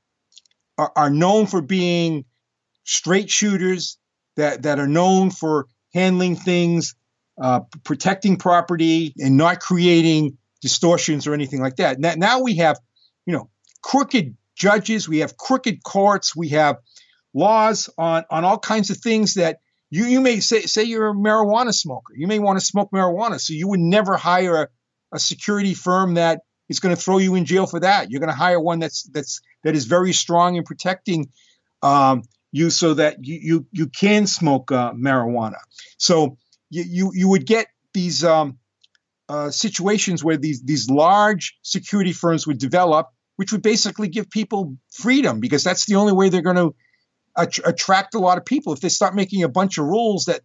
are, 0.78 0.92
are 0.94 1.10
known 1.10 1.46
for 1.46 1.60
being 1.60 2.24
straight 2.84 3.28
shooters, 3.28 3.98
that, 4.36 4.62
that 4.62 4.78
are 4.78 4.86
known 4.86 5.30
for 5.30 5.66
handling 5.92 6.36
things, 6.36 6.94
uh, 7.42 7.60
protecting 7.82 8.36
property, 8.36 9.12
and 9.18 9.36
not 9.36 9.58
creating 9.58 10.38
distortions 10.62 11.26
or 11.26 11.34
anything 11.34 11.60
like 11.60 11.76
that. 11.76 11.98
Now, 11.98 12.14
now 12.16 12.40
we 12.40 12.56
have, 12.56 12.78
you 13.26 13.34
know, 13.34 13.50
crooked 13.82 14.36
judges, 14.54 15.08
we 15.08 15.18
have 15.18 15.36
crooked 15.36 15.82
courts, 15.82 16.36
we 16.36 16.50
have 16.50 16.76
laws 17.34 17.90
on, 17.98 18.24
on 18.30 18.44
all 18.44 18.58
kinds 18.58 18.90
of 18.90 18.98
things 18.98 19.34
that 19.34 19.58
you, 19.90 20.04
you 20.04 20.20
may 20.20 20.38
say, 20.38 20.60
say 20.62 20.84
you're 20.84 21.08
a 21.08 21.14
marijuana 21.14 21.74
smoker. 21.74 22.14
You 22.16 22.28
may 22.28 22.38
want 22.38 22.60
to 22.60 22.64
smoke 22.64 22.90
marijuana. 22.92 23.40
So 23.40 23.52
you 23.52 23.66
would 23.68 23.80
never 23.80 24.16
hire 24.16 24.62
a, 24.62 24.68
a 25.12 25.18
security 25.18 25.74
firm 25.74 26.14
that 26.14 26.40
is 26.68 26.80
going 26.80 26.94
to 26.94 27.00
throw 27.00 27.18
you 27.18 27.34
in 27.34 27.44
jail 27.44 27.66
for 27.66 27.80
that. 27.80 28.10
You're 28.10 28.20
going 28.20 28.30
to 28.30 28.36
hire 28.36 28.60
one 28.60 28.78
that's, 28.78 29.02
that's, 29.04 29.40
that 29.64 29.74
is 29.74 29.86
very 29.86 30.12
strong 30.12 30.56
in 30.56 30.64
protecting 30.64 31.30
um, 31.82 32.22
you 32.52 32.70
so 32.70 32.94
that 32.94 33.24
you 33.24 33.38
you, 33.40 33.66
you 33.72 33.86
can 33.86 34.26
smoke 34.26 34.72
uh, 34.72 34.92
marijuana. 34.92 35.58
So 35.98 36.36
you, 36.68 36.84
you 36.86 37.10
you 37.14 37.28
would 37.28 37.46
get 37.46 37.66
these 37.92 38.24
um, 38.24 38.58
uh, 39.28 39.50
situations 39.50 40.24
where 40.24 40.36
these 40.36 40.62
these 40.62 40.90
large 40.90 41.58
security 41.62 42.12
firms 42.12 42.46
would 42.46 42.58
develop, 42.58 43.10
which 43.36 43.52
would 43.52 43.62
basically 43.62 44.08
give 44.08 44.30
people 44.30 44.76
freedom 44.92 45.40
because 45.40 45.64
that's 45.64 45.86
the 45.86 45.96
only 45.96 46.12
way 46.12 46.28
they're 46.28 46.42
going 46.42 46.56
to 46.56 46.74
att- 47.36 47.66
attract 47.66 48.14
a 48.14 48.18
lot 48.18 48.38
of 48.38 48.44
people. 48.44 48.72
If 48.72 48.80
they 48.80 48.88
start 48.88 49.14
making 49.14 49.42
a 49.42 49.48
bunch 49.48 49.78
of 49.78 49.86
rules 49.86 50.24
that 50.24 50.40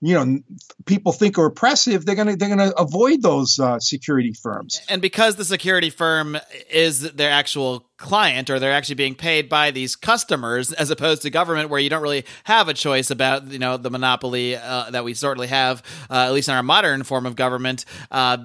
you 0.00 0.14
know 0.14 0.38
people 0.86 1.12
think 1.12 1.38
are 1.38 1.46
oppressive, 1.46 2.04
they're 2.04 2.14
gonna 2.14 2.36
they're 2.36 2.48
gonna 2.48 2.72
avoid 2.76 3.22
those 3.22 3.58
uh, 3.58 3.78
security 3.78 4.32
firms. 4.32 4.80
And 4.88 5.00
because 5.00 5.36
the 5.36 5.44
security 5.44 5.90
firm 5.90 6.36
is 6.70 7.12
their 7.12 7.30
actual 7.30 7.88
client 7.96 8.50
or 8.50 8.58
they're 8.58 8.72
actually 8.72 8.96
being 8.96 9.14
paid 9.14 9.48
by 9.48 9.70
these 9.70 9.94
customers 9.94 10.72
as 10.72 10.90
opposed 10.90 11.22
to 11.22 11.30
government 11.30 11.70
where 11.70 11.78
you 11.78 11.88
don't 11.88 12.02
really 12.02 12.24
have 12.44 12.68
a 12.68 12.74
choice 12.74 13.10
about 13.10 13.46
you 13.48 13.58
know 13.58 13.76
the 13.76 13.90
monopoly 13.90 14.56
uh, 14.56 14.90
that 14.90 15.04
we 15.04 15.14
certainly 15.14 15.46
have 15.46 15.82
uh, 16.10 16.26
at 16.26 16.32
least 16.32 16.48
in 16.48 16.54
our 16.54 16.62
modern 16.62 17.04
form 17.04 17.24
of 17.24 17.36
government 17.36 17.84
uh, 18.10 18.36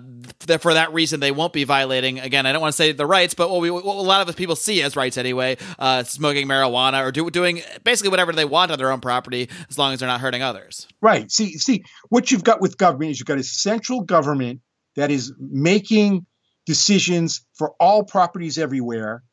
th- 0.45 0.61
for 0.61 0.75
that 0.75 0.93
reason 0.93 1.19
they 1.19 1.31
won't 1.31 1.51
be 1.53 1.63
violating 1.63 2.19
again 2.19 2.45
i 2.45 2.51
don't 2.51 2.61
want 2.61 2.71
to 2.71 2.77
say 2.77 2.91
the 2.91 3.05
rights 3.05 3.33
but 3.33 3.49
what, 3.49 3.59
we, 3.59 3.71
what 3.71 3.83
a 3.83 4.01
lot 4.01 4.27
of 4.27 4.35
people 4.35 4.55
see 4.55 4.83
as 4.83 4.95
rights 4.95 5.17
anyway 5.17 5.57
uh, 5.79 6.03
smoking 6.03 6.47
marijuana 6.47 7.03
or 7.03 7.11
do, 7.11 7.29
doing 7.29 7.61
basically 7.83 8.09
whatever 8.09 8.31
they 8.31 8.45
want 8.45 8.71
on 8.71 8.77
their 8.77 8.91
own 8.91 9.01
property 9.01 9.49
as 9.69 9.77
long 9.77 9.93
as 9.93 9.99
they're 9.99 10.09
not 10.09 10.21
hurting 10.21 10.41
others. 10.41 10.87
Right. 11.01 11.31
See 11.31 11.57
see 11.57 11.83
what 12.09 12.31
you've 12.31 12.43
got 12.43 12.61
with 12.61 12.77
government 12.77 13.11
is 13.11 13.19
you've 13.19 13.27
got 13.27 13.37
a 13.37 13.43
central 13.43 14.01
government 14.01 14.61
that 14.95 15.11
is 15.11 15.33
making 15.39 16.25
decisions 16.65 17.45
for 17.53 17.73
all 17.79 18.03
properties 18.03 18.57
everywhere 18.57 19.23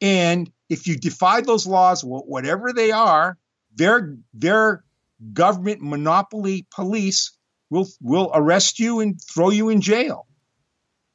and 0.00 0.50
if 0.68 0.86
you 0.86 0.96
defy 0.96 1.40
those 1.40 1.66
laws, 1.66 2.02
whatever 2.02 2.72
they 2.72 2.90
are, 2.90 3.38
their 3.74 4.16
their 4.34 4.84
government 5.32 5.80
monopoly 5.82 6.66
police 6.74 7.36
will 7.70 7.88
will 8.00 8.30
arrest 8.34 8.78
you 8.78 9.00
and 9.00 9.20
throw 9.22 9.50
you 9.50 9.68
in 9.68 9.80
jail. 9.80 10.26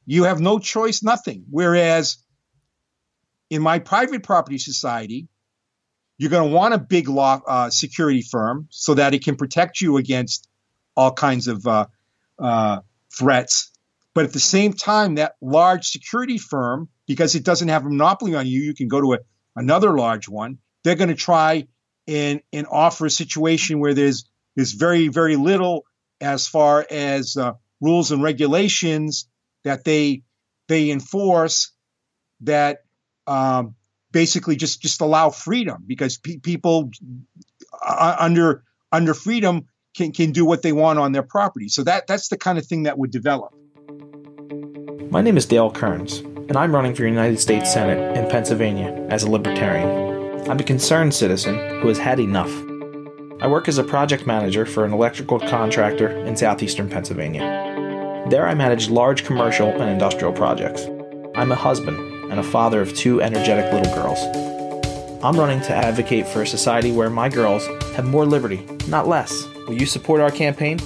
You 0.06 0.24
have 0.24 0.40
no 0.40 0.58
choice, 0.58 1.02
nothing. 1.02 1.44
Whereas 1.50 2.18
in 3.50 3.62
my 3.62 3.78
private 3.78 4.22
property 4.22 4.58
society, 4.58 5.28
you're 6.18 6.30
going 6.30 6.50
to 6.50 6.54
want 6.54 6.74
a 6.74 6.78
big 6.78 7.08
law 7.08 7.40
uh, 7.46 7.70
security 7.70 8.22
firm 8.22 8.66
so 8.70 8.94
that 8.94 9.14
it 9.14 9.24
can 9.24 9.36
protect 9.36 9.80
you 9.80 9.96
against 9.96 10.48
all 10.96 11.12
kinds 11.12 11.48
of 11.48 11.66
uh, 11.66 11.86
uh, 12.38 12.80
threats. 13.16 13.70
But 14.14 14.24
at 14.24 14.32
the 14.32 14.40
same 14.40 14.72
time, 14.72 15.16
that 15.16 15.36
large 15.40 15.88
security 15.88 16.38
firm 16.38 16.88
because 17.06 17.34
it 17.34 17.44
doesn't 17.44 17.68
have 17.68 17.84
a 17.84 17.88
monopoly 17.88 18.34
on 18.34 18.46
you. 18.46 18.60
You 18.60 18.74
can 18.74 18.88
go 18.88 19.00
to 19.00 19.14
a, 19.14 19.18
another 19.56 19.96
large 19.96 20.28
one. 20.28 20.58
They're 20.84 20.94
going 20.94 21.08
to 21.08 21.14
try 21.14 21.66
and, 22.06 22.40
and 22.52 22.66
offer 22.70 23.06
a 23.06 23.10
situation 23.10 23.80
where 23.80 23.94
there's 23.94 24.24
there's 24.56 24.72
very 24.72 25.08
very 25.08 25.36
little 25.36 25.84
as 26.20 26.46
far 26.46 26.86
as 26.90 27.36
uh, 27.36 27.52
rules 27.80 28.12
and 28.12 28.22
regulations 28.22 29.28
that 29.64 29.84
they 29.84 30.22
they 30.68 30.90
enforce 30.90 31.72
that 32.42 32.78
um, 33.26 33.74
basically 34.10 34.56
just 34.56 34.82
just 34.82 35.00
allow 35.00 35.30
freedom 35.30 35.84
because 35.86 36.18
pe- 36.18 36.38
people 36.38 36.90
uh, 37.86 38.16
under 38.18 38.64
under 38.90 39.14
freedom 39.14 39.66
can 39.96 40.12
can 40.12 40.32
do 40.32 40.44
what 40.44 40.62
they 40.62 40.72
want 40.72 40.98
on 40.98 41.12
their 41.12 41.22
property. 41.22 41.68
So 41.68 41.84
that 41.84 42.06
that's 42.06 42.28
the 42.28 42.36
kind 42.36 42.58
of 42.58 42.66
thing 42.66 42.84
that 42.84 42.98
would 42.98 43.10
develop. 43.10 43.54
My 45.10 45.20
name 45.20 45.36
is 45.36 45.46
Dale 45.46 45.70
Kerns 45.70 46.22
and 46.52 46.58
I'm 46.58 46.74
running 46.74 46.94
for 46.94 47.06
United 47.06 47.40
States 47.40 47.72
Senate 47.72 48.14
in 48.14 48.28
Pennsylvania 48.28 48.92
as 49.08 49.22
a 49.22 49.30
libertarian. 49.30 50.50
I'm 50.50 50.60
a 50.60 50.62
concerned 50.62 51.14
citizen 51.14 51.54
who 51.80 51.88
has 51.88 51.96
had 51.96 52.20
enough. 52.20 52.52
I 53.40 53.46
work 53.46 53.68
as 53.68 53.78
a 53.78 53.82
project 53.82 54.26
manager 54.26 54.66
for 54.66 54.84
an 54.84 54.92
electrical 54.92 55.40
contractor 55.40 56.10
in 56.10 56.36
southeastern 56.36 56.90
Pennsylvania. 56.90 58.26
There, 58.28 58.46
I 58.46 58.52
manage 58.52 58.90
large 58.90 59.24
commercial 59.24 59.68
and 59.68 59.88
industrial 59.88 60.34
projects. 60.34 60.82
I'm 61.34 61.52
a 61.52 61.56
husband 61.56 61.98
and 62.30 62.38
a 62.38 62.42
father 62.42 62.82
of 62.82 62.94
two 62.94 63.22
energetic 63.22 63.72
little 63.72 63.94
girls. 63.94 64.18
I'm 65.24 65.40
running 65.40 65.62
to 65.62 65.74
advocate 65.74 66.28
for 66.28 66.42
a 66.42 66.46
society 66.46 66.92
where 66.92 67.08
my 67.08 67.30
girls 67.30 67.66
have 67.96 68.04
more 68.04 68.26
liberty, 68.26 68.68
not 68.88 69.08
less. 69.08 69.46
Will 69.66 69.80
you 69.80 69.86
support 69.86 70.20
our 70.20 70.30
campaign? 70.30 70.80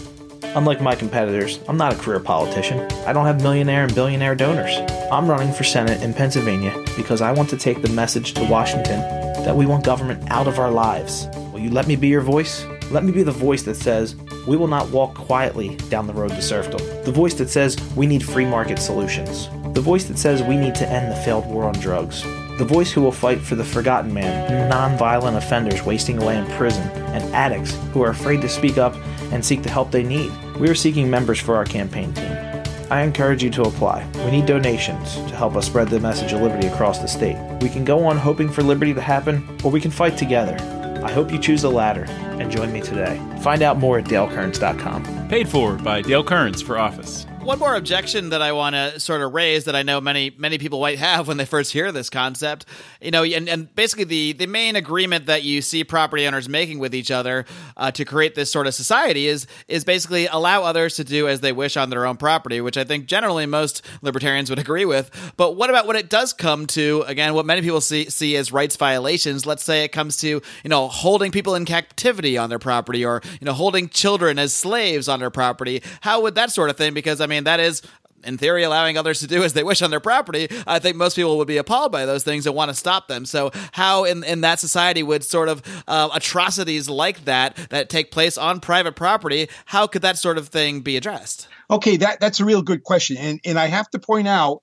Unlike 0.54 0.80
my 0.80 0.94
competitors, 0.94 1.59
I'm 1.68 1.76
not 1.76 1.92
a 1.92 1.96
career 1.96 2.20
politician. 2.20 2.80
I 3.06 3.12
don't 3.12 3.26
have 3.26 3.42
millionaire 3.42 3.85
and 3.85 3.94
billionaire 3.94 4.35
donors. 4.35 4.74
I'm 5.11 5.28
running 5.28 5.52
for 5.52 5.64
Senate 5.64 6.02
in 6.02 6.14
Pennsylvania 6.14 6.74
because 6.96 7.20
I 7.20 7.32
want 7.32 7.50
to 7.50 7.56
take 7.56 7.82
the 7.82 7.88
message 7.90 8.35
to 8.35 8.44
Washington 8.44 9.00
that 9.44 9.56
we 9.56 9.66
want 9.66 9.85
government 9.85 10.30
out 10.30 10.48
of 10.48 10.59
our 10.59 10.70
lives. 10.70 11.28
Will 11.52 11.61
you 11.61 11.70
let 11.70 11.87
me 11.87 11.96
be 11.96 12.09
your 12.09 12.20
voice? 12.20 12.64
Let 12.90 13.04
me 13.04 13.12
be 13.12 13.22
the 13.22 13.32
voice 13.32 13.62
that 13.64 13.74
says, 13.74 14.16
we 14.46 14.56
will 14.56 14.68
not 14.68 14.90
walk 14.90 15.14
quietly 15.14 15.76
down 15.90 16.06
the 16.06 16.14
road 16.14 16.30
to 16.30 16.42
serfdom. 16.42 16.80
The 17.04 17.12
voice 17.12 17.35
that 17.35 17.48
says 17.48 17.76
we 17.96 18.06
need 18.06 18.22
free 18.22 18.44
market 18.44 18.78
solutions. 18.78 19.48
The 19.74 19.80
voice 19.80 20.04
that 20.04 20.18
says 20.18 20.42
we 20.42 20.56
need 20.56 20.74
to 20.76 20.88
end 20.88 21.12
the 21.12 21.16
failed 21.16 21.46
war 21.46 21.64
on 21.64 21.74
drugs. 21.74 22.22
The 22.59 22.64
voice 22.64 22.90
who 22.90 23.03
will 23.03 23.12
fight 23.12 23.40
for 23.40 23.55
the 23.55 23.64
forgotten 23.64 24.14
man, 24.14 24.70
non-violent 24.70 25.36
offenders 25.36 25.82
wasting 25.82 26.22
away 26.22 26.38
in 26.38 26.47
prison, 26.53 26.88
and 27.12 27.22
addicts 27.34 27.76
who 27.92 28.03
are 28.03 28.11
afraid 28.11 28.40
to 28.40 28.49
speak 28.49 28.78
up 28.78 28.94
and 29.33 29.45
seek 29.45 29.62
the 29.62 29.70
help 29.70 29.91
they 29.91 30.03
need. 30.03 30.33
We 30.57 30.68
are 30.68 30.74
seeking 30.74 31.11
members 31.11 31.39
for 31.39 31.57
our 31.57 31.64
campaign 31.64 32.12
team. 32.14 32.33
I 32.91 33.03
encourage 33.03 33.43
you 33.43 33.51
to 33.51 33.62
apply. 33.62 34.09
We 34.24 34.31
need 34.31 34.47
donations 34.47 35.14
to 35.14 35.35
help 35.35 35.57
us 35.57 35.66
spread 35.66 35.89
the 35.89 35.99
message 35.99 36.33
of 36.33 36.41
liberty 36.41 36.68
across 36.68 37.01
the 37.01 37.09
state. 37.09 37.37
We 37.61 37.68
can 37.68 37.85
go 37.85 38.05
on 38.05 38.16
hoping 38.16 38.49
for 38.49 38.62
liberty 38.62 38.95
to 38.95 39.01
happen, 39.01 39.47
or 39.64 39.70
we 39.70 39.81
can 39.81 39.91
fight 39.91 40.16
together. 40.16 40.57
I 41.05 41.11
hope 41.11 41.33
you 41.33 41.39
choose 41.39 41.62
the 41.62 41.70
latter 41.70 42.05
and 42.05 42.51
join 42.51 42.72
me 42.72 42.81
today. 42.81 43.20
Find 43.41 43.62
out 43.62 43.79
more 43.79 43.99
at 43.99 44.05
dalekerns.com. 44.05 45.29
Paid 45.29 45.49
for 45.49 45.74
by 45.74 46.03
Dale 46.03 46.24
Kerns 46.24 46.62
for 46.62 46.79
office. 46.79 47.27
One 47.47 47.61
more 47.61 47.76
objection 47.76 48.30
that 48.30 48.42
I 48.42 48.51
want 48.51 48.74
to 48.74 48.99
sort 48.99 49.20
of 49.20 49.32
raise 49.32 49.66
that 49.66 49.76
I 49.76 49.84
know 49.84 50.01
many 50.01 50.34
many 50.36 50.59
people 50.59 50.80
might 50.80 50.99
have 50.99 51.28
when 51.28 51.36
they 51.36 51.44
first 51.44 51.72
hear 51.72 51.92
this 51.92 52.11
concept, 52.11 52.66
you 53.01 53.12
know, 53.12 53.22
and, 53.22 53.49
and 53.49 53.72
basically 53.72 54.03
the 54.03 54.32
the 54.32 54.49
main 54.49 54.74
agreement 54.74 55.26
that 55.26 55.44
you 55.44 55.62
see 55.62 55.84
property 55.84 56.26
owners 56.26 56.49
making 56.49 56.80
with 56.80 56.92
each 56.92 57.12
other 57.12 57.47
uh, 57.76 57.92
to 57.92 58.05
create 58.05 58.34
this 58.34 58.51
sort 58.51 58.66
of 58.66 58.74
society 58.74 59.28
is 59.28 59.47
is 59.68 59.84
basically 59.84 60.26
allow 60.26 60.64
others 60.64 60.97
to 60.97 61.05
do 61.05 61.28
as 61.28 61.40
they 61.40 61.53
wish 61.53 61.76
on 61.76 61.88
their 61.88 62.05
own 62.05 62.16
property, 62.16 62.61
which 62.61 62.76
I 62.76 62.82
think 62.82 63.07
generally 63.07 63.47
most 63.47 63.80
libertarians 64.03 64.51
would 64.51 64.59
agree 64.59 64.84
with. 64.84 65.12
But 65.36 65.55
what 65.55 65.70
about 65.70 65.86
when 65.86 65.94
it 65.94 66.11
does 66.11 66.32
come 66.32 66.66
to 66.68 67.05
again 67.07 67.32
what 67.32 67.47
many 67.47 67.62
people 67.62 67.80
see 67.80 68.11
see 68.11 68.36
as 68.36 68.51
rights 68.51 68.74
violations? 68.74 69.47
Let's 69.47 69.62
say 69.62 69.84
it 69.84 69.92
comes 69.92 70.16
to 70.16 70.26
you 70.28 70.42
know 70.64 70.88
holding 70.88 71.30
people 71.30 71.55
in 71.55 71.64
captivity 71.64 72.36
on 72.36 72.51
their 72.51 72.59
property 72.59 73.05
or 73.05 73.22
you 73.40 73.44
know 73.44 73.53
holding 73.53 73.88
children 73.88 74.36
as 74.40 74.53
slaves 74.53 75.09
on 75.09 75.20
their 75.20 75.30
property. 75.30 75.80
How 76.01 76.22
would 76.22 76.34
that 76.34 76.51
sort 76.51 76.70
of 76.70 76.76
thing? 76.76 76.92
Because 76.92 77.20
I 77.20 77.26
mean 77.26 77.36
that 77.45 77.61
is 77.61 77.82
in 78.26 78.39
theory, 78.39 78.64
allowing 78.64 78.99
others 78.99 79.20
to 79.20 79.26
do 79.26 79.43
as 79.45 79.53
they 79.53 79.62
wish 79.62 79.82
on 79.82 79.91
their 79.91 80.01
property, 80.01 80.49
I 80.66 80.78
think 80.78 80.97
most 80.97 81.16
people 81.16 81.39
would 81.39 81.49
be 81.49 81.57
appalled 81.57 81.93
by 81.93 82.07
those 82.07 82.24
things 82.24 82.47
and 82.47 82.55
want 82.55 82.70
to 82.70 82.74
stop 82.74 83.09
them. 83.09 83.24
So, 83.24 83.53
how 83.72 84.05
in, 84.05 84.24
in 84.24 84.41
that 84.43 84.59
society 84.59 85.03
would 85.03 85.24
sort 85.24 85.49
of 85.49 85.62
uh, 85.87 86.11
atrocities 86.12 86.89
like 86.89 87.24
that 87.24 87.57
that 87.70 87.89
take 87.89 88.11
place 88.11 88.37
on 88.37 88.61
private 88.61 88.97
property, 88.97 89.49
how 89.64 89.87
could 89.87 90.03
that 90.03 90.18
sort 90.18 90.39
of 90.39 90.49
thing 90.49 90.80
be 90.80 90.97
addressed? 90.97 91.49
Okay, 91.70 91.97
that 91.99 92.20
that's 92.20 92.41
a 92.41 92.45
real 92.45 92.62
good 92.62 92.82
question, 92.82 93.16
and 93.16 93.41
and 93.45 93.59
I 93.59 93.66
have 93.66 93.89
to 93.91 93.99
point 93.99 94.28
out 94.28 94.62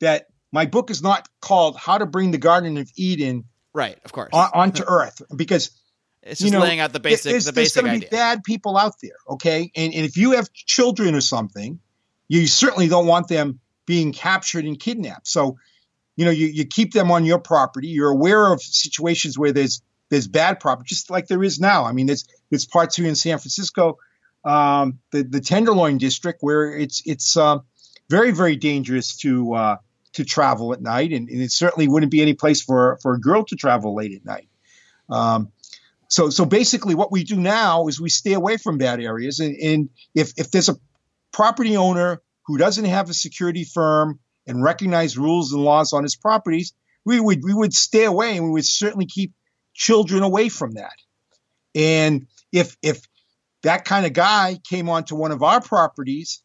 that 0.00 0.26
my 0.52 0.66
book 0.66 0.90
is 0.90 1.02
not 1.02 1.28
called 1.40 1.76
"How 1.76 1.98
to 1.98 2.06
Bring 2.06 2.30
the 2.30 2.38
Garden 2.38 2.78
of 2.78 2.90
Eden." 2.96 3.44
Right, 3.72 3.98
of 4.04 4.12
course, 4.12 4.30
on, 4.32 4.50
onto 4.54 4.84
Earth, 4.88 5.20
because 5.34 5.70
it's 6.22 6.40
just 6.40 6.52
you 6.52 6.58
know, 6.58 6.64
laying 6.64 6.80
out 6.80 6.92
the 6.92 7.00
basic. 7.00 7.30
There's, 7.30 7.44
the 7.44 7.52
there's 7.52 7.74
going 7.74 8.00
to 8.00 8.00
be 8.00 8.10
bad 8.10 8.42
people 8.42 8.76
out 8.76 8.94
there, 9.02 9.16
okay? 9.28 9.70
And, 9.76 9.94
and 9.94 10.04
if 10.04 10.16
you 10.16 10.32
have 10.32 10.52
children 10.52 11.14
or 11.14 11.20
something, 11.20 11.78
you 12.28 12.46
certainly 12.46 12.88
don't 12.88 13.06
want 13.06 13.28
them 13.28 13.60
being 13.86 14.12
captured 14.12 14.64
and 14.64 14.78
kidnapped. 14.78 15.28
So, 15.28 15.58
you 16.16 16.24
know, 16.24 16.30
you, 16.30 16.46
you 16.46 16.64
keep 16.64 16.92
them 16.92 17.10
on 17.10 17.24
your 17.24 17.38
property. 17.38 17.88
You're 17.88 18.10
aware 18.10 18.52
of 18.52 18.62
situations 18.62 19.38
where 19.38 19.52
there's 19.52 19.82
there's 20.08 20.28
bad 20.28 20.60
property, 20.60 20.86
just 20.88 21.10
like 21.10 21.26
there 21.26 21.42
is 21.42 21.58
now. 21.58 21.84
I 21.84 21.92
mean, 21.92 22.06
there's 22.06 22.26
there's 22.50 22.66
parts 22.66 22.96
here 22.96 23.06
in 23.06 23.16
San 23.16 23.38
Francisco, 23.38 23.98
um, 24.44 24.98
the 25.10 25.22
the 25.22 25.40
Tenderloin 25.40 25.98
district, 25.98 26.42
where 26.42 26.76
it's 26.76 27.02
it's 27.04 27.36
uh, 27.36 27.58
very 28.08 28.30
very 28.30 28.56
dangerous 28.56 29.16
to 29.18 29.54
uh, 29.54 29.76
to 30.14 30.24
travel 30.24 30.72
at 30.72 30.80
night, 30.80 31.12
and, 31.12 31.28
and, 31.28 31.42
it 31.42 31.52
certainly 31.52 31.88
wouldn't 31.88 32.12
be 32.12 32.22
any 32.22 32.34
place 32.34 32.62
for 32.62 32.98
for 33.02 33.14
a 33.14 33.20
girl 33.20 33.44
to 33.44 33.56
travel 33.56 33.94
late 33.94 34.14
at 34.14 34.24
night. 34.24 34.48
Um, 35.10 35.52
so 36.08 36.30
so 36.30 36.44
basically, 36.44 36.94
what 36.94 37.10
we 37.10 37.24
do 37.24 37.36
now 37.36 37.88
is 37.88 38.00
we 38.00 38.08
stay 38.08 38.32
away 38.32 38.56
from 38.56 38.78
bad 38.78 39.00
areas, 39.00 39.40
and, 39.40 39.56
and 39.56 39.88
if 40.14 40.32
if 40.36 40.50
there's 40.50 40.68
a 40.68 40.76
property 41.32 41.76
owner 41.76 42.22
who 42.46 42.58
doesn't 42.58 42.84
have 42.84 43.10
a 43.10 43.14
security 43.14 43.64
firm 43.64 44.20
and 44.46 44.62
recognize 44.62 45.18
rules 45.18 45.52
and 45.52 45.62
laws 45.62 45.92
on 45.92 46.02
his 46.02 46.16
properties, 46.16 46.72
we 47.04 47.20
would 47.20 47.42
we 47.42 47.54
would 47.54 47.74
stay 47.74 48.04
away 48.04 48.36
and 48.36 48.44
we 48.44 48.50
would 48.52 48.66
certainly 48.66 49.06
keep 49.06 49.32
children 49.74 50.22
away 50.22 50.48
from 50.48 50.72
that. 50.72 50.94
And 51.74 52.26
if 52.52 52.76
if 52.82 53.02
that 53.62 53.84
kind 53.84 54.06
of 54.06 54.12
guy 54.12 54.58
came 54.68 54.88
onto 54.88 55.14
one 55.14 55.32
of 55.32 55.42
our 55.42 55.60
properties 55.60 56.42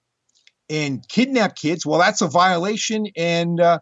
and 0.69 1.07
kidnapped 1.07 1.59
kids, 1.59 1.85
well, 1.85 1.99
that's 1.99 2.21
a 2.21 2.27
violation, 2.27 3.07
and 3.15 3.59
uh, 3.59 3.79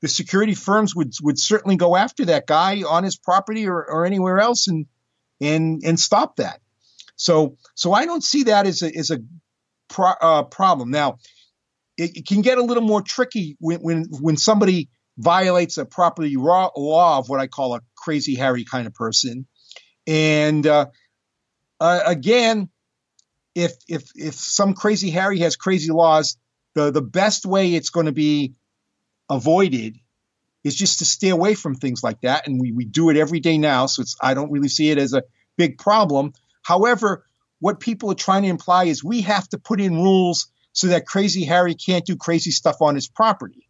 the 0.00 0.08
security 0.08 0.54
firms 0.54 0.94
would 0.94 1.12
would 1.22 1.38
certainly 1.38 1.76
go 1.76 1.96
after 1.96 2.26
that 2.26 2.46
guy 2.46 2.82
on 2.82 3.04
his 3.04 3.16
property 3.16 3.66
or, 3.66 3.84
or 3.88 4.04
anywhere 4.04 4.38
else 4.40 4.68
and 4.68 4.86
and 5.40 5.82
and 5.84 5.98
stop 5.98 6.36
that. 6.36 6.60
So 7.16 7.56
so 7.74 7.92
I 7.92 8.04
don't 8.04 8.24
see 8.24 8.44
that 8.44 8.66
as 8.66 8.82
a 8.82 8.96
as 8.96 9.10
a 9.10 9.18
pro- 9.92 10.14
uh, 10.20 10.42
problem. 10.44 10.90
Now, 10.90 11.18
it, 11.96 12.16
it, 12.16 12.26
can 12.26 12.40
get 12.40 12.58
a 12.58 12.62
little 12.62 12.82
more 12.82 13.02
tricky 13.02 13.56
when 13.60 13.80
when, 13.80 14.04
when 14.20 14.36
somebody 14.36 14.88
violates 15.18 15.78
a 15.78 15.84
property 15.84 16.36
raw, 16.36 16.70
law 16.76 17.18
of 17.18 17.28
what 17.28 17.40
I 17.40 17.46
call 17.46 17.74
a 17.74 17.80
crazy 17.94 18.34
Harry 18.34 18.64
kind 18.64 18.86
of 18.86 18.94
person. 18.94 19.46
And 20.06 20.66
uh, 20.66 20.86
uh, 21.80 22.00
again, 22.06 22.70
if 23.54 23.72
if 23.88 24.10
if 24.14 24.34
some 24.34 24.74
crazy 24.74 25.10
Harry 25.10 25.40
has 25.40 25.56
crazy 25.56 25.92
laws, 25.92 26.36
the 26.74 26.90
the 26.90 27.02
best 27.02 27.44
way 27.44 27.74
it's 27.74 27.90
going 27.90 28.06
to 28.06 28.12
be 28.12 28.54
avoided 29.30 29.96
is 30.64 30.74
just 30.74 31.00
to 31.00 31.04
stay 31.04 31.28
away 31.28 31.54
from 31.54 31.74
things 31.74 32.02
like 32.02 32.20
that. 32.22 32.46
And 32.46 32.60
we 32.60 32.72
we 32.72 32.84
do 32.84 33.10
it 33.10 33.16
every 33.16 33.40
day 33.40 33.58
now, 33.58 33.86
so 33.86 34.02
it's 34.02 34.16
I 34.20 34.34
don't 34.34 34.50
really 34.50 34.68
see 34.68 34.90
it 34.90 34.98
as 34.98 35.12
a 35.12 35.22
big 35.56 35.78
problem. 35.78 36.32
However, 36.62 37.26
what 37.62 37.78
people 37.78 38.10
are 38.10 38.16
trying 38.16 38.42
to 38.42 38.48
imply 38.48 38.86
is 38.86 39.04
we 39.04 39.20
have 39.20 39.48
to 39.48 39.56
put 39.56 39.80
in 39.80 40.02
rules 40.02 40.50
so 40.72 40.88
that 40.88 41.06
crazy 41.06 41.44
Harry 41.44 41.76
can't 41.76 42.04
do 42.04 42.16
crazy 42.16 42.50
stuff 42.50 42.82
on 42.82 42.96
his 42.96 43.06
property, 43.06 43.68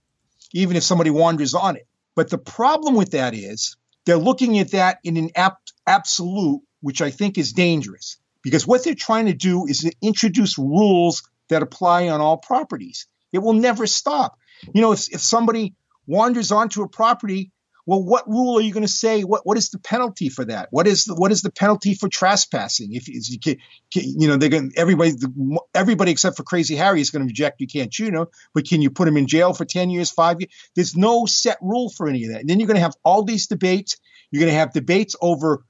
even 0.54 0.76
if 0.76 0.82
somebody 0.82 1.10
wanders 1.10 1.52
on 1.52 1.76
it. 1.76 1.86
But 2.14 2.30
the 2.30 2.38
problem 2.38 2.94
with 2.94 3.10
that 3.10 3.34
is 3.34 3.76
they're 4.06 4.16
looking 4.16 4.58
at 4.58 4.70
that 4.70 4.96
in 5.04 5.18
an 5.18 5.28
ap- 5.36 5.60
absolute, 5.86 6.62
which 6.80 7.02
I 7.02 7.10
think 7.10 7.36
is 7.36 7.52
dangerous 7.52 8.16
because 8.42 8.66
what 8.66 8.82
they're 8.82 8.94
trying 8.94 9.26
to 9.26 9.34
do 9.34 9.66
is 9.66 9.80
to 9.80 9.92
introduce 10.00 10.56
rules 10.56 11.28
that 11.50 11.62
apply 11.62 12.08
on 12.08 12.22
all 12.22 12.38
properties. 12.38 13.06
It 13.30 13.40
will 13.40 13.52
never 13.52 13.86
stop. 13.86 14.38
You 14.72 14.80
know, 14.80 14.92
if, 14.92 15.12
if 15.12 15.20
somebody 15.20 15.74
wanders 16.06 16.50
onto 16.50 16.82
a 16.82 16.88
property 16.88 17.52
well, 17.84 18.02
what 18.02 18.28
rule 18.28 18.58
are 18.58 18.60
you 18.60 18.72
going 18.72 18.86
to 18.86 18.92
say? 18.92 19.22
What 19.22 19.44
what 19.44 19.58
is 19.58 19.70
the 19.70 19.78
penalty 19.78 20.28
for 20.28 20.44
that? 20.44 20.68
What 20.70 20.86
is 20.86 21.04
the, 21.04 21.14
what 21.14 21.32
is 21.32 21.42
the 21.42 21.50
penalty 21.50 21.94
for 21.94 22.08
trespassing? 22.08 22.94
If 22.94 23.08
you 23.08 23.40
can, 23.40 23.56
you 23.92 24.28
know 24.28 24.36
they're 24.36 24.50
going 24.50 24.72
everybody 24.76 25.12
everybody 25.74 26.12
except 26.12 26.36
for 26.36 26.44
Crazy 26.44 26.76
Harry 26.76 27.00
is 27.00 27.10
going 27.10 27.22
to 27.22 27.26
reject 27.26 27.60
you 27.60 27.66
can't 27.66 27.92
shoot 27.92 28.14
him, 28.14 28.26
but 28.54 28.68
can 28.68 28.82
you 28.82 28.90
put 28.90 29.08
him 29.08 29.16
in 29.16 29.26
jail 29.26 29.52
for 29.52 29.64
ten 29.64 29.90
years, 29.90 30.10
five 30.10 30.40
years? 30.40 30.52
There's 30.76 30.96
no 30.96 31.26
set 31.26 31.58
rule 31.60 31.90
for 31.90 32.08
any 32.08 32.24
of 32.24 32.32
that. 32.32 32.40
And 32.40 32.48
then 32.48 32.60
you're 32.60 32.68
going 32.68 32.76
to 32.76 32.82
have 32.82 32.94
all 33.04 33.24
these 33.24 33.48
debates. 33.48 33.96
You're 34.30 34.40
going 34.40 34.52
to 34.52 34.58
have 34.58 34.72
debates 34.72 35.16
over 35.20 35.64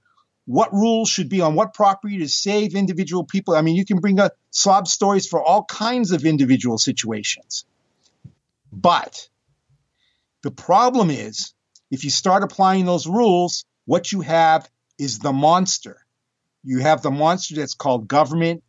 what 0.44 0.72
rules 0.72 1.08
should 1.08 1.28
be 1.28 1.40
on 1.40 1.54
what 1.54 1.72
property 1.72 2.18
to 2.18 2.28
save 2.28 2.74
individual 2.74 3.24
people. 3.24 3.54
I 3.54 3.62
mean, 3.62 3.76
you 3.76 3.86
can 3.86 3.98
bring 3.98 4.20
up 4.20 4.36
sob 4.50 4.86
stories 4.86 5.26
for 5.26 5.42
all 5.42 5.64
kinds 5.64 6.10
of 6.10 6.24
individual 6.24 6.78
situations. 6.78 7.64
But 8.72 9.28
the 10.42 10.50
problem 10.50 11.10
is 11.10 11.54
if 11.93 12.05
you 12.05 12.11
start 12.11 12.43
applying 12.43 12.86
those 12.86 13.07
rules, 13.07 13.66
what 13.84 14.12
you 14.12 14.22
have 14.22 14.68
is 14.99 15.18
the 15.18 15.32
monster. 15.32 15.99
You 16.64 16.78
have 16.78 17.03
the 17.03 17.11
monster 17.11 17.55
that's 17.55 17.74
called 17.74 18.09
government, 18.09 18.64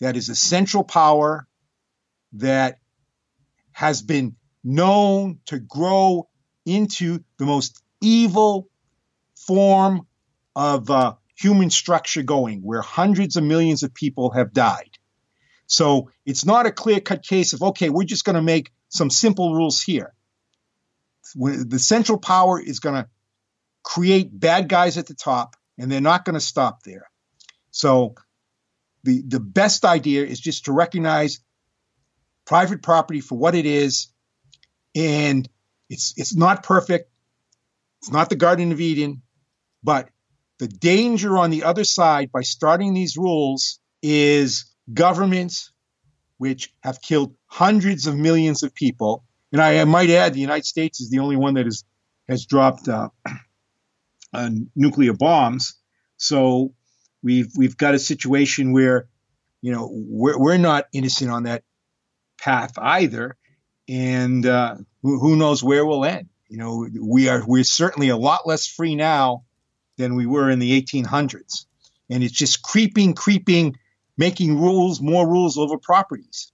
that 0.00 0.16
is 0.16 0.28
a 0.28 0.34
central 0.34 0.84
power 0.84 1.48
that 2.34 2.78
has 3.72 4.02
been 4.02 4.36
known 4.62 5.38
to 5.46 5.58
grow 5.58 6.28
into 6.66 7.20
the 7.38 7.46
most 7.46 7.82
evil 8.02 8.68
form 9.34 10.06
of 10.54 10.90
uh, 10.90 11.14
human 11.38 11.70
structure 11.70 12.22
going, 12.22 12.60
where 12.60 12.82
hundreds 12.82 13.36
of 13.36 13.44
millions 13.44 13.82
of 13.82 13.94
people 13.94 14.32
have 14.32 14.52
died. 14.52 14.90
So 15.68 16.10
it's 16.26 16.44
not 16.44 16.66
a 16.66 16.72
clear 16.72 17.00
cut 17.00 17.22
case 17.22 17.54
of, 17.54 17.62
okay, 17.62 17.88
we're 17.88 18.04
just 18.04 18.26
going 18.26 18.36
to 18.36 18.42
make 18.42 18.70
some 18.90 19.08
simple 19.08 19.54
rules 19.54 19.80
here 19.80 20.12
the 21.34 21.78
central 21.78 22.18
power 22.18 22.60
is 22.60 22.80
going 22.80 22.94
to 22.94 23.08
create 23.82 24.28
bad 24.38 24.68
guys 24.68 24.98
at 24.98 25.06
the 25.06 25.14
top, 25.14 25.56
and 25.78 25.90
they're 25.90 26.00
not 26.00 26.24
going 26.24 26.34
to 26.34 26.40
stop 26.40 26.82
there. 26.82 27.08
So 27.70 28.14
the 29.04 29.22
the 29.26 29.40
best 29.40 29.84
idea 29.84 30.24
is 30.24 30.40
just 30.40 30.66
to 30.66 30.72
recognize 30.72 31.40
private 32.44 32.82
property 32.82 33.20
for 33.20 33.38
what 33.38 33.54
it 33.54 33.66
is, 33.66 34.08
and 34.94 35.48
it's 35.88 36.14
it's 36.16 36.34
not 36.34 36.62
perfect. 36.62 37.10
It's 38.02 38.10
not 38.10 38.28
the 38.28 38.36
Garden 38.36 38.72
of 38.72 38.80
Eden, 38.80 39.22
but 39.82 40.08
the 40.58 40.68
danger 40.68 41.38
on 41.38 41.50
the 41.50 41.64
other 41.64 41.84
side 41.84 42.30
by 42.32 42.42
starting 42.42 42.94
these 42.94 43.16
rules 43.16 43.80
is 44.02 44.72
governments 44.92 45.72
which 46.36 46.72
have 46.80 47.00
killed 47.00 47.34
hundreds 47.46 48.06
of 48.06 48.16
millions 48.16 48.62
of 48.62 48.74
people 48.74 49.24
and 49.52 49.60
I, 49.60 49.80
I, 49.80 49.84
might 49.84 50.10
add, 50.10 50.34
the 50.34 50.40
United 50.40 50.66
States 50.66 51.00
is 51.00 51.10
the 51.10 51.20
only 51.20 51.36
one 51.36 51.54
that 51.54 51.64
has 51.64 51.84
has 52.28 52.44
dropped 52.44 52.88
uh, 52.88 53.08
uh, 54.32 54.50
nuclear 54.76 55.14
bombs. 55.14 55.76
So 56.16 56.74
we've 57.22 57.50
we've 57.56 57.76
got 57.76 57.94
a 57.94 57.98
situation 57.98 58.72
where, 58.72 59.08
you 59.62 59.72
know, 59.72 59.88
we're, 59.90 60.38
we're 60.38 60.58
not 60.58 60.86
innocent 60.92 61.30
on 61.30 61.44
that 61.44 61.62
path 62.38 62.72
either, 62.78 63.36
and 63.88 64.44
uh, 64.44 64.76
who, 65.02 65.18
who 65.18 65.36
knows 65.36 65.62
where 65.64 65.86
we'll 65.86 66.04
end. 66.04 66.28
You 66.48 66.58
know, 66.58 66.88
we 67.00 67.28
are 67.28 67.42
we're 67.46 67.64
certainly 67.64 68.08
a 68.10 68.16
lot 68.16 68.46
less 68.46 68.66
free 68.66 68.94
now 68.94 69.44
than 69.96 70.14
we 70.14 70.26
were 70.26 70.50
in 70.50 70.58
the 70.58 70.80
1800s, 70.80 71.64
and 72.10 72.22
it's 72.22 72.32
just 72.32 72.62
creeping, 72.62 73.14
creeping, 73.14 73.76
making 74.16 74.60
rules, 74.60 75.00
more 75.00 75.26
rules 75.26 75.58
over 75.58 75.78
properties 75.78 76.52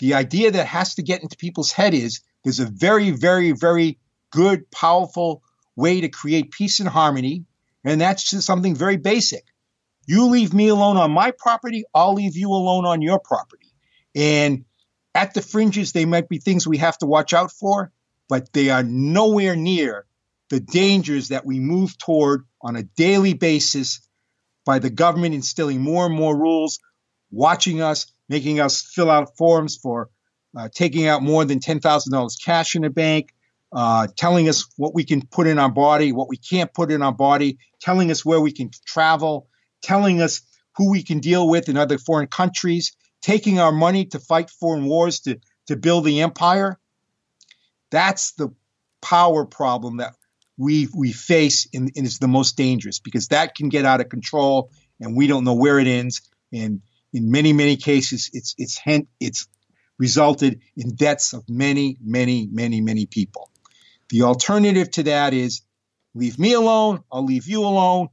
the 0.00 0.14
idea 0.14 0.50
that 0.50 0.66
has 0.66 0.94
to 0.94 1.02
get 1.02 1.22
into 1.22 1.36
people's 1.36 1.72
head 1.72 1.94
is 1.94 2.20
there's 2.42 2.58
a 2.58 2.66
very, 2.66 3.10
very, 3.10 3.52
very 3.52 3.98
good, 4.30 4.70
powerful 4.70 5.42
way 5.76 6.00
to 6.00 6.08
create 6.08 6.50
peace 6.50 6.80
and 6.80 6.88
harmony. 6.88 7.44
And 7.84 8.00
that's 8.00 8.28
just 8.28 8.46
something 8.46 8.74
very 8.74 8.96
basic. 8.96 9.44
You 10.06 10.26
leave 10.26 10.52
me 10.52 10.68
alone 10.68 10.96
on 10.96 11.12
my 11.12 11.30
property, 11.30 11.84
I'll 11.94 12.14
leave 12.14 12.36
you 12.36 12.50
alone 12.50 12.86
on 12.86 13.02
your 13.02 13.20
property. 13.20 13.72
And 14.14 14.64
at 15.14 15.34
the 15.34 15.42
fringes, 15.42 15.92
they 15.92 16.04
might 16.04 16.28
be 16.28 16.38
things 16.38 16.66
we 16.66 16.78
have 16.78 16.98
to 16.98 17.06
watch 17.06 17.32
out 17.34 17.52
for, 17.52 17.92
but 18.28 18.52
they 18.52 18.70
are 18.70 18.82
nowhere 18.82 19.54
near 19.54 20.06
the 20.48 20.60
dangers 20.60 21.28
that 21.28 21.46
we 21.46 21.60
move 21.60 21.96
toward 21.98 22.44
on 22.60 22.76
a 22.76 22.82
daily 22.82 23.34
basis 23.34 24.00
by 24.64 24.78
the 24.78 24.90
government 24.90 25.34
instilling 25.34 25.80
more 25.80 26.06
and 26.06 26.14
more 26.14 26.36
rules, 26.36 26.80
watching 27.30 27.80
us, 27.80 28.12
making 28.30 28.60
us 28.60 28.80
fill 28.80 29.10
out 29.10 29.36
forms 29.36 29.76
for 29.76 30.08
uh, 30.56 30.68
taking 30.72 31.08
out 31.08 31.22
more 31.22 31.44
than 31.44 31.58
$10,000 31.58 32.44
cash 32.44 32.76
in 32.76 32.82
the 32.82 32.90
bank, 32.90 33.34
uh, 33.72 34.06
telling 34.16 34.48
us 34.48 34.66
what 34.76 34.94
we 34.94 35.04
can 35.04 35.20
put 35.26 35.48
in 35.48 35.58
our 35.58 35.70
body, 35.70 36.12
what 36.12 36.28
we 36.28 36.36
can't 36.36 36.72
put 36.72 36.92
in 36.92 37.02
our 37.02 37.12
body, 37.12 37.58
telling 37.80 38.10
us 38.10 38.24
where 38.24 38.40
we 38.40 38.52
can 38.52 38.70
travel, 38.86 39.48
telling 39.82 40.22
us 40.22 40.42
who 40.76 40.90
we 40.90 41.02
can 41.02 41.18
deal 41.18 41.48
with 41.48 41.68
in 41.68 41.76
other 41.76 41.98
foreign 41.98 42.28
countries, 42.28 42.96
taking 43.20 43.58
our 43.58 43.72
money 43.72 44.06
to 44.06 44.20
fight 44.20 44.48
foreign 44.48 44.86
wars 44.86 45.20
to, 45.20 45.38
to 45.66 45.76
build 45.76 46.04
the 46.04 46.20
empire. 46.20 46.78
That's 47.90 48.32
the 48.32 48.50
power 49.02 49.44
problem 49.44 49.96
that 49.96 50.14
we 50.56 50.86
we 50.94 51.10
face 51.10 51.66
and, 51.72 51.90
and 51.96 52.06
it's 52.06 52.18
the 52.18 52.28
most 52.28 52.56
dangerous 52.56 53.00
because 53.00 53.28
that 53.28 53.54
can 53.54 53.70
get 53.70 53.86
out 53.86 54.00
of 54.00 54.10
control 54.10 54.70
and 55.00 55.16
we 55.16 55.26
don't 55.26 55.42
know 55.42 55.54
where 55.54 55.78
it 55.78 55.86
ends 55.86 56.20
and 56.52 56.82
in 57.12 57.30
many 57.30 57.52
many 57.52 57.76
cases 57.76 58.30
it's 58.32 58.54
it's 58.58 58.80
it's 59.20 59.48
resulted 59.98 60.60
in 60.76 60.94
deaths 60.94 61.32
of 61.32 61.44
many 61.48 61.96
many 62.02 62.48
many 62.50 62.80
many 62.80 63.06
people. 63.06 63.50
The 64.10 64.22
alternative 64.22 64.90
to 64.92 65.02
that 65.04 65.34
is 65.34 65.62
leave 66.14 66.38
me 66.38 66.54
alone 66.54 67.02
i'll 67.12 67.24
leave 67.24 67.46
you 67.46 67.62
alone. 67.62 68.08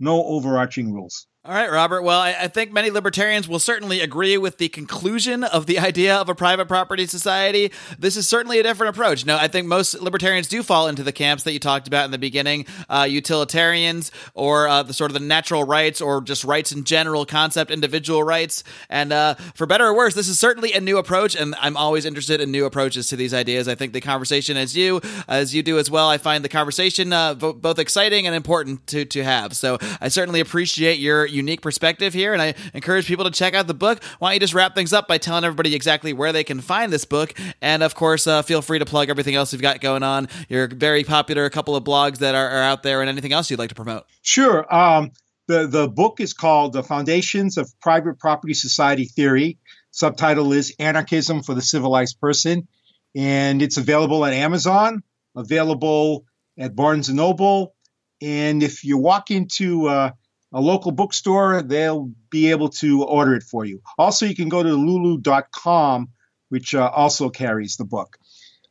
No 0.00 0.24
overarching 0.24 0.92
rules 0.92 1.26
all 1.44 1.52
right, 1.52 1.72
Robert. 1.72 2.02
Well, 2.02 2.20
I, 2.20 2.36
I, 2.42 2.46
think 2.46 2.70
many 2.70 2.90
libertarians 2.90 3.48
will 3.48 3.58
certainly 3.58 3.98
agree 3.98 4.38
with 4.38 4.58
the 4.58 4.68
conclusion 4.68 5.42
of 5.42 5.66
the 5.66 5.76
idea 5.80 6.14
of 6.14 6.28
a 6.28 6.36
private 6.36 6.68
property 6.68 7.04
society. 7.04 7.72
This 7.98 8.16
is 8.16 8.28
certainly 8.28 8.60
a 8.60 8.62
different 8.62 8.94
approach. 8.94 9.26
No, 9.26 9.36
I 9.36 9.48
think 9.48 9.66
most 9.66 10.00
libertarians 10.00 10.46
do 10.46 10.62
fall 10.62 10.86
into 10.86 11.02
the 11.02 11.10
camps 11.10 11.42
that 11.42 11.52
you 11.52 11.58
talked 11.58 11.88
about 11.88 12.04
in 12.04 12.12
the 12.12 12.18
beginning 12.18 12.66
uh, 12.88 13.08
utilitarians 13.10 14.12
or 14.34 14.68
uh, 14.68 14.84
the 14.84 14.94
sort 14.94 15.10
of 15.10 15.14
the 15.14 15.26
natural 15.26 15.64
rights 15.64 16.00
or 16.00 16.20
just 16.20 16.44
rights 16.44 16.70
in 16.70 16.84
general 16.84 17.26
concept, 17.26 17.72
individual 17.72 18.22
rights. 18.22 18.62
And 18.88 19.12
uh, 19.12 19.34
for 19.56 19.66
better 19.66 19.86
or 19.86 19.96
worse, 19.96 20.14
this 20.14 20.28
is 20.28 20.38
certainly 20.38 20.74
a 20.74 20.80
new 20.80 20.96
approach. 20.96 21.34
And 21.34 21.56
I'm 21.60 21.76
always 21.76 22.04
interested 22.04 22.40
in 22.40 22.52
new 22.52 22.66
approaches 22.66 23.08
to 23.08 23.16
these 23.16 23.34
ideas. 23.34 23.66
I 23.66 23.74
think 23.74 23.94
the 23.94 24.00
conversation, 24.00 24.56
as 24.56 24.76
you, 24.76 25.00
as 25.26 25.52
you 25.52 25.64
do 25.64 25.80
as 25.80 25.90
well, 25.90 26.08
I 26.08 26.18
find 26.18 26.44
the 26.44 26.48
conversation 26.48 27.12
uh, 27.12 27.34
both 27.34 27.80
exciting 27.80 28.28
and 28.28 28.36
important 28.36 28.86
to, 28.86 29.04
to 29.06 29.24
have. 29.24 29.56
So 29.56 29.78
I 30.00 30.06
certainly 30.06 30.38
appreciate 30.38 31.00
your 31.00 31.31
unique 31.32 31.62
perspective 31.62 32.14
here, 32.14 32.32
and 32.32 32.42
I 32.42 32.54
encourage 32.74 33.06
people 33.06 33.24
to 33.24 33.30
check 33.30 33.54
out 33.54 33.66
the 33.66 33.74
book. 33.74 34.02
Why 34.18 34.28
don't 34.28 34.34
you 34.34 34.40
just 34.40 34.54
wrap 34.54 34.74
things 34.74 34.92
up 34.92 35.08
by 35.08 35.18
telling 35.18 35.44
everybody 35.44 35.74
exactly 35.74 36.12
where 36.12 36.32
they 36.32 36.44
can 36.44 36.60
find 36.60 36.92
this 36.92 37.04
book? 37.04 37.34
And 37.60 37.82
of 37.82 37.94
course, 37.94 38.26
uh, 38.26 38.42
feel 38.42 38.62
free 38.62 38.78
to 38.78 38.84
plug 38.84 39.10
everything 39.10 39.34
else 39.34 39.52
you've 39.52 39.62
got 39.62 39.80
going 39.80 40.02
on. 40.02 40.28
You're 40.48 40.68
very 40.68 41.04
popular, 41.04 41.44
a 41.44 41.50
couple 41.50 41.74
of 41.76 41.84
blogs 41.84 42.18
that 42.18 42.34
are, 42.34 42.48
are 42.48 42.62
out 42.62 42.82
there, 42.82 43.00
and 43.00 43.08
anything 43.08 43.32
else 43.32 43.50
you'd 43.50 43.58
like 43.58 43.70
to 43.70 43.74
promote. 43.74 44.06
Sure. 44.22 44.72
Um, 44.72 45.12
the, 45.48 45.66
the 45.66 45.88
book 45.88 46.20
is 46.20 46.34
called 46.34 46.72
The 46.72 46.82
Foundations 46.82 47.58
of 47.58 47.68
Private 47.80 48.18
Property 48.18 48.54
Society 48.54 49.04
Theory. 49.04 49.58
Subtitle 49.90 50.52
is 50.52 50.74
Anarchism 50.78 51.42
for 51.42 51.54
the 51.54 51.62
Civilized 51.62 52.20
Person. 52.20 52.68
And 53.14 53.60
it's 53.60 53.76
available 53.76 54.24
at 54.24 54.32
Amazon, 54.32 55.02
available 55.36 56.24
at 56.58 56.74
Barnes 56.74 57.08
and 57.08 57.18
Noble. 57.18 57.74
And 58.22 58.62
if 58.62 58.84
you 58.84 58.96
walk 58.96 59.30
into 59.30 59.88
uh, 59.88 60.12
a 60.52 60.60
local 60.60 60.92
bookstore, 60.92 61.62
they'll 61.62 62.12
be 62.30 62.50
able 62.50 62.68
to 62.68 63.04
order 63.04 63.34
it 63.34 63.42
for 63.42 63.64
you. 63.64 63.80
Also, 63.96 64.26
you 64.26 64.34
can 64.34 64.48
go 64.48 64.62
to 64.62 64.68
lulu.com, 64.68 66.08
which 66.50 66.74
uh, 66.74 66.90
also 66.94 67.30
carries 67.30 67.76
the 67.76 67.84
book. 67.84 68.18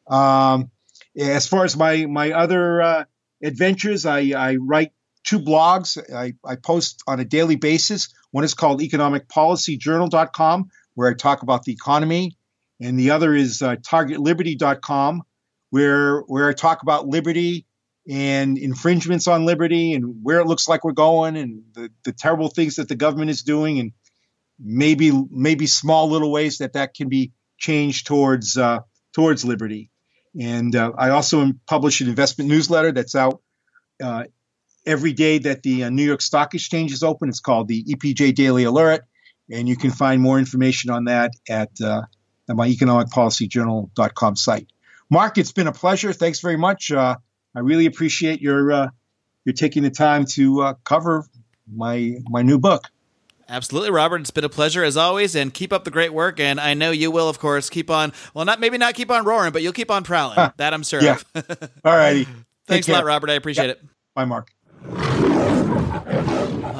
Um, 0.07 0.69
as 1.17 1.47
far 1.47 1.65
as 1.65 1.75
my, 1.75 2.05
my 2.05 2.31
other 2.31 2.81
uh, 2.81 3.03
adventures, 3.43 4.05
I, 4.05 4.31
I, 4.35 4.55
write 4.57 4.91
two 5.23 5.39
blogs 5.39 5.97
I, 6.13 6.33
I, 6.45 6.55
post 6.55 7.03
on 7.07 7.19
a 7.19 7.25
daily 7.25 7.55
basis. 7.55 8.13
One 8.31 8.43
is 8.43 8.53
called 8.53 8.81
economicpolicyjournal.com, 8.81 10.69
where 10.95 11.09
I 11.09 11.13
talk 11.13 11.41
about 11.43 11.63
the 11.63 11.73
economy, 11.73 12.37
and 12.79 12.97
the 12.97 13.11
other 13.11 13.33
is 13.33 13.61
uh, 13.61 13.75
targetliberty.com, 13.77 15.23
where, 15.69 16.19
where 16.21 16.49
I 16.49 16.53
talk 16.53 16.83
about 16.83 17.07
liberty 17.07 17.65
and 18.11 18.57
infringements 18.57 19.25
on 19.29 19.45
liberty 19.45 19.93
and 19.93 20.17
where 20.21 20.41
it 20.41 20.45
looks 20.45 20.67
like 20.67 20.83
we're 20.83 20.91
going 20.91 21.37
and 21.37 21.63
the, 21.73 21.89
the 22.03 22.11
terrible 22.11 22.49
things 22.49 22.75
that 22.75 22.89
the 22.89 22.95
government 22.95 23.31
is 23.31 23.41
doing 23.41 23.79
and 23.79 23.93
maybe 24.59 25.11
maybe 25.31 25.65
small 25.65 26.09
little 26.09 26.29
ways 26.29 26.57
that 26.57 26.73
that 26.73 26.93
can 26.93 27.07
be 27.07 27.31
changed 27.57 28.05
towards 28.05 28.57
uh, 28.57 28.79
towards 29.13 29.45
liberty. 29.45 29.89
And 30.37 30.75
uh, 30.75 30.91
I 30.97 31.11
also 31.11 31.53
publish 31.65 32.01
an 32.01 32.09
investment 32.09 32.49
newsletter 32.49 32.91
that's 32.91 33.15
out 33.15 33.41
uh, 34.03 34.25
every 34.85 35.13
day 35.13 35.37
that 35.39 35.63
the 35.63 35.85
uh, 35.85 35.89
New 35.89 36.03
York 36.03 36.21
Stock 36.21 36.53
Exchange 36.53 36.91
is 36.91 37.03
open. 37.03 37.29
It's 37.29 37.39
called 37.39 37.69
the 37.69 37.81
EPJ 37.81 38.35
Daily 38.35 38.65
Alert, 38.65 39.05
and 39.49 39.69
you 39.69 39.77
can 39.77 39.91
find 39.91 40.21
more 40.21 40.37
information 40.37 40.91
on 40.91 41.05
that 41.05 41.31
at, 41.49 41.69
uh, 41.81 42.01
at 42.49 42.55
my 42.57 42.67
economicpolicyjournal.com 42.67 44.35
site. 44.35 44.67
Marc, 45.09 45.37
it's 45.37 45.51
been 45.51 45.67
a 45.67 45.73
pleasure. 45.73 46.13
Thanks 46.13 46.39
very 46.39 46.57
much. 46.57 46.91
I 47.55 47.59
really 47.59 47.85
appreciate 47.85 48.41
your 48.41 48.71
uh, 48.71 48.89
your 49.45 49.53
taking 49.53 49.83
the 49.83 49.89
time 49.89 50.25
to 50.25 50.61
uh, 50.61 50.73
cover 50.83 51.25
my 51.73 52.17
my 52.29 52.41
new 52.41 52.57
book. 52.57 52.89
Absolutely, 53.49 53.91
Robert. 53.91 54.21
It's 54.21 54.31
been 54.31 54.45
a 54.45 54.49
pleasure 54.49 54.83
as 54.83 54.95
always, 54.95 55.35
and 55.35 55.53
keep 55.53 55.73
up 55.73 55.83
the 55.83 55.91
great 55.91 56.13
work. 56.13 56.39
And 56.39 56.59
I 56.59 56.73
know 56.73 56.91
you 56.91 57.11
will, 57.11 57.27
of 57.27 57.39
course, 57.39 57.69
keep 57.69 57.89
on. 57.89 58.13
Well, 58.33 58.45
not 58.45 58.61
maybe 58.61 58.77
not 58.77 58.93
keep 58.93 59.11
on 59.11 59.25
roaring, 59.25 59.51
but 59.51 59.61
you'll 59.61 59.73
keep 59.73 59.91
on 59.91 60.03
prowling. 60.03 60.51
that 60.55 60.73
I'm 60.73 60.83
sure. 60.83 61.03
Yeah. 61.03 61.17
All 61.35 61.95
righty. 61.95 62.27
Thanks 62.67 62.87
a 62.87 62.93
lot, 62.93 63.03
Robert. 63.03 63.29
I 63.29 63.33
appreciate 63.33 63.67
yep. 63.67 63.77
it. 63.83 63.89
Bye, 64.15 64.25
Marc. 64.25 64.51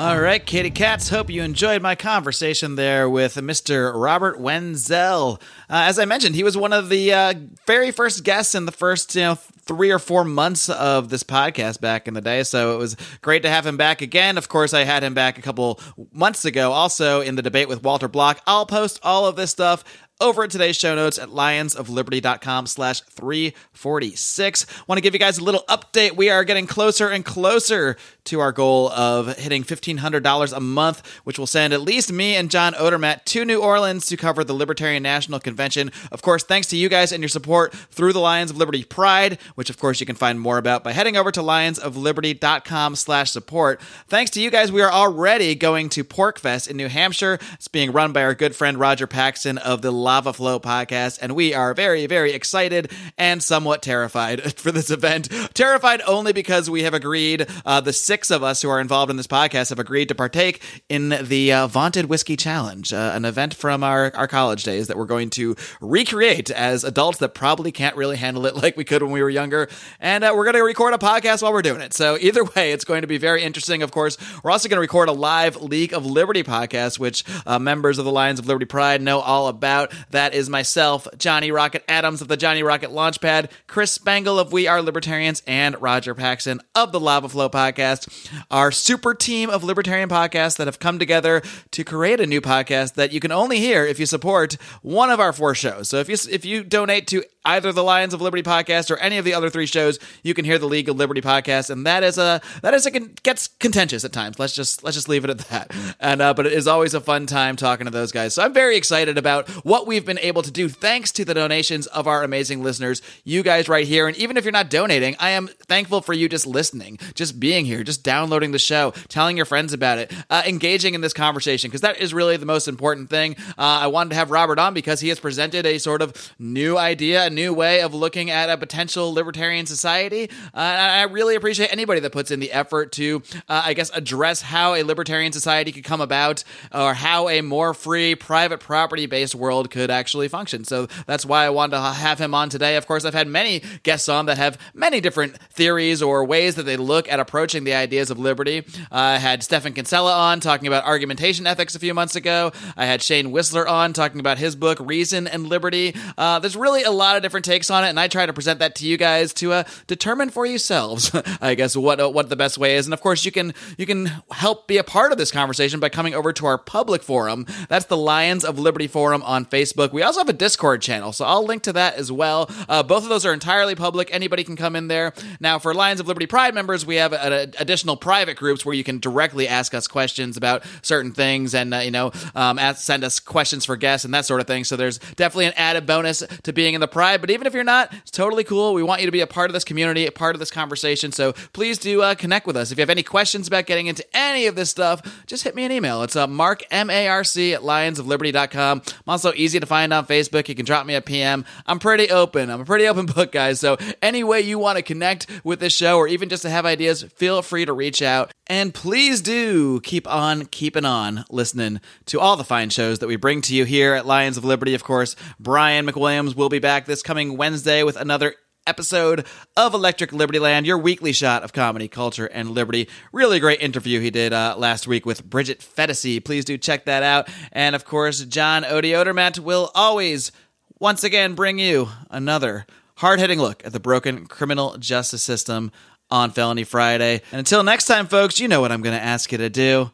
All 0.01 0.19
right, 0.19 0.43
kitty 0.43 0.71
cats. 0.71 1.09
Hope 1.09 1.29
you 1.29 1.43
enjoyed 1.43 1.83
my 1.83 1.93
conversation 1.93 2.73
there 2.73 3.07
with 3.07 3.35
Mr. 3.35 3.93
Robert 3.93 4.39
Wenzel. 4.39 5.39
Uh, 5.69 5.85
as 5.85 5.99
I 5.99 6.05
mentioned, 6.05 6.33
he 6.33 6.43
was 6.43 6.57
one 6.57 6.73
of 6.73 6.89
the 6.89 7.13
uh, 7.13 7.35
very 7.67 7.91
first 7.91 8.23
guests 8.23 8.55
in 8.55 8.65
the 8.65 8.71
first, 8.71 9.13
you 9.13 9.21
know, 9.21 9.35
three 9.35 9.91
or 9.91 9.99
four 9.99 10.25
months 10.25 10.69
of 10.69 11.09
this 11.09 11.21
podcast 11.21 11.81
back 11.81 12.07
in 12.07 12.15
the 12.15 12.21
day. 12.21 12.41
So 12.41 12.73
it 12.73 12.77
was 12.77 12.97
great 13.21 13.43
to 13.43 13.49
have 13.49 13.65
him 13.65 13.77
back 13.77 14.01
again. 14.01 14.39
Of 14.39 14.49
course, 14.49 14.73
I 14.73 14.85
had 14.85 15.03
him 15.03 15.13
back 15.13 15.37
a 15.37 15.41
couple 15.43 15.79
months 16.11 16.45
ago, 16.45 16.71
also 16.71 17.21
in 17.21 17.35
the 17.35 17.43
debate 17.43 17.69
with 17.69 17.83
Walter 17.83 18.07
Block. 18.07 18.41
I'll 18.47 18.65
post 18.65 18.99
all 19.03 19.27
of 19.27 19.35
this 19.35 19.51
stuff 19.51 19.83
over 20.21 20.43
at 20.43 20.51
today's 20.51 20.77
show 20.77 20.95
notes 20.95 21.19
at 21.19 21.29
lionsofliberty.com 21.29 22.67
slash 22.67 23.01
346. 23.01 24.65
Want 24.87 24.97
to 24.97 25.01
give 25.01 25.13
you 25.13 25.19
guys 25.19 25.39
a 25.39 25.43
little 25.43 25.63
update. 25.67 26.15
We 26.15 26.29
are 26.29 26.43
getting 26.43 26.67
closer 26.67 27.09
and 27.09 27.25
closer 27.25 27.97
to 28.25 28.39
our 28.39 28.51
goal 28.51 28.91
of 28.91 29.35
hitting 29.37 29.63
$1,500 29.63 30.53
a 30.55 30.59
month, 30.59 31.07
which 31.23 31.39
will 31.39 31.47
send 31.47 31.73
at 31.73 31.81
least 31.81 32.11
me 32.11 32.35
and 32.35 32.51
John 32.51 32.73
Odermatt 32.73 33.25
to 33.25 33.43
New 33.43 33.61
Orleans 33.61 34.05
to 34.07 34.17
cover 34.17 34.43
the 34.43 34.53
Libertarian 34.53 35.01
National 35.01 35.39
Convention. 35.39 35.91
Of 36.11 36.21
course, 36.21 36.43
thanks 36.43 36.67
to 36.67 36.77
you 36.77 36.87
guys 36.87 37.11
and 37.11 37.21
your 37.21 37.29
support 37.29 37.73
through 37.73 38.13
the 38.13 38.19
Lions 38.19 38.51
of 38.51 38.57
Liberty 38.57 38.83
Pride, 38.83 39.39
which 39.55 39.69
of 39.69 39.79
course 39.79 39.99
you 39.99 40.05
can 40.05 40.15
find 40.15 40.39
more 40.39 40.59
about 40.59 40.83
by 40.83 40.91
heading 40.91 41.17
over 41.17 41.31
to 41.31 41.41
lionsofliberty.com 41.41 42.95
slash 42.95 43.31
support. 43.31 43.81
Thanks 44.07 44.31
to 44.31 44.41
you 44.41 44.51
guys, 44.51 44.71
we 44.71 44.81
are 44.81 44.91
already 44.91 45.55
going 45.55 45.89
to 45.89 46.03
PorcFest 46.03 46.67
in 46.69 46.77
New 46.77 46.89
Hampshire. 46.89 47.39
It's 47.53 47.67
being 47.67 47.91
run 47.91 48.11
by 48.11 48.23
our 48.23 48.35
good 48.35 48.55
friend 48.55 48.77
Roger 48.77 49.07
Paxton 49.07 49.57
of 49.57 49.81
the 49.81 49.91
Lava 50.11 50.33
Flow 50.33 50.59
podcast, 50.59 51.19
and 51.21 51.35
we 51.35 51.53
are 51.53 51.73
very, 51.73 52.05
very 52.05 52.33
excited 52.33 52.91
and 53.17 53.41
somewhat 53.41 53.81
terrified 53.81 54.53
for 54.57 54.69
this 54.69 54.91
event. 54.91 55.29
Terrified 55.53 56.01
only 56.05 56.33
because 56.33 56.69
we 56.69 56.83
have 56.83 56.93
agreed, 56.93 57.47
uh, 57.65 57.79
the 57.79 57.93
six 57.93 58.29
of 58.29 58.43
us 58.43 58.61
who 58.61 58.69
are 58.69 58.81
involved 58.81 59.09
in 59.09 59.15
this 59.15 59.25
podcast 59.25 59.69
have 59.69 59.79
agreed 59.79 60.09
to 60.09 60.15
partake 60.15 60.61
in 60.89 61.15
the 61.21 61.53
uh, 61.53 61.67
Vaunted 61.67 62.07
Whiskey 62.07 62.35
Challenge, 62.35 62.91
uh, 62.91 63.13
an 63.15 63.23
event 63.23 63.53
from 63.53 63.85
our, 63.85 64.11
our 64.13 64.27
college 64.27 64.63
days 64.63 64.87
that 64.87 64.97
we're 64.97 65.05
going 65.05 65.29
to 65.29 65.55
recreate 65.79 66.51
as 66.51 66.83
adults 66.83 67.19
that 67.19 67.33
probably 67.33 67.71
can't 67.71 67.95
really 67.95 68.17
handle 68.17 68.45
it 68.45 68.55
like 68.61 68.75
we 68.75 68.83
could 68.83 69.01
when 69.01 69.13
we 69.13 69.23
were 69.23 69.29
younger. 69.29 69.69
And 70.01 70.25
uh, 70.25 70.33
we're 70.35 70.43
going 70.43 70.55
to 70.55 70.61
record 70.61 70.93
a 70.93 70.97
podcast 70.97 71.41
while 71.41 71.53
we're 71.53 71.61
doing 71.61 71.79
it. 71.79 71.93
So 71.93 72.17
either 72.19 72.43
way, 72.43 72.73
it's 72.73 72.83
going 72.83 73.03
to 73.03 73.07
be 73.07 73.17
very 73.17 73.43
interesting. 73.43 73.81
Of 73.81 73.91
course, 73.91 74.17
we're 74.43 74.51
also 74.51 74.67
going 74.67 74.75
to 74.75 74.81
record 74.81 75.07
a 75.07 75.13
live 75.13 75.61
League 75.61 75.93
of 75.93 76.05
Liberty 76.05 76.43
podcast, 76.43 76.99
which 76.99 77.23
uh, 77.45 77.59
members 77.59 77.97
of 77.97 78.03
the 78.03 78.11
Lions 78.11 78.39
of 78.39 78.45
Liberty 78.45 78.65
Pride 78.65 79.01
know 79.01 79.21
all 79.21 79.47
about. 79.47 79.93
That 80.09 80.33
is 80.33 80.49
myself, 80.49 81.07
Johnny 81.17 81.51
Rocket 81.51 81.83
Adams 81.87 82.21
of 82.21 82.27
the 82.27 82.37
Johnny 82.37 82.63
Rocket 82.63 82.89
Launchpad, 82.91 83.51
Chris 83.67 83.91
Spangle 83.91 84.39
of 84.39 84.51
We 84.51 84.67
Are 84.67 84.81
Libertarians, 84.81 85.43
and 85.47 85.81
Roger 85.81 86.15
Paxton 86.15 86.59
of 86.75 86.91
the 86.91 86.99
Lava 86.99 87.29
Flow 87.29 87.49
podcast, 87.49 88.31
our 88.49 88.71
super 88.71 89.13
team 89.13 89.49
of 89.49 89.63
libertarian 89.63 90.09
podcasts 90.09 90.57
that 90.57 90.67
have 90.67 90.79
come 90.79 90.99
together 90.99 91.41
to 91.71 91.83
create 91.83 92.19
a 92.19 92.27
new 92.27 92.41
podcast 92.41 92.95
that 92.95 93.11
you 93.11 93.19
can 93.19 93.31
only 93.31 93.59
hear 93.59 93.85
if 93.85 93.99
you 93.99 94.05
support 94.05 94.57
one 94.81 95.09
of 95.09 95.19
our 95.19 95.33
four 95.33 95.55
shows. 95.55 95.89
So 95.89 95.97
if 95.97 96.09
you 96.09 96.17
if 96.29 96.45
you 96.45 96.63
donate 96.63 97.07
to 97.07 97.23
either 97.45 97.71
the 97.71 97.83
Lions 97.83 98.13
of 98.13 98.21
Liberty 98.21 98.43
podcast 98.43 98.91
or 98.91 98.97
any 98.97 99.17
of 99.17 99.25
the 99.25 99.33
other 99.33 99.49
three 99.49 99.65
shows, 99.65 99.99
you 100.23 100.33
can 100.33 100.45
hear 100.45 100.57
the 100.57 100.67
League 100.67 100.89
of 100.89 100.97
Liberty 100.97 101.21
podcast, 101.21 101.69
and 101.69 101.85
that 101.85 102.03
is 102.03 102.17
a 102.17 102.41
that 102.61 102.73
is 102.73 102.85
a 102.85 102.91
gets 102.91 103.47
contentious 103.47 104.03
at 104.03 104.11
times. 104.11 104.39
Let's 104.39 104.53
just 104.53 104.83
let's 104.83 104.95
just 104.95 105.09
leave 105.09 105.23
it 105.23 105.29
at 105.29 105.39
that. 105.49 105.71
And 105.99 106.21
uh, 106.21 106.33
but 106.33 106.45
it 106.45 106.53
is 106.53 106.67
always 106.67 106.93
a 106.93 107.01
fun 107.01 107.25
time 107.25 107.55
talking 107.55 107.85
to 107.85 107.91
those 107.91 108.11
guys. 108.11 108.33
So 108.33 108.43
I'm 108.43 108.53
very 108.53 108.77
excited 108.77 109.17
about 109.17 109.49
what 109.65 109.87
we've 109.87 110.05
been 110.05 110.19
able 110.19 110.41
to 110.41 110.51
do 110.51 110.69
thanks 110.69 111.11
to 111.13 111.25
the 111.25 111.33
donations 111.33 111.87
of 111.87 112.07
our 112.07 112.23
amazing 112.23 112.63
listeners, 112.63 113.01
you 113.23 113.43
guys 113.43 113.67
right 113.69 113.87
here. 113.87 114.07
And 114.07 114.17
even 114.17 114.37
if 114.37 114.45
you're 114.45 114.51
not 114.51 114.69
donating, 114.69 115.15
I 115.19 115.31
am 115.31 115.47
thankful 115.47 116.01
for 116.01 116.13
you 116.13 116.29
just 116.29 116.45
listening, 116.45 116.97
just 117.13 117.39
being 117.39 117.65
here, 117.65 117.83
just 117.83 118.03
downloading 118.03 118.51
the 118.51 118.59
show, 118.59 118.91
telling 119.07 119.37
your 119.37 119.45
friends 119.45 119.73
about 119.73 119.97
it, 119.97 120.11
uh, 120.29 120.43
engaging 120.45 120.93
in 120.93 121.01
this 121.01 121.13
conversation 121.13 121.69
because 121.69 121.81
that 121.81 121.99
is 121.99 122.13
really 122.13 122.37
the 122.37 122.45
most 122.45 122.67
important 122.67 123.09
thing. 123.09 123.35
Uh, 123.57 123.81
I 123.81 123.87
wanted 123.87 124.09
to 124.09 124.15
have 124.15 124.31
Robert 124.31 124.59
on 124.59 124.73
because 124.73 124.99
he 124.99 125.09
has 125.09 125.19
presented 125.19 125.65
a 125.65 125.77
sort 125.77 126.01
of 126.01 126.33
new 126.39 126.77
idea, 126.77 127.29
new 127.31 127.53
way 127.53 127.81
of 127.81 127.93
looking 127.93 128.29
at 128.29 128.49
a 128.49 128.57
potential 128.57 129.13
libertarian 129.13 129.65
society. 129.65 130.29
Uh, 130.53 130.59
I 130.59 131.03
really 131.03 131.35
appreciate 131.35 131.71
anybody 131.71 131.99
that 132.01 132.11
puts 132.11 132.31
in 132.31 132.39
the 132.39 132.51
effort 132.51 132.91
to, 132.93 133.23
uh, 133.49 133.63
I 133.65 133.73
guess, 133.73 133.89
address 133.93 134.41
how 134.41 134.75
a 134.75 134.83
libertarian 134.83 135.31
society 135.31 135.71
could 135.71 135.83
come 135.83 136.01
about 136.01 136.43
or 136.73 136.93
how 136.93 137.29
a 137.29 137.41
more 137.41 137.73
free, 137.73 138.15
private 138.15 138.59
property 138.59 139.05
based 139.05 139.35
world 139.35 139.71
could 139.71 139.89
actually 139.89 140.27
function. 140.27 140.63
So 140.63 140.87
that's 141.07 141.25
why 141.25 141.45
I 141.45 141.49
wanted 141.49 141.77
to 141.77 141.81
have 141.81 142.19
him 142.19 142.33
on 142.33 142.49
today. 142.49 142.75
Of 142.75 142.87
course, 142.87 143.05
I've 143.05 143.13
had 143.13 143.27
many 143.27 143.63
guests 143.83 144.09
on 144.09 144.25
that 144.25 144.37
have 144.37 144.57
many 144.73 145.01
different 145.01 145.37
theories 145.51 146.01
or 146.01 146.25
ways 146.25 146.55
that 146.55 146.63
they 146.63 146.77
look 146.77 147.09
at 147.09 147.19
approaching 147.19 147.63
the 147.63 147.73
ideas 147.73 148.09
of 148.09 148.19
liberty. 148.19 148.59
Uh, 148.91 149.11
I 149.11 149.17
had 149.17 149.43
Stephan 149.43 149.73
Kinsella 149.73 150.15
on 150.15 150.39
talking 150.39 150.67
about 150.67 150.85
argumentation 150.85 151.47
ethics 151.47 151.75
a 151.75 151.79
few 151.79 151.93
months 151.93 152.15
ago. 152.15 152.51
I 152.77 152.85
had 152.85 153.01
Shane 153.01 153.31
Whistler 153.31 153.67
on 153.67 153.93
talking 153.93 154.19
about 154.19 154.37
his 154.37 154.55
book, 154.55 154.79
Reason 154.79 155.27
and 155.27 155.47
Liberty. 155.47 155.95
Uh, 156.17 156.39
there's 156.39 156.55
really 156.55 156.83
a 156.83 156.91
lot 156.91 157.15
of 157.15 157.20
different 157.21 157.45
takes 157.45 157.69
on 157.69 157.83
it, 157.83 157.89
and 157.89 157.99
I 157.99 158.07
try 158.07 158.25
to 158.25 158.33
present 158.33 158.59
that 158.59 158.75
to 158.75 158.87
you 158.87 158.97
guys 158.97 159.33
to 159.35 159.53
uh, 159.53 159.63
determine 159.87 160.29
for 160.29 160.45
yourselves, 160.45 161.11
I 161.41 161.55
guess, 161.55 161.75
what 161.75 161.99
uh, 161.99 162.09
what 162.09 162.29
the 162.29 162.35
best 162.35 162.57
way 162.57 162.75
is. 162.75 162.85
And 162.85 162.93
of 162.93 163.01
course, 163.01 163.25
you 163.25 163.31
can 163.31 163.53
you 163.77 163.85
can 163.85 164.11
help 164.31 164.67
be 164.67 164.77
a 164.77 164.83
part 164.83 165.11
of 165.11 165.17
this 165.17 165.31
conversation 165.31 165.79
by 165.79 165.89
coming 165.89 166.13
over 166.13 166.33
to 166.33 166.45
our 166.45 166.57
public 166.57 167.03
forum. 167.03 167.45
That's 167.69 167.85
the 167.85 167.97
Lions 167.97 168.43
of 168.43 168.59
Liberty 168.59 168.87
forum 168.87 169.23
on 169.23 169.45
Facebook. 169.45 169.91
We 169.91 170.03
also 170.03 170.19
have 170.19 170.29
a 170.29 170.33
Discord 170.33 170.81
channel, 170.81 171.13
so 171.13 171.25
I'll 171.25 171.45
link 171.45 171.63
to 171.63 171.73
that 171.73 171.95
as 171.95 172.11
well. 172.11 172.49
Uh, 172.67 172.83
both 172.83 173.03
of 173.03 173.09
those 173.09 173.25
are 173.25 173.33
entirely 173.33 173.75
public. 173.75 174.13
Anybody 174.13 174.43
can 174.43 174.55
come 174.55 174.75
in 174.75 174.87
there. 174.87 175.13
Now, 175.39 175.59
for 175.59 175.73
Lions 175.73 175.99
of 175.99 176.07
Liberty 176.07 176.27
Pride 176.27 176.53
members, 176.53 176.85
we 176.85 176.95
have 176.95 177.13
a, 177.13 177.15
a, 177.17 177.41
additional 177.59 177.97
private 177.97 178.37
groups 178.37 178.65
where 178.65 178.75
you 178.75 178.83
can 178.83 178.99
directly 178.99 179.47
ask 179.47 179.73
us 179.73 179.87
questions 179.87 180.37
about 180.37 180.63
certain 180.81 181.11
things 181.11 181.53
and 181.53 181.73
uh, 181.73 181.77
you 181.77 181.91
know 181.91 182.11
um, 182.35 182.59
ask, 182.59 182.81
send 182.81 183.03
us 183.03 183.19
questions 183.19 183.65
for 183.65 183.75
guests 183.75 184.05
and 184.05 184.13
that 184.13 184.25
sort 184.25 184.41
of 184.41 184.47
thing. 184.47 184.63
So 184.63 184.75
there's 184.75 184.99
definitely 185.15 185.47
an 185.47 185.53
added 185.55 185.85
bonus 185.85 186.23
to 186.43 186.53
being 186.53 186.73
in 186.73 186.81
the 186.81 186.87
But 187.17 187.29
even 187.31 187.47
if 187.47 187.53
you're 187.53 187.63
not, 187.63 187.93
it's 187.93 188.11
totally 188.11 188.43
cool. 188.43 188.73
We 188.73 188.83
want 188.83 189.01
you 189.01 189.07
to 189.07 189.11
be 189.11 189.21
a 189.21 189.27
part 189.27 189.49
of 189.49 189.53
this 189.53 189.63
community, 189.63 190.05
a 190.05 190.11
part 190.11 190.35
of 190.35 190.39
this 190.39 190.51
conversation. 190.51 191.11
So 191.11 191.33
please 191.53 191.77
do 191.77 192.01
uh, 192.01 192.15
connect 192.15 192.47
with 192.47 192.55
us. 192.55 192.71
If 192.71 192.77
you 192.77 192.81
have 192.81 192.89
any 192.89 193.03
questions 193.03 193.47
about 193.47 193.65
getting 193.65 193.87
into 193.87 194.05
any 194.13 194.47
of 194.47 194.55
this 194.55 194.69
stuff, 194.69 195.01
just 195.25 195.43
hit 195.43 195.55
me 195.55 195.65
an 195.65 195.71
email. 195.71 196.03
It's 196.03 196.15
uh, 196.15 196.27
mark 196.27 196.63
m 196.71 196.89
a 196.89 197.07
r 197.07 197.23
c 197.23 197.53
at 197.53 197.61
lionsofliberty.com. 197.61 198.81
I'm 198.85 199.03
also 199.07 199.33
easy 199.35 199.59
to 199.59 199.65
find 199.65 199.93
on 199.93 200.05
Facebook. 200.05 200.47
You 200.47 200.55
can 200.55 200.65
drop 200.65 200.85
me 200.85 200.95
a 200.95 201.01
PM. 201.01 201.45
I'm 201.65 201.79
pretty 201.79 202.09
open. 202.09 202.49
I'm 202.49 202.61
a 202.61 202.65
pretty 202.65 202.87
open 202.87 203.05
book, 203.15 203.31
guys. 203.31 203.59
So 203.59 203.77
any 204.01 204.23
way 204.23 204.41
you 204.41 204.59
want 204.59 204.77
to 204.77 204.83
connect 204.83 205.27
with 205.43 205.59
this 205.59 205.75
show 205.75 205.97
or 205.97 206.07
even 206.07 206.29
just 206.29 206.43
to 206.43 206.49
have 206.49 206.65
ideas, 206.65 207.03
feel 207.15 207.41
free 207.41 207.65
to 207.65 207.73
reach 207.73 208.01
out. 208.01 208.31
And 208.47 208.73
please 208.73 209.21
do 209.21 209.79
keep 209.79 210.07
on 210.07 210.45
keeping 210.45 210.83
on 210.83 211.23
listening 211.29 211.79
to 212.07 212.19
all 212.19 212.35
the 212.35 212.43
fine 212.43 212.69
shows 212.69 212.99
that 212.99 213.07
we 213.07 213.15
bring 213.15 213.41
to 213.43 213.55
you 213.55 213.63
here 213.63 213.93
at 213.93 214.05
Lions 214.05 214.37
of 214.37 214.43
Liberty. 214.43 214.73
Of 214.73 214.83
course, 214.83 215.15
Brian 215.39 215.87
McWilliams 215.87 216.35
will 216.35 216.49
be 216.49 216.59
back 216.59 216.85
this 216.85 217.00
coming 217.03 217.37
Wednesday 217.37 217.83
with 217.83 217.95
another 217.95 218.35
episode 218.67 219.25
of 219.57 219.73
Electric 219.73 220.13
Liberty 220.13 220.39
Land, 220.39 220.65
your 220.65 220.77
weekly 220.77 221.11
shot 221.11 221.43
of 221.43 221.53
comedy, 221.53 221.87
culture, 221.87 222.25
and 222.27 222.51
liberty. 222.51 222.87
Really 223.11 223.39
great 223.39 223.61
interview 223.61 223.99
he 223.99 224.11
did 224.11 224.33
uh, 224.33 224.55
last 224.57 224.87
week 224.87 225.05
with 225.05 225.23
Bridget 225.23 225.59
Phetasy. 225.59 226.23
Please 226.23 226.45
do 226.45 226.57
check 226.57 226.85
that 226.85 227.03
out. 227.03 227.29
And 227.51 227.75
of 227.75 227.85
course, 227.85 228.23
John 228.25 228.63
Odiodermatt 228.63 229.39
will 229.39 229.71
always, 229.73 230.31
once 230.79 231.03
again, 231.03 231.35
bring 231.35 231.59
you 231.59 231.89
another 232.09 232.65
hard 232.95 233.19
hitting 233.19 233.39
look 233.39 233.65
at 233.65 233.73
the 233.73 233.79
broken 233.79 234.27
criminal 234.27 234.77
justice 234.77 235.23
system 235.23 235.71
on 236.09 236.31
Felony 236.31 236.63
Friday. 236.63 237.21
And 237.31 237.39
until 237.39 237.63
next 237.63 237.85
time, 237.85 238.07
folks, 238.07 238.39
you 238.39 238.47
know 238.47 238.61
what 238.61 238.71
I'm 238.71 238.81
going 238.81 238.97
to 238.97 239.03
ask 239.03 239.31
you 239.31 239.37
to 239.39 239.49
do. 239.49 239.91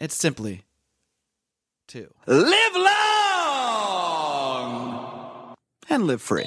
It's 0.00 0.16
simply 0.16 0.64
to 1.88 2.08
live 2.26 2.74
long 2.74 3.11
and 5.92 6.06
live 6.06 6.22
free. 6.22 6.46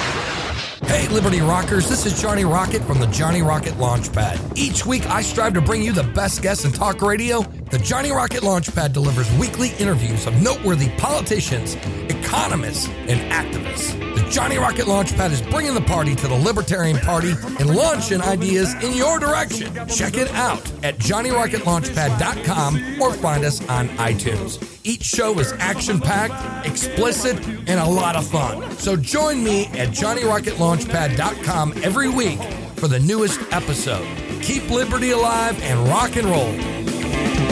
Hey, 0.91 1.07
Liberty 1.07 1.39
Rockers, 1.39 1.87
this 1.87 2.05
is 2.05 2.21
Johnny 2.21 2.43
Rocket 2.43 2.83
from 2.83 2.99
the 2.99 3.07
Johnny 3.07 3.41
Rocket 3.41 3.73
Launchpad. 3.75 4.57
Each 4.57 4.85
week, 4.85 5.05
I 5.05 5.21
strive 5.21 5.53
to 5.53 5.61
bring 5.61 5.81
you 5.81 5.93
the 5.93 6.03
best 6.03 6.41
guests 6.41 6.65
in 6.65 6.73
talk 6.73 7.01
radio. 7.01 7.43
The 7.43 7.77
Johnny 7.77 8.11
Rocket 8.11 8.41
Launchpad 8.41 8.91
delivers 8.91 9.31
weekly 9.37 9.69
interviews 9.79 10.27
of 10.27 10.41
noteworthy 10.41 10.89
politicians, 10.97 11.75
economists, 12.09 12.89
and 13.07 13.21
activists. 13.31 13.97
The 14.15 14.29
Johnny 14.29 14.57
Rocket 14.57 14.85
Launchpad 14.85 15.31
is 15.31 15.41
bringing 15.41 15.75
the 15.75 15.81
party 15.81 16.13
to 16.13 16.27
the 16.27 16.35
Libertarian 16.35 16.97
Party 16.97 17.35
and 17.59 17.73
launching 17.73 18.21
ideas 18.21 18.73
in 18.83 18.91
your 18.91 19.17
direction. 19.17 19.73
Check 19.87 20.17
it 20.17 20.29
out 20.31 20.69
at 20.83 20.97
JohnnyRocketLaunchpad.com 20.97 23.01
or 23.01 23.13
find 23.13 23.45
us 23.45 23.65
on 23.69 23.87
iTunes. 23.91 24.80
Each 24.83 25.03
show 25.03 25.37
is 25.39 25.53
action 25.53 25.99
packed, 25.99 26.65
explicit, 26.65 27.37
and 27.47 27.79
a 27.79 27.85
lot 27.85 28.15
of 28.15 28.25
fun. 28.25 28.71
So 28.77 28.95
join 28.95 29.43
me 29.43 29.65
at 29.67 29.89
JohnnyRocketLaunchpad.com 29.89 31.73
every 31.83 32.09
week 32.09 32.41
for 32.75 32.87
the 32.87 32.99
newest 32.99 33.39
episode. 33.51 34.07
Keep 34.41 34.69
liberty 34.71 35.11
alive 35.11 35.61
and 35.61 35.87
rock 35.87 36.15
and 36.15 36.25
roll. 36.25 37.50